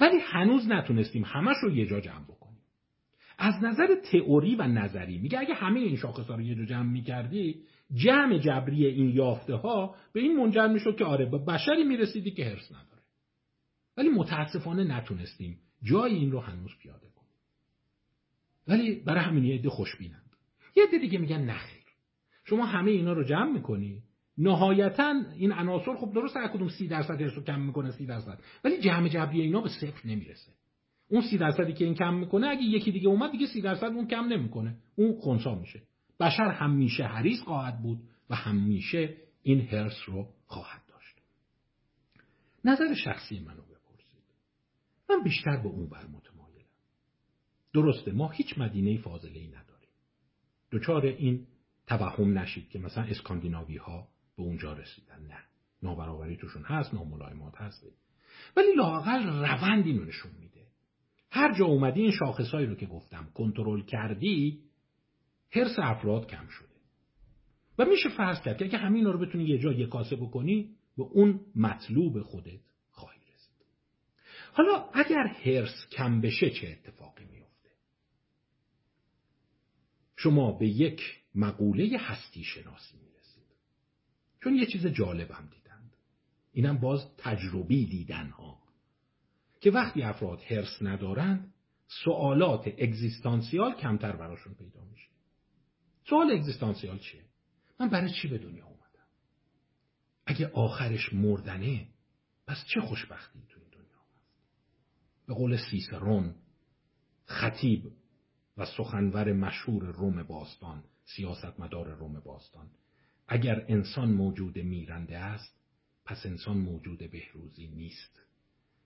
ولی 0.00 0.18
هنوز 0.22 0.68
نتونستیم 0.68 1.24
همش 1.24 1.56
رو 1.62 1.76
یه 1.76 1.86
جا 1.86 2.00
جمع 2.00 2.24
بکنیم. 2.24 2.60
از 3.38 3.54
نظر 3.62 3.86
تئوری 4.12 4.54
و 4.54 4.62
نظری 4.62 5.18
میگه 5.18 5.38
اگه 5.38 5.54
همه 5.54 5.80
این 5.80 5.96
شاخص 5.96 6.30
رو 6.30 6.40
یه 6.40 6.54
جا 6.54 6.64
جمع 6.64 6.92
می‌کردی 6.92 7.62
جمع 7.94 8.38
جبری 8.38 8.86
این 8.86 9.10
یافته 9.10 9.54
ها 9.54 9.94
به 10.12 10.20
این 10.20 10.36
منجر 10.36 10.68
می‌شد 10.68 10.96
که 10.96 11.04
آره 11.04 11.24
به 11.24 11.38
بشری 11.38 11.84
می‌رسیدی 11.84 12.30
که 12.30 12.44
هرس 12.44 12.72
نداره. 12.72 13.02
ولی 13.96 14.08
متاسفانه 14.08 14.84
نتونستیم 14.84 15.58
جای 15.82 16.14
این 16.14 16.32
رو 16.32 16.40
هنوز 16.40 16.70
پیاده 16.82 17.08
کنیم. 17.08 17.30
ولی 18.68 18.94
برای 18.94 19.24
همین 19.24 19.44
یه 19.44 19.54
عده 19.54 19.68
خوشبینند. 19.68 20.36
یه 20.76 20.84
عده 20.88 20.98
دیگه 20.98 21.18
میگن 21.18 21.40
نخیر 21.40 21.84
شما 22.44 22.66
همه 22.66 22.90
اینا 22.90 23.12
رو 23.12 23.24
جمع 23.24 23.52
می‌کنی 23.52 24.02
نهایتا 24.38 25.22
این 25.36 25.52
عناصر 25.52 25.94
خب 25.94 26.12
درست 26.12 26.36
هر 26.36 26.48
کدوم 26.48 26.68
سی 26.68 26.88
درصد 26.88 27.22
رو 27.22 27.42
کم 27.42 27.60
می‌کنه 27.60 27.90
سی 27.90 28.06
درصد. 28.06 28.38
ولی 28.64 28.80
جمع 28.80 29.08
جبری 29.08 29.40
اینا 29.40 29.60
به 29.60 29.68
صفر 29.68 30.08
نمی‌رسه. 30.08 30.52
اون 31.08 31.22
سی 31.22 31.38
درصدی 31.38 31.72
که 31.72 31.84
این 31.84 31.94
کم 31.94 32.14
می‌کنه 32.14 32.46
اگه 32.46 32.62
یکی 32.62 32.92
دیگه 32.92 33.08
اومد 33.08 33.30
دیگه 33.30 33.46
سی 33.46 33.60
درصد 33.60 33.84
اون 33.84 34.06
کم 34.06 34.24
نمی‌کنه. 34.24 34.76
اون 34.96 35.20
خونسا 35.20 35.54
میشه. 35.54 35.82
بشر 36.20 36.50
همیشه 36.50 37.04
حریص 37.04 37.40
خواهد 37.40 37.82
بود 37.82 37.98
و 38.30 38.34
همیشه 38.34 39.16
این 39.42 39.60
هرس 39.60 39.96
رو 40.06 40.28
خواهد 40.46 40.82
داشت. 40.88 41.16
نظر 42.64 42.94
شخصی 42.94 43.40
منو 43.40 43.62
بپرسید. 43.62 44.22
من 45.10 45.22
بیشتر 45.24 45.56
به 45.56 45.68
اون 45.68 45.88
بر 45.88 46.06
متمایلم. 46.06 46.68
درسته 47.74 48.12
ما 48.12 48.28
هیچ 48.28 48.58
مدینه 48.58 48.98
فاضله 48.98 49.38
ای 49.38 49.46
نداریم. 49.46 49.88
دچار 50.72 51.06
این 51.06 51.46
توهم 51.86 52.38
نشید 52.38 52.68
که 52.68 52.78
مثلا 52.78 53.04
اسکاندیناوی 53.04 53.76
ها 53.76 54.08
به 54.36 54.42
اونجا 54.42 54.72
رسیدن. 54.72 55.26
نه. 55.26 55.44
نابرابری 55.82 56.36
توشون 56.36 56.62
هست 56.62 56.94
ناملایمات 56.94 57.54
هست. 57.56 57.86
ولی 58.56 58.74
لاقل 58.76 59.26
روند 59.26 59.86
اینو 59.86 60.04
نشون 60.04 60.32
میده. 60.40 60.66
هر 61.30 61.58
جا 61.58 61.64
اومدی 61.64 62.00
این 62.00 62.12
شاخصهایی 62.12 62.66
رو 62.66 62.74
که 62.74 62.86
گفتم 62.86 63.30
کنترل 63.34 63.82
کردی 63.82 64.60
حرس 65.50 65.78
افراد 65.78 66.26
کم 66.26 66.46
شده. 66.48 66.68
و 67.78 67.84
میشه 67.84 68.08
فرض 68.08 68.42
کرد 68.42 68.58
که 68.58 68.64
اگه 68.64 68.78
همین 68.78 69.04
رو 69.04 69.18
بتونی 69.18 69.44
یه 69.44 69.58
جا 69.58 69.72
یه 69.72 69.86
کاسه 69.86 70.16
بکنی 70.16 70.76
به 70.96 71.02
اون 71.02 71.40
مطلوب 71.56 72.22
خودت 72.22 72.60
خواهی 72.90 73.20
رسید. 73.34 73.66
حالا 74.52 74.88
اگر 74.94 75.26
حرس 75.26 75.86
کم 75.92 76.20
بشه 76.20 76.50
چه 76.50 76.68
اتفاقی 76.68 77.24
میفته؟ 77.24 77.70
شما 80.16 80.52
به 80.52 80.68
یک 80.68 81.00
مقوله 81.34 81.98
هستی 81.98 82.44
شناسی 82.44 83.04
چون 84.44 84.54
یه 84.54 84.66
چیز 84.66 84.86
جالب 84.86 85.30
هم 85.30 85.46
دیدند. 85.46 85.96
اینم 86.52 86.78
باز 86.78 87.16
تجربی 87.16 87.86
دیدن 87.86 88.30
ها 88.30 88.62
که 89.60 89.70
وقتی 89.70 90.02
افراد 90.02 90.40
حرس 90.40 90.82
ندارند 90.82 91.54
سوالات 92.04 92.68
اگزیستانسیال 92.68 93.74
کمتر 93.74 94.16
براشون 94.16 94.54
پیدا 94.54 94.84
میشه. 94.84 95.08
سوال 96.08 96.30
اگزیستانسیال 96.30 96.98
چیه؟ 96.98 97.24
من 97.80 97.88
برای 97.88 98.10
چی 98.10 98.28
به 98.28 98.38
دنیا 98.38 98.64
اومدم؟ 98.64 99.08
اگه 100.26 100.50
آخرش 100.50 101.12
مردنه 101.12 101.88
پس 102.46 102.64
چه 102.74 102.80
خوشبختی 102.80 103.42
تو 103.48 103.60
این 103.60 103.70
دنیا 103.70 103.98
هست؟ 104.14 104.30
به 105.26 105.34
قول 105.34 105.56
سیسرون 105.70 106.34
خطیب 107.24 107.92
و 108.56 108.66
سخنور 108.66 109.32
مشهور 109.32 109.84
روم 109.84 110.22
باستان 110.22 110.84
سیاستمدار 111.04 111.94
روم 111.94 112.20
باستان 112.20 112.70
اگر 113.28 113.64
انسان 113.68 114.10
موجود 114.10 114.58
میرنده 114.58 115.18
است 115.18 115.60
پس 116.04 116.26
انسان 116.26 116.56
موجود 116.56 117.10
بهروزی 117.10 117.68
نیست. 117.68 118.20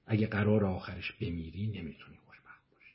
اگه 0.07 0.27
قرار 0.27 0.65
آخرش 0.65 1.13
بمیری 1.13 1.67
نمی‌تونی 1.67 2.17
خوشبخت 2.17 2.71
باشی. 2.71 2.95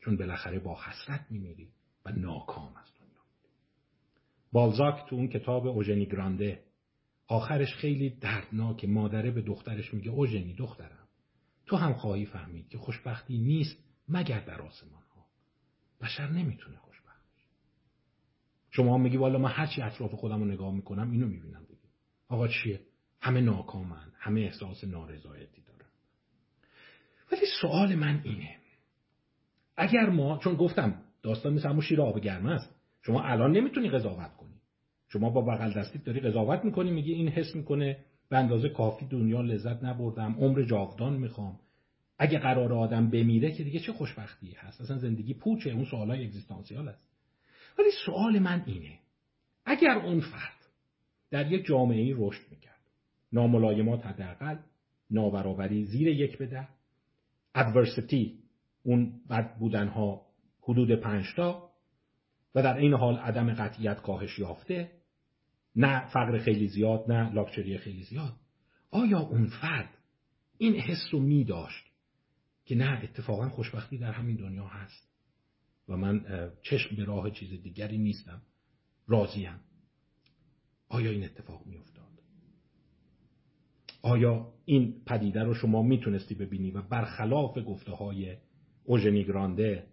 چون 0.00 0.16
بالاخره 0.16 0.58
با 0.58 0.78
حسرت 0.82 1.26
میمیری 1.30 1.68
و 2.04 2.12
ناکام 2.12 2.76
از 2.76 2.94
دنیا 3.00 3.22
بالزاک 4.52 5.08
تو 5.08 5.16
اون 5.16 5.28
کتاب 5.28 5.66
اوژنی 5.66 6.06
گرانده 6.06 6.62
آخرش 7.26 7.74
خیلی 7.74 8.10
دردناک 8.10 8.84
مادره 8.84 9.30
به 9.30 9.42
دخترش 9.42 9.94
میگه 9.94 10.10
اوژنی 10.10 10.54
دخترم 10.54 11.08
تو 11.66 11.76
هم 11.76 11.92
خواهی 11.92 12.26
فهمید 12.26 12.68
که 12.68 12.78
خوشبختی 12.78 13.38
نیست 13.38 13.76
مگر 14.08 14.40
در 14.40 14.62
آسمان 14.62 15.02
ها 15.02 15.26
بشر 16.00 16.30
نمی‌تونه 16.30 16.78
شما 18.74 18.98
میگی 18.98 19.16
والا 19.16 19.38
من 19.38 19.50
هرچی 19.50 19.82
اطراف 19.82 20.14
خودم 20.14 20.38
رو 20.38 20.44
نگاه 20.44 20.74
می‌کنم 20.74 21.10
اینو 21.10 21.26
می‌بینم 21.26 21.64
دیگه. 21.68 21.80
آقا 22.28 22.48
چیه؟ 22.48 22.80
همه 23.20 23.40
ناکامن 23.40 24.12
همه 24.18 24.40
احساس 24.40 24.84
نارضایتی 24.84 25.62
دارن. 25.62 25.90
ولی 27.32 27.46
سوال 27.60 27.94
من 27.94 28.20
اینه. 28.24 28.56
اگر 29.76 30.10
ما 30.10 30.38
چون 30.38 30.54
گفتم 30.54 30.94
داستان 31.22 31.54
مثل 31.54 31.68
همون 31.68 31.80
شیر 31.80 32.00
آب 32.00 32.20
گرم 32.20 32.46
است. 32.46 32.74
شما 33.02 33.22
الان 33.22 33.52
نمی‌تونی 33.52 33.90
قضاوت 33.90 34.36
کنی. 34.36 34.54
شما 35.08 35.30
با 35.30 35.42
بغل 35.42 35.72
دستیت 35.72 36.04
داری 36.04 36.20
قضاوت 36.20 36.64
می‌کنی 36.64 36.90
میگی 36.90 37.12
این 37.12 37.28
حس 37.28 37.56
می‌کنه 37.56 37.98
به 38.28 38.38
اندازه 38.38 38.68
کافی 38.68 39.06
دنیا 39.06 39.40
لذت 39.40 39.84
نبردم 39.84 40.34
عمر 40.38 40.62
جاودان 40.62 41.12
می‌خوام. 41.12 41.58
اگه 42.18 42.38
قرار 42.38 42.72
آدم 42.72 43.10
بمیره 43.10 43.52
که 43.52 43.64
دیگه 43.64 43.80
چه 43.80 43.92
خوشبختی 43.92 44.52
هست؟ 44.52 44.80
اصلا 44.80 44.98
زندگی 44.98 45.34
پوچه 45.34 45.70
اون 45.70 45.84
سوالای 45.84 46.24
اگزیستانسیال 46.24 46.88
است. 46.88 47.11
ولی 47.78 47.90
سوال 48.06 48.38
من 48.38 48.62
اینه. 48.66 48.98
اگر 49.64 49.98
اون 49.98 50.20
فرد 50.20 50.66
در 51.30 51.52
یک 51.52 51.66
جامعه 51.66 52.00
ای 52.00 52.14
رشد 52.18 52.42
می‌کرد 52.50 52.80
ناملایمات 53.32 54.06
حداقل 54.06 54.56
نابرابری 55.10 55.84
زیر 55.84 56.08
یک 56.08 56.38
به 56.38 56.46
ده 56.46 56.68
ادورسیتی 57.54 58.38
اون 58.82 59.20
بد 59.30 59.58
بودنها 59.58 60.26
حدود 60.60 60.94
پنجتا 60.94 61.70
و 62.54 62.62
در 62.62 62.76
این 62.76 62.94
حال 62.94 63.16
عدم 63.16 63.54
قطعیت 63.54 64.02
کاهش 64.02 64.38
یافته 64.38 64.90
نه 65.76 66.08
فقر 66.08 66.38
خیلی 66.38 66.68
زیاد 66.68 67.04
نه 67.08 67.32
لاکچری 67.32 67.78
خیلی 67.78 68.02
زیاد 68.02 68.32
آیا 68.90 69.18
اون 69.18 69.46
فرد 69.46 69.98
این 70.58 70.74
حس 70.74 71.08
رو 71.12 71.20
می 71.20 71.44
داشت 71.44 71.86
که 72.64 72.74
نه 72.74 73.00
اتفاقا 73.02 73.48
خوشبختی 73.48 73.98
در 73.98 74.12
همین 74.12 74.36
دنیا 74.36 74.66
هست؟ 74.66 75.11
و 75.88 75.96
من 75.96 76.24
چشم 76.62 76.96
به 76.96 77.04
راه 77.04 77.30
چیز 77.30 77.62
دیگری 77.62 77.98
نیستم. 77.98 78.42
راضیم. 79.06 79.60
آیا 80.88 81.10
این 81.10 81.24
اتفاق 81.24 81.66
می 81.66 81.76
افتاد 81.76 82.02
آیا 84.02 84.52
این 84.64 85.02
پدیده 85.06 85.42
رو 85.42 85.54
شما 85.54 85.82
می‌تونستی 85.82 86.34
ببینی 86.34 86.70
و 86.70 86.82
برخلاف 86.82 87.58
گفته 87.66 87.92
های 87.92 88.36
اوژنی 88.84 89.24
گرانده 89.24 89.86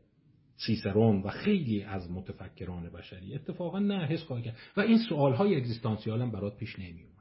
سیسرون 0.66 1.22
و 1.22 1.30
خیلی 1.30 1.84
از 1.84 2.12
متفکران 2.12 2.90
بشری 2.90 3.36
اتفاقا 3.36 3.80
نه 3.80 4.06
حس 4.06 4.24
خواهی 4.24 4.44
کرد. 4.44 4.58
و 4.78 4.82
این 4.82 4.98
سوال 5.10 5.34
های 5.34 5.56
اگزیستانسیال 5.56 6.22
هم 6.22 6.32
برات 6.32 6.58
پیش 6.58 6.80
نمی 6.80 7.04
اومد 7.04 7.20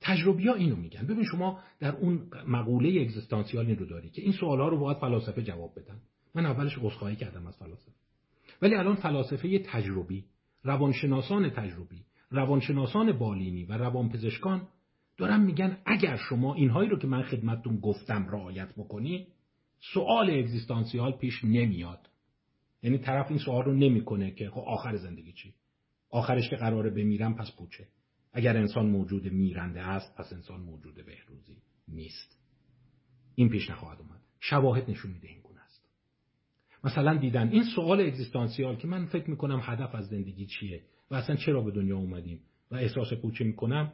تجربی 0.00 0.48
ها 0.48 0.54
اینو 0.54 0.76
میگن. 0.76 1.06
ببین 1.06 1.24
شما 1.24 1.60
در 1.80 1.96
اون 1.96 2.30
مقوله 2.46 3.00
اگزیستانسیال 3.00 3.66
این 3.66 3.76
رو 3.76 3.86
داری 3.86 4.10
که 4.10 4.22
این 4.22 4.32
سوال 4.32 4.60
ها 4.60 4.68
رو 4.68 4.78
باید 4.78 4.98
فلاسفه 4.98 5.42
جواب 5.42 5.80
بدن. 5.80 6.00
من 6.34 6.46
اولش 6.46 6.78
عذرخواهی 6.78 7.16
کردم 7.16 7.46
از 7.46 7.56
فلاسفه. 7.56 7.92
ولی 8.62 8.74
الان 8.74 8.96
فلاسفه 8.96 9.58
تجربی 9.58 10.24
روانشناسان 10.64 11.50
تجربی 11.50 12.04
روانشناسان 12.30 13.12
بالینی 13.12 13.64
و 13.64 13.72
روانپزشکان 13.72 14.68
دارن 15.16 15.40
میگن 15.40 15.78
اگر 15.86 16.16
شما 16.16 16.54
اینهایی 16.54 16.88
رو 16.88 16.98
که 16.98 17.06
من 17.06 17.22
خدمتتون 17.22 17.80
گفتم 17.80 18.28
رعایت 18.28 18.74
بکنی 18.74 19.26
سوال 19.94 20.30
اگزیستانسیال 20.30 21.12
پیش 21.12 21.44
نمیاد. 21.44 22.08
یعنی 22.82 22.98
طرف 22.98 23.30
این 23.30 23.38
سوال 23.38 23.64
رو 23.64 23.74
نمی‌کنه 23.74 24.30
که 24.30 24.50
خب 24.50 24.60
آخر 24.60 24.96
زندگی 24.96 25.32
چی؟ 25.32 25.54
آخرش 26.10 26.50
که 26.50 26.56
قراره 26.56 26.90
بمیرم 26.90 27.34
پس 27.34 27.52
پوچه. 27.58 27.88
اگر 28.32 28.56
انسان 28.56 28.86
موجود 28.86 29.32
میرنده 29.32 29.80
است 29.80 30.16
پس 30.16 30.32
انسان 30.32 30.60
موجود 30.60 30.94
بهروزی 30.94 31.56
نیست. 31.88 32.38
این 33.34 33.48
پیش 33.48 33.70
نخواهد 33.70 33.98
اومد. 33.98 34.20
شواهد 34.40 34.90
نشون 34.90 35.10
میده 35.10 35.28
این 35.28 35.42
مثلا 36.84 37.16
دیدن. 37.16 37.48
این 37.48 37.64
سوال 37.74 38.00
اگزیستانسیال 38.00 38.76
که 38.76 38.88
من 38.88 39.06
فکر 39.06 39.30
می‌کنم 39.30 39.60
هدف 39.62 39.94
از 39.94 40.08
زندگی 40.08 40.46
چیه 40.46 40.82
و 41.10 41.14
اصلا 41.14 41.36
چرا 41.36 41.62
به 41.62 41.70
دنیا 41.70 41.96
اومدیم 41.96 42.40
و 42.70 42.74
احساس 42.74 43.12
پوچه 43.12 43.44
می‌کنم 43.44 43.92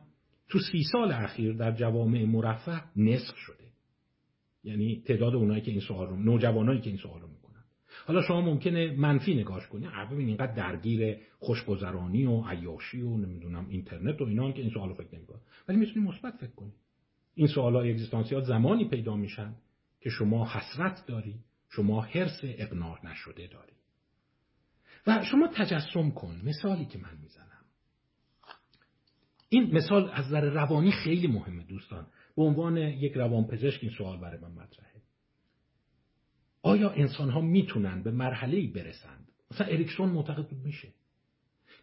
تو 0.48 0.58
سی 0.58 0.82
سال 0.92 1.12
اخیر 1.12 1.52
در 1.52 1.72
جوامع 1.72 2.24
مرفه 2.24 2.82
نصف 2.96 3.36
شده. 3.36 3.64
یعنی 4.64 5.02
تعداد 5.06 5.34
اونایی 5.34 5.62
که 5.62 5.70
این 5.70 5.80
سوال 5.80 6.06
رو 6.06 6.16
نوجوانایی 6.16 6.80
که 6.80 6.90
این 6.90 6.98
سوال 6.98 7.20
رو 7.20 7.28
حالا 8.06 8.22
شما 8.22 8.40
ممکنه 8.40 8.92
منفی 8.92 9.34
نگاش 9.34 9.66
کنی. 9.66 9.88
ببین 10.10 10.28
اینقدر 10.28 10.54
درگیر 10.54 11.16
خوشگذرانی 11.38 12.26
و 12.26 12.42
عیاشی 12.48 13.02
و 13.02 13.16
نمی‌دونم 13.16 13.66
اینترنت 13.68 14.20
و 14.20 14.24
اینا 14.24 14.52
که 14.52 14.62
این 14.62 14.70
سوالو 14.70 14.94
فکر 14.94 15.14
نمی‌کنه 15.16 15.38
ولی 15.68 15.78
می‌تونی 15.78 16.06
مثبت 16.06 16.34
فکر 16.34 16.54
کنی. 16.54 16.72
این 17.34 17.46
سوالای 17.46 17.90
اگزیستانسیال 17.90 18.42
زمانی 18.42 18.88
پیدا 18.88 19.16
میشن 19.16 19.54
که 20.00 20.10
شما 20.10 20.48
حسرت 20.48 21.04
داری. 21.06 21.34
شما 21.76 22.00
حرس 22.00 22.40
اقناع 22.42 23.06
نشده 23.06 23.46
داری 23.46 23.72
و 25.06 25.24
شما 25.24 25.48
تجسم 25.48 26.10
کن. 26.10 26.40
مثالی 26.44 26.84
که 26.84 26.98
من 26.98 27.16
می‌زنم. 27.22 27.64
این 29.48 29.74
مثال 29.74 30.10
از 30.10 30.26
نظر 30.26 30.40
روانی 30.40 30.90
خیلی 30.90 31.26
مهمه 31.26 31.64
دوستان. 31.64 32.06
به 32.36 32.42
عنوان 32.42 32.76
یک 32.76 33.12
روانپزشک 33.12 33.78
این 33.82 33.92
سوال 33.98 34.20
برای 34.20 34.40
من 34.40 34.50
مطرحه. 34.50 35.02
آیا 36.62 36.90
انسان 36.90 37.30
ها 37.30 37.40
می‌تونن 37.40 38.02
به 38.02 38.10
مرحله 38.10 38.72
برسند؟ 38.72 39.32
مثلا 39.50 39.66
اریکسون 39.66 40.08
معتقد 40.08 40.48
بود 40.48 40.64
میشه. 40.64 40.94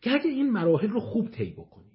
که 0.01 0.11
اگه 0.11 0.29
این 0.29 0.51
مراحل 0.51 0.89
رو 0.89 0.99
خوب 0.99 1.31
طی 1.31 1.51
بکنی 1.51 1.91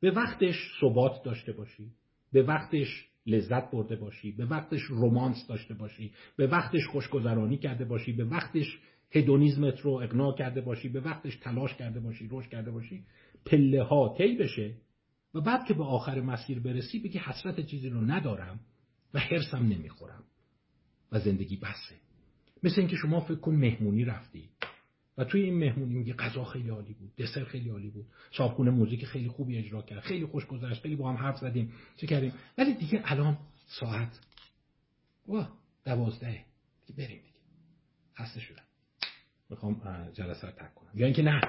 به 0.00 0.10
وقتش 0.10 0.54
ثبات 0.80 1.22
داشته 1.24 1.52
باشی 1.52 1.92
به 2.32 2.42
وقتش 2.42 3.08
لذت 3.26 3.70
برده 3.70 3.96
باشی 3.96 4.32
به 4.32 4.46
وقتش 4.46 4.80
رومانس 4.82 5.46
داشته 5.48 5.74
باشی 5.74 6.12
به 6.36 6.46
وقتش 6.46 6.86
خوشگذرانی 6.86 7.58
کرده 7.58 7.84
باشی 7.84 8.12
به 8.12 8.24
وقتش 8.24 8.78
هدونیزمت 9.12 9.80
رو 9.80 9.90
اقناع 9.90 10.36
کرده 10.36 10.60
باشی 10.60 10.88
به 10.88 11.00
وقتش 11.00 11.36
تلاش 11.36 11.74
کرده 11.74 12.00
باشی 12.00 12.28
رشد 12.30 12.48
کرده 12.48 12.70
باشی 12.70 13.04
پله 13.46 13.82
ها 13.82 14.14
طی 14.18 14.36
بشه 14.36 14.74
و 15.34 15.40
بعد 15.40 15.64
که 15.64 15.74
به 15.74 15.84
آخر 15.84 16.20
مسیر 16.20 16.60
برسی 16.60 16.98
بگی 16.98 17.18
حسرت 17.18 17.66
چیزی 17.66 17.88
رو 17.88 18.00
ندارم 18.00 18.60
و 19.14 19.18
حرسم 19.18 19.66
نمی‌خورم 19.66 20.24
و 21.12 21.20
زندگی 21.20 21.56
بسه. 21.56 21.94
مثل 22.62 22.80
اینکه 22.80 22.96
شما 22.96 23.20
فکر 23.20 23.40
کن 23.40 23.54
مهمونی 23.54 24.04
رفتی. 24.04 24.48
و 25.18 25.24
توی 25.24 25.40
این 25.42 25.58
مهمونی 25.58 25.94
میگه 25.94 26.14
غذا 26.14 26.44
خیلی 26.44 26.68
عالی 26.68 26.92
بود 26.92 27.16
دسر 27.16 27.44
خیلی 27.44 27.68
عالی 27.68 27.90
بود 27.90 28.06
صاحبخونه 28.36 28.70
موزیک 28.70 29.04
خیلی 29.04 29.28
خوبی 29.28 29.58
اجرا 29.58 29.82
کرد 29.82 30.00
خیلی 30.00 30.26
خوش 30.26 30.46
گذشت 30.46 30.82
خیلی 30.82 30.96
با 30.96 31.10
هم 31.10 31.16
حرف 31.16 31.38
زدیم 31.38 31.72
چه 31.96 32.06
کردیم؟ 32.06 32.32
ولی 32.58 32.74
دیگه 32.74 33.02
الان 33.04 33.38
ساعت 33.66 34.20
واه 35.26 35.52
دوازده 35.84 36.44
دیگه 36.86 36.98
بریم 36.98 37.18
دیگه. 37.18 37.36
خسته 38.18 38.40
شدم. 38.40 38.62
می‌خوام 39.50 39.80
جلسه 40.12 40.46
رو 40.46 40.52
ترک 40.52 40.74
کنم. 40.74 40.90
یا 40.94 41.06
اینکه 41.06 41.22
نه 41.22 41.40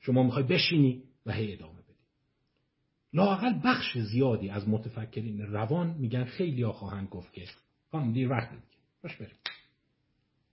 شما 0.00 0.22
می‌خوای 0.22 0.44
بشینی 0.44 1.02
و 1.26 1.32
هی 1.32 1.52
ادامه 1.52 1.72
بدی. 1.72 1.92
لاقل 3.12 3.60
بخش 3.64 3.98
زیادی 3.98 4.50
از 4.50 4.68
متفکرین 4.68 5.40
روان 5.40 5.94
میگن 5.98 6.24
خیلی 6.24 6.62
ها 6.62 6.72
خواهند 6.72 7.08
گفت 7.08 7.32
که 7.32 7.46
خانم 7.90 8.12
دیر 8.12 8.30
وقت 8.30 8.50
دیگه 8.50 8.62
باش 9.02 9.16
بریم. 9.16 9.36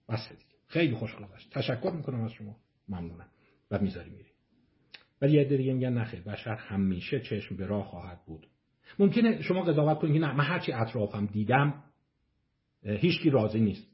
بس 0.09 0.29
دیگه. 0.29 0.48
خیلی 0.69 0.95
خوش 0.95 1.15
گذشت 1.15 1.49
تشکر 1.51 1.91
می‌کنم 1.91 2.21
از 2.23 2.31
شما. 2.31 2.55
ممنونم. 2.89 3.27
و 3.71 3.79
می‌ذاری 3.79 4.09
میری. 4.09 4.29
ولی 5.21 5.33
یه 5.33 5.43
دیگه 5.43 5.73
میگن 5.73 5.93
نخیر 5.93 6.21
بشر 6.21 6.55
همیشه 6.55 7.19
چشم 7.19 7.55
به 7.55 7.65
راه 7.65 7.85
خواهد 7.85 8.25
بود. 8.25 8.47
ممکنه 8.99 9.41
شما 9.41 9.61
قضاوت 9.61 9.99
کنید 9.99 10.21
نه 10.21 10.33
من 10.33 10.43
هرچی 10.43 10.71
اطرافم 10.71 11.25
دیدم 11.25 11.83
هیچکی 12.83 13.29
راضی 13.29 13.59
نیست. 13.59 13.87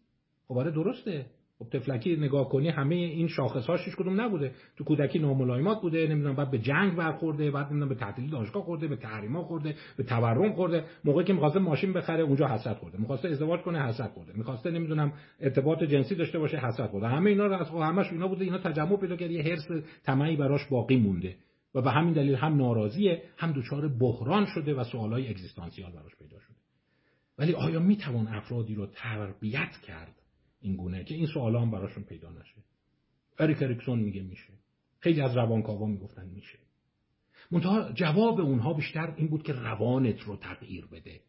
خب 0.48 0.58
آره 0.58 0.72
درسته. 0.72 1.26
خب 1.60 1.70
تفلکی 1.70 2.16
نگاه 2.16 2.50
کنی 2.50 2.70
همه 2.70 2.96
این 2.96 3.28
شاخص 3.28 3.66
هاش 3.66 3.96
کدوم 3.98 4.22
نبوده. 4.22 4.52
تو 4.78 4.84
کودکی 4.84 5.20
ناملایمات 5.20 5.82
بوده 5.82 6.08
نمی‌دونم 6.08 6.36
بعد 6.36 6.52
به 6.52 6.60
جنگ 6.60 6.96
برخورده 6.96 7.52
بعد 7.52 7.66
نمی‌دونم 7.66 7.90
به 7.90 7.96
تعطیلی 7.96 8.28
دانشگاه 8.28 8.64
خورده 8.64 8.88
به 8.88 8.96
تحریما 8.96 9.44
خورده 9.44 9.76
به 9.98 10.04
تورم 10.04 10.54
خورده. 10.54 10.84
موقعی 11.06 11.26
که 11.26 11.34
می‌خواسته 11.34 11.60
ماشین 11.60 11.94
بخره 11.94 12.24
اونجا 12.24 12.48
حسرت 12.48 12.78
خورده. 12.78 12.98
می‌خواسته 12.98 13.28
ازدواج 13.28 13.62
کنه 13.62 13.88
حسرت 13.88 14.12
خورده. 14.12 14.34
می‌خواسته 14.36 14.72
نمی‌دونم 14.72 15.14
ارتباط 15.40 15.84
جنسی 15.84 16.16
داشته 16.16 16.40
باشه 16.40 16.58
حسرت 16.58 16.90
خورده. 16.90 17.08
همه 17.08 17.30
اینا 17.30 17.46
رو 17.46 17.54
از 17.54 17.70
همش 17.70 18.12
اینا 18.12 18.28
بوده 18.28 18.46
اینا 18.46 18.58
تجمع 18.58 18.98
پیدا 18.98 19.16
کرد 19.16 19.32
یه 19.32 19.44
حرس 19.44 19.68
طمعی 20.04 20.36
براش 20.36 20.66
باقی 20.66 20.98
مونده. 20.98 21.36
و 21.76 21.82
به 21.82 21.92
همین 21.92 22.14
دلیل 22.14 22.36
هم 22.36 22.58
ناراضیه 22.58 23.24
هم 23.38 23.52
دچار 23.52 23.88
بحران 23.88 24.46
شده 24.46 24.74
و 24.74 24.84
سوالای 24.84 25.30
اگزیستانسیال 25.30 25.92
براش 25.92 26.16
پیدا 26.20 26.40
شده. 26.40 26.56
ولی 27.40 27.54
آیا 27.54 27.80
می‌توان 27.80 28.28
افرادی 28.28 28.76
رو 28.76 28.86
تربیت 28.86 29.72
کرد؟ 29.88 30.25
این 30.66 30.76
گونه 30.76 31.04
که 31.04 31.16
این 31.16 31.26
سوالا 31.26 31.62
هم 31.62 31.72
براشون 31.72 32.04
پیدا 32.04 32.32
نشه. 32.32 32.64
اریک 33.40 33.64
اریکسون 33.64 34.00
میگه 34.00 34.22
میشه. 34.22 34.54
خیلی 35.00 35.22
از 35.22 35.38
روانکاوا 35.38 35.86
می‌گفتن 35.86 36.30
میشه. 36.30 36.60
منتها 37.52 37.92
جواب 37.92 38.40
اونها 38.40 38.74
بیشتر 38.74 39.14
این 39.18 39.28
بود 39.28 39.44
که 39.44 39.54
روانت 39.54 40.22
رو 40.22 40.38
تغییر 40.38 40.86
بده. 40.86 41.22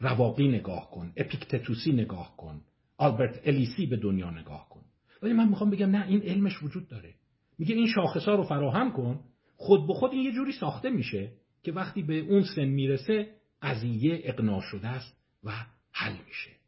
رواقی 0.00 0.48
نگاه 0.48 0.90
کن 0.90 1.12
اپیکتتوسی 1.16 1.92
نگاه 1.92 2.36
کن 2.36 2.60
آلبرت 2.96 3.40
الیسی 3.44 3.86
به 3.86 3.96
دنیا 3.96 4.30
نگاه 4.30 4.68
کن. 4.68 4.80
ولی 5.22 5.32
من 5.32 5.48
می‌خوام 5.48 5.70
بگم 5.70 5.90
نه 5.90 6.06
این 6.06 6.22
علمش 6.22 6.62
وجود 6.62 6.88
داره. 6.88 7.14
میگه 7.58 7.74
این 7.74 7.86
شاخصا 7.86 8.34
رو 8.34 8.42
فراهم 8.42 8.92
کن 8.92 9.20
خود 9.56 9.86
به 9.86 9.94
خود 9.94 10.12
این 10.12 10.22
یه 10.22 10.32
جوری 10.32 10.52
ساخته 10.52 10.90
میشه 10.90 11.32
که 11.62 11.72
وقتی 11.72 12.02
به 12.02 12.18
اون 12.18 12.42
سن 12.56 12.64
می‌رسه 12.64 13.34
قضیه 13.62 14.20
اقناع 14.24 14.60
شده 14.60 14.88
است 14.88 15.16
و 15.44 15.50
حل 15.92 16.16
میشه. 16.26 16.59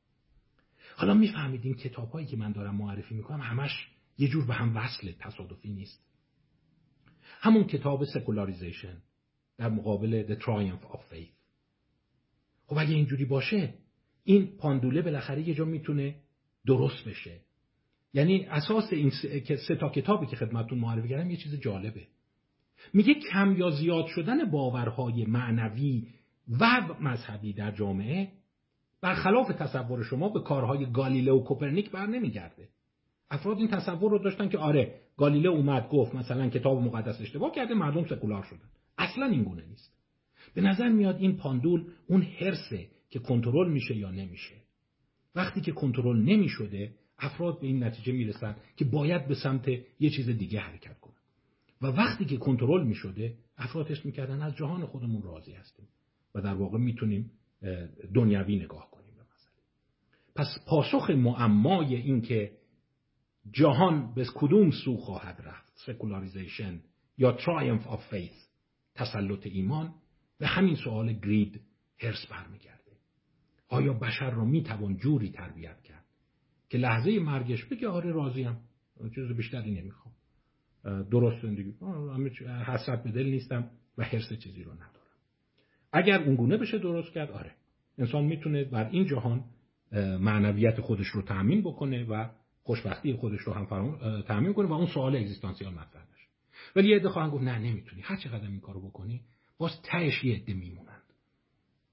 حالا 1.02 1.14
می‌فهمید 1.14 1.64
این 1.64 1.74
کتاب 1.74 2.10
هایی 2.10 2.26
که 2.26 2.36
من 2.36 2.52
دارم 2.52 2.74
معرفی 2.74 3.14
می‌کنم 3.14 3.40
همش 3.40 3.88
یه 4.18 4.28
جور 4.28 4.46
به 4.46 4.54
هم 4.54 4.76
وصل 4.76 5.12
تصادفی 5.18 5.68
نیست. 5.68 6.04
همون 7.40 7.64
کتاب 7.64 8.04
سکولاریزیشن 8.04 9.02
در 9.58 9.68
مقابل 9.68 10.34
The 10.34 10.38
Triumph 10.42 10.92
of 10.92 10.98
Faith. 11.14 11.32
خب 12.66 12.78
اگه 12.78 12.94
اینجوری 12.94 13.24
باشه 13.24 13.74
این 14.24 14.56
پاندوله 14.56 15.02
بالاخره 15.02 15.48
یه 15.48 15.54
جا 15.54 15.64
می‌تونه 15.64 16.14
درست 16.66 17.08
بشه. 17.08 17.40
یعنی 18.14 18.44
اساس 18.44 18.92
این 18.92 19.10
سه 19.66 19.76
تا 19.76 19.88
کتابی 19.88 20.26
که 20.26 20.36
خدمتتون 20.36 20.78
معرفی 20.78 21.08
کردم 21.08 21.30
یه 21.30 21.36
چیز 21.36 21.54
جالبه. 21.54 22.06
میگه 22.92 23.14
کم 23.14 23.56
یا 23.58 23.70
زیاد 23.70 24.06
شدن 24.06 24.50
باورهای 24.50 25.24
معنوی 25.24 26.06
و 26.60 26.80
مذهبی 27.00 27.52
در 27.52 27.70
جامعه 27.70 28.41
برخلاف 29.02 29.48
تصور 29.48 30.02
شما 30.02 30.28
به 30.28 30.40
کارهای 30.40 30.86
گالیله 30.86 31.32
و 31.32 31.44
کوپرنیک 31.44 31.90
بر 31.90 32.06
نمیگرده. 32.06 32.68
افراد 33.30 33.58
این 33.58 33.68
تصور 33.68 34.10
رو 34.10 34.18
داشتن 34.18 34.48
که 34.48 34.58
آره 34.58 35.00
گالیله 35.16 35.48
اومد 35.48 35.88
گفت 35.88 36.14
مثلا 36.14 36.48
کتاب 36.48 36.78
مقدس 36.78 37.20
اشتباه 37.20 37.52
کرده 37.52 37.74
مردم 37.74 38.04
سکولار 38.04 38.42
شدن. 38.42 38.68
اصلا 38.98 39.26
این 39.26 39.42
گونه 39.42 39.64
نیست. 39.66 39.92
به 40.54 40.60
نظر 40.60 40.88
میاد 40.88 41.16
این 41.16 41.36
پاندول 41.36 41.84
اون 42.06 42.22
هرسه 42.22 42.88
که 43.10 43.18
کنترل 43.18 43.70
میشه 43.70 43.96
یا 43.96 44.10
نمیشه. 44.10 44.54
وقتی 45.34 45.60
که 45.60 45.72
کنترل 45.72 46.16
نمی‌شده 46.16 46.94
افراد 47.18 47.60
به 47.60 47.66
این 47.66 47.84
نتیجه 47.84 48.12
می‌رسن 48.12 48.56
که 48.76 48.84
باید 48.84 49.28
به 49.28 49.34
سمت 49.34 49.68
یه 50.00 50.10
چیز 50.10 50.28
دیگه 50.28 50.60
حرکت 50.60 51.00
کنن. 51.00 51.14
و 51.82 51.86
وقتی 51.86 52.24
که 52.24 52.36
کنترل 52.36 52.86
می‌شده 52.86 53.34
افراد 53.56 53.90
حس 53.90 54.06
می‌کردن 54.06 54.42
از 54.42 54.56
جهان 54.56 54.86
خودمون 54.86 55.22
راضی 55.22 55.52
هستیم. 55.52 55.88
و 56.34 56.40
در 56.40 56.54
واقع 56.54 56.78
می‌تونیم 56.78 57.30
دنیوی 58.14 58.56
نگاه 58.56 58.90
کنیم 58.90 59.14
به 59.16 59.22
مسئله. 59.22 59.54
پس 60.34 60.64
پاسخ 60.66 61.10
معمای 61.10 61.96
این 61.96 62.20
که 62.20 62.52
جهان 63.52 64.14
به 64.14 64.26
کدوم 64.34 64.70
سو 64.70 64.96
خواهد 64.96 65.42
رفت 65.44 65.72
secularization 65.86 66.80
یا 67.18 67.32
triumph 67.32 67.86
of 67.86 68.06
faith 68.10 68.48
تسلط 68.94 69.46
ایمان 69.46 69.94
به 70.38 70.46
همین 70.46 70.74
سوال 70.74 71.12
greed 71.12 71.60
حرص 71.98 72.26
برمیگرده. 72.30 72.92
آیا 73.68 73.92
بشر 73.92 74.30
را 74.30 74.44
می‌توان 74.44 74.96
جوری 74.96 75.30
تربیت 75.30 75.82
کرد 75.82 76.04
که 76.70 76.78
لحظه 76.78 77.18
مرگش 77.18 77.64
بگه 77.64 77.88
آره 77.88 78.12
راضیم؟ 78.12 78.56
چیز 79.14 79.36
بیشتری 79.36 79.70
نمی‌خوام. 79.70 80.14
درست 81.10 81.42
زندگی 81.42 81.74
حسرت 82.66 83.02
به 83.04 83.10
دل 83.10 83.26
نیستم 83.26 83.70
و 83.98 84.04
حرس 84.04 84.32
چیزی 84.32 84.62
رو 84.62 84.72
ندارم. 84.72 85.01
اگر 85.92 86.22
اونگونه 86.22 86.56
بشه 86.56 86.78
درست 86.78 87.12
کرد 87.12 87.30
آره. 87.30 87.52
انسان 87.98 88.24
می‌تونه 88.24 88.64
بر 88.64 88.88
این 88.88 89.06
جهان 89.06 89.44
معنویت 90.20 90.80
خودش 90.80 91.06
رو 91.06 91.22
تأمین 91.22 91.60
بکنه 91.60 92.04
و 92.04 92.28
خوشبختی 92.62 93.14
خودش 93.14 93.40
رو 93.40 93.52
هم 93.52 93.96
تأمین 94.22 94.52
کنه 94.52 94.68
و 94.68 94.72
اون 94.72 94.86
سوال 94.86 95.16
اگزیستانسیال 95.16 95.72
مطرح 95.72 96.02
نشه 96.02 96.26
ولی 96.76 96.88
یه 96.88 96.96
عده 96.96 97.08
خواهن 97.08 97.30
گفت 97.30 97.44
نه 97.44 97.58
نمی‌تونی. 97.58 98.02
هر 98.02 98.16
چقدر 98.16 98.46
این 98.46 98.60
کارو 98.60 98.88
بکنی 98.88 99.20
باز 99.58 99.82
تهش 99.82 100.24
یه 100.24 100.36
عده 100.36 100.54
میمونند 100.54 101.02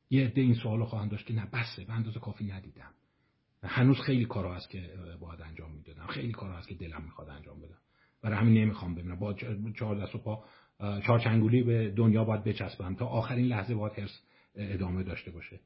یه 0.10 0.26
عده 0.26 0.42
این 0.42 0.54
سوالو 0.54 0.86
خواهند 0.86 1.12
داشت 1.12 1.26
که 1.26 1.34
نه 1.34 1.48
بسه 1.54 1.86
به 1.86 1.94
اندازه 1.94 2.20
کافی 2.20 2.46
ندیدم. 2.46 2.92
هنوز 3.64 4.00
خیلی 4.02 4.26
کارا 4.26 4.56
هست 4.56 4.70
که 4.70 4.90
باید 5.20 5.42
انجام 5.42 5.72
می‌دادم. 5.72 6.08
خیلی 6.08 6.32
کارا 6.32 6.58
هست 6.58 6.68
که 6.68 6.76
دلم 6.76 7.02
می‌خواد 7.04 7.30
انجام 7.30 7.60
بدم. 7.60 7.78
برای 8.22 8.38
همین 8.38 8.54
نمی‌خوام 8.54 8.96
ببینم. 8.96 9.20
با 9.20 9.34
چهار 9.78 9.96
دست 9.96 10.16
و 10.16 10.18
پا 10.18 10.44
چهارچنگولی 10.80 11.64
به 11.64 11.94
دنیا 11.96 12.24
باید 12.24 12.44
بچسبم 12.44 12.96
تا 12.96 13.06
آخرین 13.06 13.46
لحظه 13.46 13.76
باید 13.76 14.00
هرس 14.00 14.22
ادامه 14.56 15.04
داشته 15.04 15.32
باشه. 15.32 15.60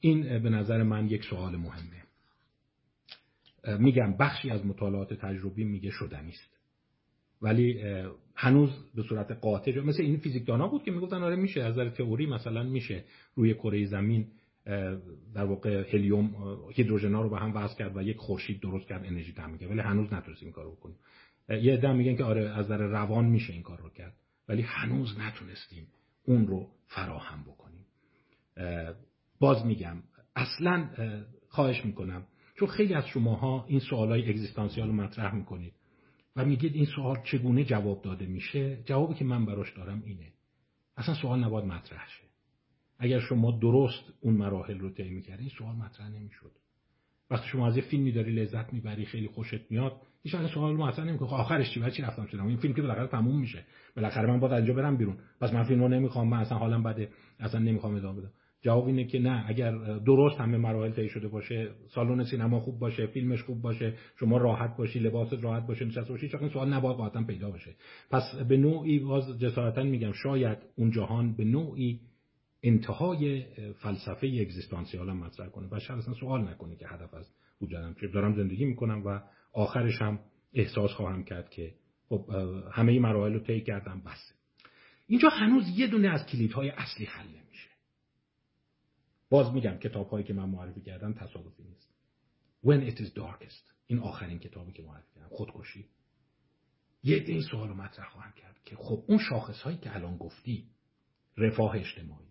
این 0.00 0.38
به 0.38 0.50
نظر 0.50 0.82
من 0.82 1.08
یک 1.08 1.24
سوال 1.24 1.56
مهمه. 1.56 2.02
میگم 3.78 4.16
بخشی 4.16 4.50
از 4.50 4.66
مطالعات 4.66 5.14
تجربی 5.14 5.64
میگه 5.64 5.90
شدنی 5.90 6.30
است. 6.30 6.58
ولی 7.42 7.82
هنوز 8.34 8.70
به 8.94 9.02
صورت 9.02 9.30
قاطع 9.30 9.80
مثل 9.80 10.02
این 10.02 10.16
فیزیکدانا 10.16 10.68
بود 10.68 10.82
که 10.82 10.90
می‌گفتن 10.90 11.22
آره 11.22 11.36
میشه. 11.36 11.62
از 11.62 11.72
نظر 11.72 11.88
تئوری 11.88 12.26
مثلا 12.26 12.62
میشه. 12.62 13.04
روی 13.34 13.54
کره 13.54 13.86
زمین 13.86 14.26
در 15.34 15.44
واقع 15.44 15.94
هلیوم 15.94 16.34
هیدروژنا 16.74 17.22
رو 17.22 17.30
به 17.30 17.38
هم 17.38 17.56
وصل 17.56 17.78
کرد 17.78 17.96
و 17.96 18.02
یک 18.02 18.16
خورشید 18.16 18.60
درست 18.60 18.88
کرد 18.88 19.04
انرژی 19.04 19.32
تامین 19.32 19.58
کرد. 19.58 19.70
ولی 19.70 19.80
هنوز 19.80 20.12
نتونستیم 20.12 20.46
این 20.46 20.52
کارو 20.52 20.72
بکنیم. 20.72 20.96
یه 21.48 21.72
عده 21.72 21.92
میگن 21.92 22.16
که 22.16 22.24
آره 22.24 22.50
از 22.50 22.64
نظر 22.64 22.78
روان 22.78 23.24
میشه 23.24 23.52
این 23.52 23.62
کار 23.62 23.78
رو 23.78 23.90
کرد. 23.90 24.14
ولی 24.48 24.62
هنوز 24.62 25.18
نتونستیم 25.18 25.86
اون 26.24 26.46
رو 26.46 26.68
فراهم 26.86 27.42
بکنیم. 27.42 27.86
باز 29.38 29.66
میگم 29.66 30.02
اصلا 30.36 30.88
خواهش 31.48 31.84
می‌کنم 31.84 32.26
چون 32.58 32.68
خیلی 32.68 32.94
از 32.94 33.06
شماها 33.06 33.64
این 33.68 33.80
سوالای 33.80 34.28
اگزیستانسیال 34.28 34.88
رو 34.88 34.94
مطرح 34.94 35.34
می‌کنید 35.34 35.72
و 36.36 36.44
میگید 36.44 36.74
این 36.74 36.86
سوال 36.86 37.22
چگونه 37.24 37.64
جواب 37.64 38.02
داده 38.02 38.26
میشه؟ 38.26 38.82
جوابی 38.84 39.14
که 39.14 39.24
من 39.24 39.46
براش 39.46 39.76
دارم 39.76 40.02
اینه. 40.06 40.32
اصلا 40.96 41.14
سوال 41.14 41.44
نباید 41.44 41.66
مطرح 41.66 42.08
شه. 42.08 42.24
اگر 42.98 43.20
شما 43.20 43.50
درست 43.50 44.12
اون 44.20 44.34
مراحل 44.34 44.78
رو 44.78 44.90
طی 44.90 45.10
می‌کردی 45.10 45.48
سوال 45.58 45.76
مطرح 45.76 46.08
نمی‌شد. 46.08 46.52
وقتی 47.30 47.48
شما 47.48 47.66
از 47.66 47.76
یه 47.76 47.82
فیلمی 47.82 48.12
داری 48.12 48.32
لذت 48.32 48.72
می‌بری 48.72 49.06
خیلی 49.06 49.28
خوشت 49.28 49.70
میاد 49.70 50.00
هیچ 50.28 50.34
وقت 50.34 50.46
سوال 50.46 50.76
مطرح 50.76 51.04
نمی‌کنه. 51.04 51.28
خب 51.28 51.34
آخرش 51.34 51.74
چی؟ 51.74 51.90
چی 51.90 52.02
رفتم 52.02 52.26
شدم 52.26 52.46
این 52.46 52.56
فیلم 52.56 52.74
که 52.74 52.82
بالاخره 52.82 53.06
تموم 53.06 53.40
میشه. 53.40 53.64
بالاخره 53.96 54.26
من 54.26 54.40
باید 54.40 54.52
اینجا 54.52 54.74
برم 54.74 54.96
بیرون. 54.96 55.16
پس 55.40 55.52
من 55.52 55.64
فیلمو 55.64 55.88
نمی‌خوام. 55.88 56.28
من 56.28 56.38
اصلا 56.38 56.58
حالم 56.58 56.82
بده. 56.82 57.08
اصلا 57.40 57.60
نمی‌خوام 57.60 57.94
ادامه 57.94 58.20
بدم. 58.20 58.30
جواب 58.62 58.86
اینه 58.86 59.04
که 59.04 59.18
نه 59.18 59.44
اگر 59.48 59.98
درست 59.98 60.40
همه 60.40 60.58
مراحل 60.58 60.92
طی 60.92 61.08
شده 61.08 61.28
باشه 61.28 61.70
سالن 61.94 62.24
سینما 62.24 62.60
خوب 62.60 62.78
باشه 62.78 63.06
فیلمش 63.06 63.42
خوب 63.42 63.62
باشه 63.62 63.94
شما 64.16 64.36
راحت 64.36 64.76
باشی 64.76 64.98
لباست 64.98 65.44
راحت 65.44 65.66
باشه 65.66 65.84
نشسته 65.84 66.12
باشی 66.12 66.28
چون 66.28 66.48
سوال 66.48 66.72
نباید 66.72 66.96
قاطعا 66.96 67.22
پیدا 67.22 67.50
باشه. 67.50 67.74
پس 68.10 68.34
به 68.48 68.56
نوعی 68.56 68.98
باز 68.98 69.38
جسارتا 69.38 69.82
میگم 69.82 70.12
شاید 70.12 70.58
اون 70.76 70.90
جهان 70.90 71.36
به 71.36 71.44
نوعی 71.44 72.00
انتهای 72.62 73.44
فلسفه 73.72 74.26
اگزیستانسیال 74.26 75.08
هم 75.08 75.16
مطرح 75.16 75.48
کنه. 75.48 75.68
بشر 75.68 75.94
اصلا 75.94 76.14
سوال 76.14 76.40
نکنه 76.40 76.76
که 76.76 76.86
هدف 76.88 77.14
از 77.14 77.26
وجودم 77.62 77.94
چیه. 78.00 78.08
دارم 78.08 78.34
زندگی 78.34 78.64
می‌کنم 78.64 79.02
و 79.06 79.20
آخرش 79.52 80.02
هم 80.02 80.18
احساس 80.52 80.90
خواهم 80.90 81.24
کرد 81.24 81.50
که 81.50 81.74
خب 82.08 82.30
همه 82.72 82.98
مراحل 82.98 83.32
رو 83.32 83.40
طی 83.40 83.60
کردم 83.60 84.00
بسه 84.00 84.34
اینجا 85.06 85.28
هنوز 85.28 85.68
یه 85.68 85.86
دونه 85.86 86.08
از 86.08 86.26
کلیدهای 86.26 86.70
اصلی 86.70 87.04
حل 87.06 87.26
نمیشه. 87.26 87.70
باز 89.30 89.52
میگم 89.52 89.78
کتاب 89.78 90.08
هایی 90.08 90.24
که 90.24 90.32
من 90.32 90.48
معرفی 90.48 90.80
کردم 90.80 91.12
تصادفی 91.12 91.62
نیست. 91.62 91.94
When 92.66 92.90
it 92.90 93.00
is 93.00 93.08
darkest. 93.08 93.72
این 93.86 93.98
آخرین 93.98 94.38
کتابی 94.38 94.72
که 94.72 94.82
معرفی 94.82 95.14
کردم 95.14 95.28
خودکشی. 95.28 95.88
یه 97.02 97.16
این 97.16 97.42
سوال 97.42 97.68
مطرح 97.68 98.08
خواهم 98.08 98.32
کرد 98.32 98.60
که 98.64 98.76
خب 98.76 99.04
اون 99.06 99.18
شاخص 99.18 99.60
هایی 99.60 99.76
که 99.76 99.96
الان 99.96 100.16
گفتی 100.16 100.70
رفاه 101.36 101.76
اجتماعی 101.76 102.28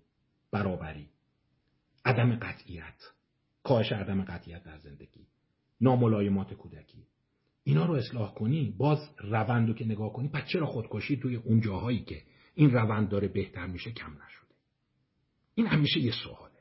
برابری 0.51 1.09
عدم 2.05 2.35
قطعیت 2.35 3.11
کاهش 3.63 3.91
عدم 3.91 4.23
قطعیت 4.23 4.63
در 4.63 4.77
زندگی 4.77 5.27
ناملایمات 5.81 6.53
کودکی. 6.53 7.03
اینا 7.63 7.85
رو 7.85 7.93
اصلاح 7.93 8.33
کنی 8.33 8.75
باز 8.77 8.97
روند 9.17 9.67
رو 9.67 9.73
که 9.73 9.85
نگاه 9.85 10.13
کنی 10.13 10.29
پس 10.29 10.47
چرا 10.47 10.65
خودکشی 10.65 11.17
توی 11.17 11.35
اون 11.35 11.61
جاهایی 11.61 11.99
که 11.99 12.21
این 12.55 12.71
روند 12.71 13.09
داره 13.09 13.27
بهتر 13.27 13.67
میشه 13.67 13.91
کم 13.91 14.11
نشده؟ 14.11 14.55
این 15.55 15.67
همیشه 15.67 15.99
یه 15.99 16.11
سواله. 16.23 16.53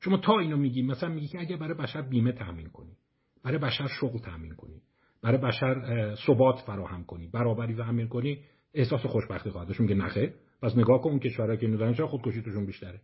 شما 0.00 0.16
تا 0.16 0.38
اینو 0.38 0.56
میگی 0.56 0.82
مثلا 0.82 1.08
میگی 1.08 1.28
که 1.28 1.40
اگه 1.40 1.56
برای 1.56 1.74
بشر 1.74 2.02
بیمه 2.02 2.32
تامین 2.32 2.68
کنی 2.68 2.96
برای 3.42 3.58
بشر 3.58 3.86
شغل 4.00 4.18
تامین 4.18 4.54
کنی 4.54 4.82
برای 5.22 5.38
بشر 5.38 6.14
ثبات 6.26 6.60
فراهم 6.66 7.04
کنی 7.04 7.28
برابری 7.28 7.74
و 7.74 7.82
امیر 7.82 8.06
کنی 8.06 8.38
احساس 8.74 9.00
خوشبختی 9.00 9.50
خواهد 9.50 9.68
داشت. 9.68 9.80
میگه 9.80 9.94
نخه 9.94 10.34
پس 10.62 10.76
نگاه 10.76 11.00
کن 11.00 11.10
اون 11.10 11.18
کشورها 11.18 11.56
که 11.56 11.66
ندارن 11.66 11.94
چرا 11.94 12.06
خودکشی 12.06 12.42
توشون 12.42 12.66
بیشتره؟ 12.66 13.00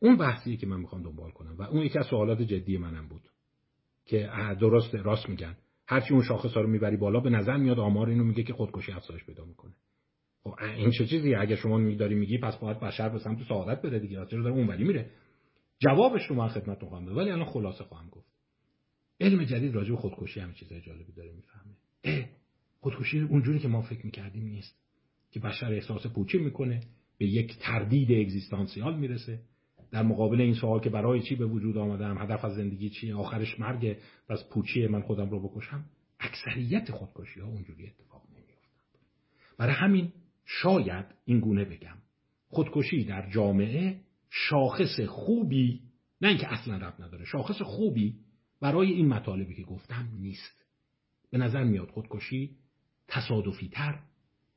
اون 0.00 0.16
بحثیه 0.16 0.56
که 0.56 0.66
من 0.66 0.80
می‌خوام 0.80 1.02
دنبال 1.02 1.30
کنم 1.30 1.56
و 1.58 1.62
اون 1.62 1.82
یکی 1.82 1.98
از 1.98 2.06
سوالات 2.06 2.42
جدی 2.42 2.76
منم 2.76 3.08
بود. 3.08 3.22
که 4.04 4.30
درست 4.60 4.94
راست 4.94 5.28
میگن. 5.28 5.56
هرچی 5.86 6.14
اون 6.14 6.22
شاخص 6.22 6.54
ها 6.54 6.60
رو 6.60 6.68
می‌بری 6.68 6.96
بالا 6.96 7.20
به 7.20 7.30
نظر 7.30 7.56
میاد 7.56 7.78
آمار 7.78 8.08
اینو 8.08 8.24
میگه 8.24 8.42
که 8.42 8.52
خودکشی 8.52 8.92
افزایش 8.92 9.24
پیدا 9.24 9.44
می‌کنه. 9.44 9.72
خب 10.42 10.54
این 10.76 10.90
چه 10.90 11.06
چیزی؟ 11.06 11.34
اگه 11.34 11.56
شما 11.56 11.78
میداری 11.78 12.14
میگی 12.14 12.38
پس 12.38 12.56
باید 12.56 12.80
بشر 12.80 13.08
به 13.08 13.18
سمت 13.18 13.42
سعادت 13.48 13.82
بره 13.82 13.98
دیگه. 13.98 14.26
چرا 14.30 14.42
داره 14.42 14.54
اونوری 14.54 14.84
میره. 14.84 15.10
جوابش 15.78 16.26
رو 16.26 16.36
من 16.36 16.48
خدمتتون 16.48 16.88
خواهم 16.88 17.16
ولی 17.16 17.30
الان 17.30 17.44
خلاصه 17.44 17.84
خواهم 17.84 18.08
گفت. 18.08 18.26
علم 19.20 19.44
جدید 19.44 19.74
راجع 19.74 19.90
به 19.90 19.96
خودکشی 19.96 20.40
هم 20.40 20.52
چیزای 20.52 20.80
جالبی 20.80 21.12
داره 21.12 21.32
می‌فهمه. 21.32 22.28
خودکشی 22.80 23.20
اونجوری 23.20 23.58
که 23.58 23.68
ما 23.68 23.82
فکر 23.82 24.06
می‌کردیم 24.06 24.44
نیست 24.44 24.78
که 25.32 25.40
بشر 25.40 25.72
احساس 25.72 26.06
پوچی 26.06 26.38
می‌کنه 26.38 26.80
به 27.18 27.26
یک 27.26 27.58
تردید 27.58 28.12
اگزیستانسیال 28.12 28.98
می‌رسه. 28.98 29.40
در 29.90 30.02
مقابل 30.02 30.40
این 30.40 30.54
سوال 30.54 30.80
که 30.80 30.90
برای 30.90 31.22
چی 31.22 31.36
به 31.36 31.46
وجود 31.46 31.76
آمدم 31.76 32.18
هدف 32.18 32.44
از 32.44 32.54
زندگی 32.54 32.90
چیه 32.90 33.14
آخرش 33.14 33.60
مرگ 33.60 33.96
پس 34.28 34.44
پوچی 34.50 34.86
من 34.86 35.00
خودم 35.00 35.30
رو 35.30 35.48
بکشم؟ 35.48 35.84
اکثریت 36.20 36.90
خودکشی 36.90 37.40
ها 37.40 37.48
اونجوری 37.48 37.86
اتفاق 37.86 38.22
نمیافتند 38.30 38.98
برای 39.58 39.74
همین 39.74 40.12
شاید 40.44 41.06
این 41.24 41.40
گونه 41.40 41.64
بگم. 41.64 41.96
خودکشی 42.48 43.04
در 43.04 43.30
جامعه 43.30 44.00
شاخص 44.30 45.00
خوبی 45.00 45.80
نه 46.20 46.28
اینکه 46.28 46.52
اصلا 46.52 46.76
رب 46.76 47.02
نداره 47.02 47.24
شاخص 47.24 47.62
خوبی 47.62 48.14
برای 48.60 48.92
این 48.92 49.08
مطالبی 49.08 49.54
که 49.54 49.62
گفتم 49.62 50.08
نیست. 50.20 50.64
به 51.30 51.38
نظر 51.38 51.64
میاد 51.64 51.90
خودکشی 51.90 52.56
تصادفی 53.08 53.68
تر 53.68 53.98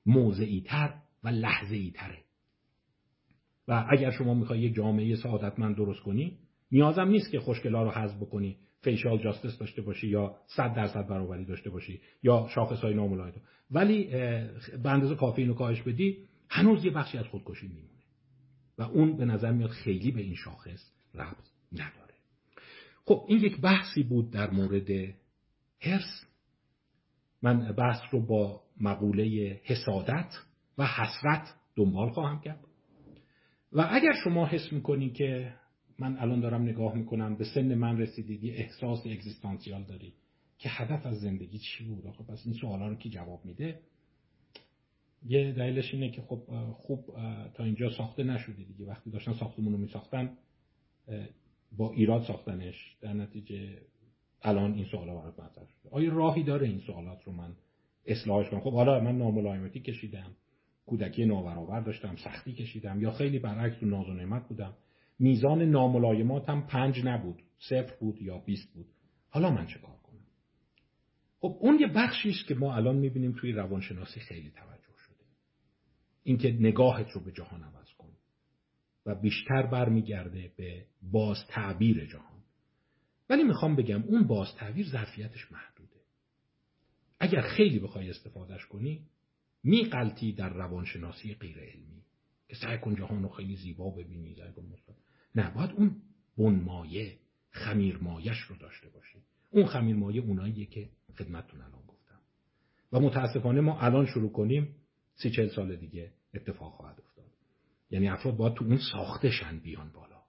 موضعی 0.05 0.61
تر 0.61 0.93
و 1.23 1.29
لحظه‌ای 1.29 1.91
تره 1.91 2.26
و 3.67 3.85
اگر 3.89 4.11
شما 4.11 4.33
می‌خوای 4.33 4.59
یک 4.59 4.75
جامعه 4.75 5.15
سعادتمند 5.15 5.75
درست 5.75 5.99
کنی 5.99 6.37
نیازم 6.71 7.07
نیست 7.07 7.31
که 7.31 7.39
خوشگلا 7.39 7.83
رو 7.83 7.89
حذف 7.91 8.17
بکنی 8.17 8.57
فیشال 8.81 9.23
جاستس 9.23 9.57
داشته 9.57 9.81
باشی 9.81 10.07
یا 10.07 10.35
صد 10.45 10.73
درصد 10.73 11.07
برابری 11.07 11.45
داشته 11.45 11.69
باشی 11.69 12.01
یا 12.23 12.47
شاخص 12.55 12.79
های 12.79 12.93
ناملاید 12.93 13.33
ولی 13.71 14.03
به 14.83 14.89
اندازه 14.89 15.15
کافی 15.15 15.41
اینو 15.41 15.53
کاهش 15.53 15.81
بدی 15.81 16.17
هنوز 16.49 16.85
یه 16.85 16.91
بخشی 16.91 17.17
از 17.17 17.25
خودکشی 17.25 17.67
میمونه. 17.67 17.87
و 18.77 18.81
اون 18.81 19.17
به 19.17 19.25
نظر 19.25 19.51
میاد 19.51 19.69
خیلی 19.69 20.11
به 20.11 20.21
این 20.21 20.35
شاخص 20.35 20.91
ربط 21.13 21.47
نداره. 21.73 22.13
خب 23.05 23.25
این 23.27 23.39
یک 23.39 23.61
بحثی 23.61 24.03
بود 24.03 24.31
در 24.31 24.49
مورد 24.49 24.89
هرس 25.81 26.25
من 27.41 27.71
بحث 27.71 27.99
رو 28.11 28.25
با 28.25 28.61
مقوله 28.81 29.61
حسادت 29.63 30.33
و 30.77 30.85
حسرت 30.85 31.55
دنبال 31.75 32.09
خواهم 32.09 32.41
کرد. 32.41 32.66
و 33.71 33.87
اگر 33.91 34.13
شما 34.23 34.45
حس 34.45 34.73
می‌کنید 34.73 35.13
که 35.13 35.53
من 35.99 36.17
الان 36.17 36.39
دارم 36.39 36.61
نگاه 36.61 36.95
می‌کنم 36.95 37.35
به 37.35 37.45
سن 37.55 37.75
من 37.75 37.97
رسیدید 37.97 38.43
یه 38.43 38.53
احساس 38.53 39.05
اگزیستانسیال 39.05 39.83
داری 39.83 40.13
که 40.57 40.69
هدف 40.69 41.05
از 41.05 41.19
زندگی 41.19 41.59
چی 41.59 41.83
بود؟ 41.83 42.07
آخه 42.07 42.23
پس 42.23 42.41
این 42.45 42.53
سوالا 42.53 42.87
رو 42.87 42.95
کی 42.95 43.09
جواب 43.09 43.45
میده؟ 43.45 43.79
یه 45.25 45.51
دلیلش 45.51 45.93
اینه 45.93 46.09
که 46.09 46.21
خب 46.21 46.43
خوب 46.73 47.05
تا 47.53 47.63
اینجا 47.63 47.89
ساخته 47.89 48.23
نشده 48.23 48.63
دیگه. 48.63 48.85
وقتی 48.85 49.09
داشتن 49.11 49.33
ساختمون 49.33 49.73
رو 49.73 49.79
میساختن 49.79 50.37
با 51.77 51.91
ایراد 51.91 52.23
ساختنش 52.23 52.97
در 53.01 53.13
نتیجه 53.13 53.77
الان 54.41 54.73
این 54.73 54.85
سوالا 54.85 55.15
برات 55.15 55.39
مطرح 55.39 55.65
شده. 55.65 55.89
آیا 55.91 56.13
راهی 56.13 56.43
داره 56.43 56.67
این 56.67 56.79
سوالات 56.79 57.23
رو 57.23 57.31
من 57.31 57.55
اصلاحش 58.05 58.49
کنم؟ 58.49 58.59
خب 58.59 58.73
حالا 58.73 58.99
من 58.99 59.17
ناملایمتی 59.17 59.79
کشیدم. 59.79 60.31
کودکی 60.87 61.25
نابرابر 61.25 61.79
داشتم 61.79 62.15
سختی 62.15 62.53
کشیدم 62.53 63.01
یا 63.01 63.11
خیلی 63.11 63.39
برعکس 63.39 63.79
تو 63.79 63.85
ناز 63.85 64.09
و 64.09 64.13
نعمت 64.13 64.47
بودم. 64.47 64.73
میزان 65.19 65.61
ناملایماتم 65.61 66.61
پنج 66.61 67.05
نبود 67.05 67.43
صفر 67.59 67.95
بود 67.99 68.21
یا 68.21 68.37
بیست 68.37 68.73
بود. 68.73 68.85
حالا 69.29 69.49
من 69.49 69.67
چه 69.67 69.79
کار 69.79 69.97
کنم؟ 70.03 70.25
خب 71.39 71.57
اون 71.59 71.79
یه 71.79 71.87
بخشی 71.87 72.29
است 72.29 72.47
که 72.47 72.55
ما 72.55 72.75
الان 72.75 72.95
می‌بینیم 72.95 73.31
توی 73.31 73.51
روانشناسی 73.51 74.19
خیلی 74.19 74.51
توجه 74.51 74.97
شده. 75.07 75.25
اینکه 76.23 76.51
نگاهت 76.51 77.11
رو 77.11 77.23
به 77.23 77.31
جهان 77.31 77.63
عوض 77.63 77.93
کن 77.97 78.09
و 79.05 79.15
بیشتر 79.15 79.67
برمیگرده 79.67 80.51
به 80.57 80.85
باز 81.11 81.37
تعبیر 81.47 82.05
جهان. 82.05 82.43
ولی 83.29 83.43
می‌خوام 83.43 83.75
بگم 83.75 84.03
اون 84.03 84.27
باز 84.27 84.55
تعبیر 84.55 84.87
ظرفیتش 84.87 85.51
محدوده. 85.51 86.01
اگر 87.19 87.41
خیلی 87.41 87.79
بخوای 87.79 88.09
استفادهش 88.09 88.65
کنی 88.65 89.05
میقلتی 89.67 90.33
در 90.33 90.49
روانشناسی 90.49 91.33
غیر 91.33 91.57
علمی. 91.59 92.03
که 92.47 92.55
سعی 92.55 92.77
کن 92.77 92.95
جهان 92.95 93.23
رو 93.23 93.29
خیلی 93.29 93.55
زیبا 93.55 93.89
ببینی 93.89 94.35
نه 95.35 95.51
باید 95.51 95.71
اون 95.71 95.95
بنمایه 96.37 97.17
خمیرمایش 97.49 98.37
رو 98.37 98.55
داشته 98.55 98.89
باشی. 98.89 99.17
اون 99.49 99.65
خمیرمایه 99.65 100.21
اوناییه 100.21 100.65
که 100.65 100.89
خدمتتون 101.17 101.61
الان 101.61 101.81
گفتم. 101.87 102.19
و 102.91 102.99
متاسفانه 102.99 103.61
ما 103.61 103.79
الان 103.79 104.05
شروع 104.05 104.31
کنیم 104.31 104.75
سی 105.15 105.29
چل 105.29 105.47
سال 105.47 105.75
دیگه 105.75 106.11
اتفاق 106.33 106.73
خواهد 106.73 106.99
افتاد. 106.99 107.31
یعنی 107.89 108.09
افراد 108.09 108.37
باید 108.37 108.53
تو 108.53 108.65
اون 108.65 108.79
ساختشن 108.91 109.59
بیان 109.59 109.91
بالا. 109.91 110.21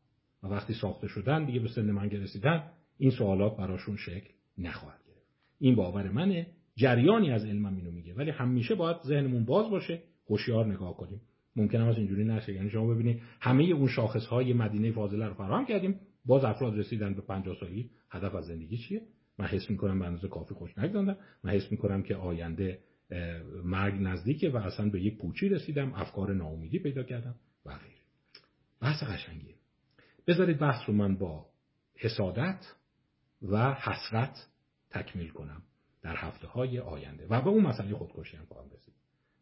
و 0.42 0.46
وقتی 0.46 0.74
ساخته 0.74 1.08
شدن 1.08 1.44
دیگه 1.44 1.60
به 1.60 1.68
سن 1.68 1.90
من 1.90 2.10
رسیدن 2.10 2.70
این 2.98 3.10
سوالات 3.10 3.56
براشون 3.56 3.96
شکل 3.96 4.30
نخواهد 4.58 5.00
گرفت. 5.06 5.26
این 5.58 5.74
باور 5.74 6.08
منه 6.08 6.46
جریانی 6.78 7.32
از 7.32 7.44
علمم 7.44 7.76
اینو 7.76 7.90
میگه. 7.90 8.14
ولی 8.14 8.30
همیشه 8.30 8.74
باید 8.74 8.96
ذهنمون 9.06 9.44
باز 9.44 9.70
باشه 9.70 10.02
هوشیار 10.30 10.66
نگاه 10.66 10.96
کنیم. 10.96 11.20
ممکن 11.56 11.80
است 11.80 11.98
اینجوری 11.98 12.24
نشه. 12.24 12.52
یعنی 12.52 12.70
شما 12.70 12.94
ببینید 12.94 13.22
همه 13.40 13.64
اون 13.64 13.88
شاخص 13.88 14.26
های 14.26 14.52
مدینه 14.52 14.92
فاضله 14.92 15.26
رو 15.26 15.34
فراهم 15.34 15.66
کردیم. 15.66 16.00
باز 16.26 16.44
افراد 16.44 16.78
رسیدن 16.78 17.14
به 17.14 17.20
50 17.20 17.56
سالی 17.60 17.90
هدف 18.10 18.34
از 18.34 18.46
زندگی 18.46 18.76
چیه؟ 18.76 19.02
من 19.38 19.46
حس 19.46 19.70
می‌کنم 19.70 19.98
به 19.98 20.04
اندازه 20.04 20.28
کافی 20.28 20.54
خوش 20.54 20.78
نگذاندم. 20.78 21.16
من 21.44 21.50
حس 21.50 21.72
می‌کنم 21.72 22.02
که 22.02 22.16
آینده 22.16 22.78
مرگ 23.64 23.94
نزدیکه 24.00 24.50
و 24.50 24.56
اصلا 24.56 24.90
به 24.90 25.00
یک 25.00 25.18
پوچی 25.18 25.48
رسیدم. 25.48 25.92
افکار 25.94 26.34
ناامیدی 26.34 26.78
پیدا 26.78 27.02
کردم 27.02 27.34
و 27.66 27.70
غیره. 27.70 28.02
بحث 28.80 29.02
قشنگیه. 29.02 29.54
بذارید 30.26 30.58
بحث 30.58 30.88
رو 30.88 30.94
من 30.94 31.16
با 31.16 31.46
حسادت 31.96 32.74
و 33.42 33.74
حسرت 33.74 34.48
تکمیل 34.90 35.28
کنم. 35.28 35.62
در 36.08 36.16
هفته 36.16 36.46
های 36.46 36.78
آینده. 36.78 37.26
و 37.26 37.40
به 37.40 37.48
اون 37.48 37.66
مسئله 37.66 37.94
خودکشی 37.94 38.36
هم 38.36 38.44
خواهم 38.44 38.70
رسید. 38.70 38.94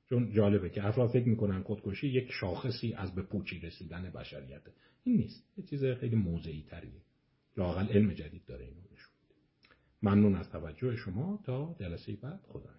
چون 0.09 0.33
جالبه 0.33 0.71
که 0.71 0.87
افراد 0.87 1.11
فکر 1.11 1.29
می‌کنن 1.29 1.63
خودکشی 1.63 2.09
یک 2.09 2.33
شاخصی 2.41 2.95
از 2.95 3.15
به 3.15 3.23
پوچی 3.23 3.61
رسیدن 3.61 4.11
بشریته. 4.11 4.73
این 5.05 5.17
نیست. 5.17 5.45
یه 5.57 5.65
چیز 5.65 5.85
خیلی 5.85 6.17
موضعی 6.17 6.65
تریه 6.71 7.03
لاقل 7.57 7.87
علم 7.87 8.13
جدید 8.13 8.45
داره 8.47 8.65
اینو 8.65 8.81
نشون 8.93 9.13
ممنون 10.03 10.35
از 10.35 10.51
توجه 10.51 10.97
شما 10.97 11.41
تا 11.45 11.77
جلسه 11.81 12.17
بعد. 12.23 12.41
خدا 12.49 12.71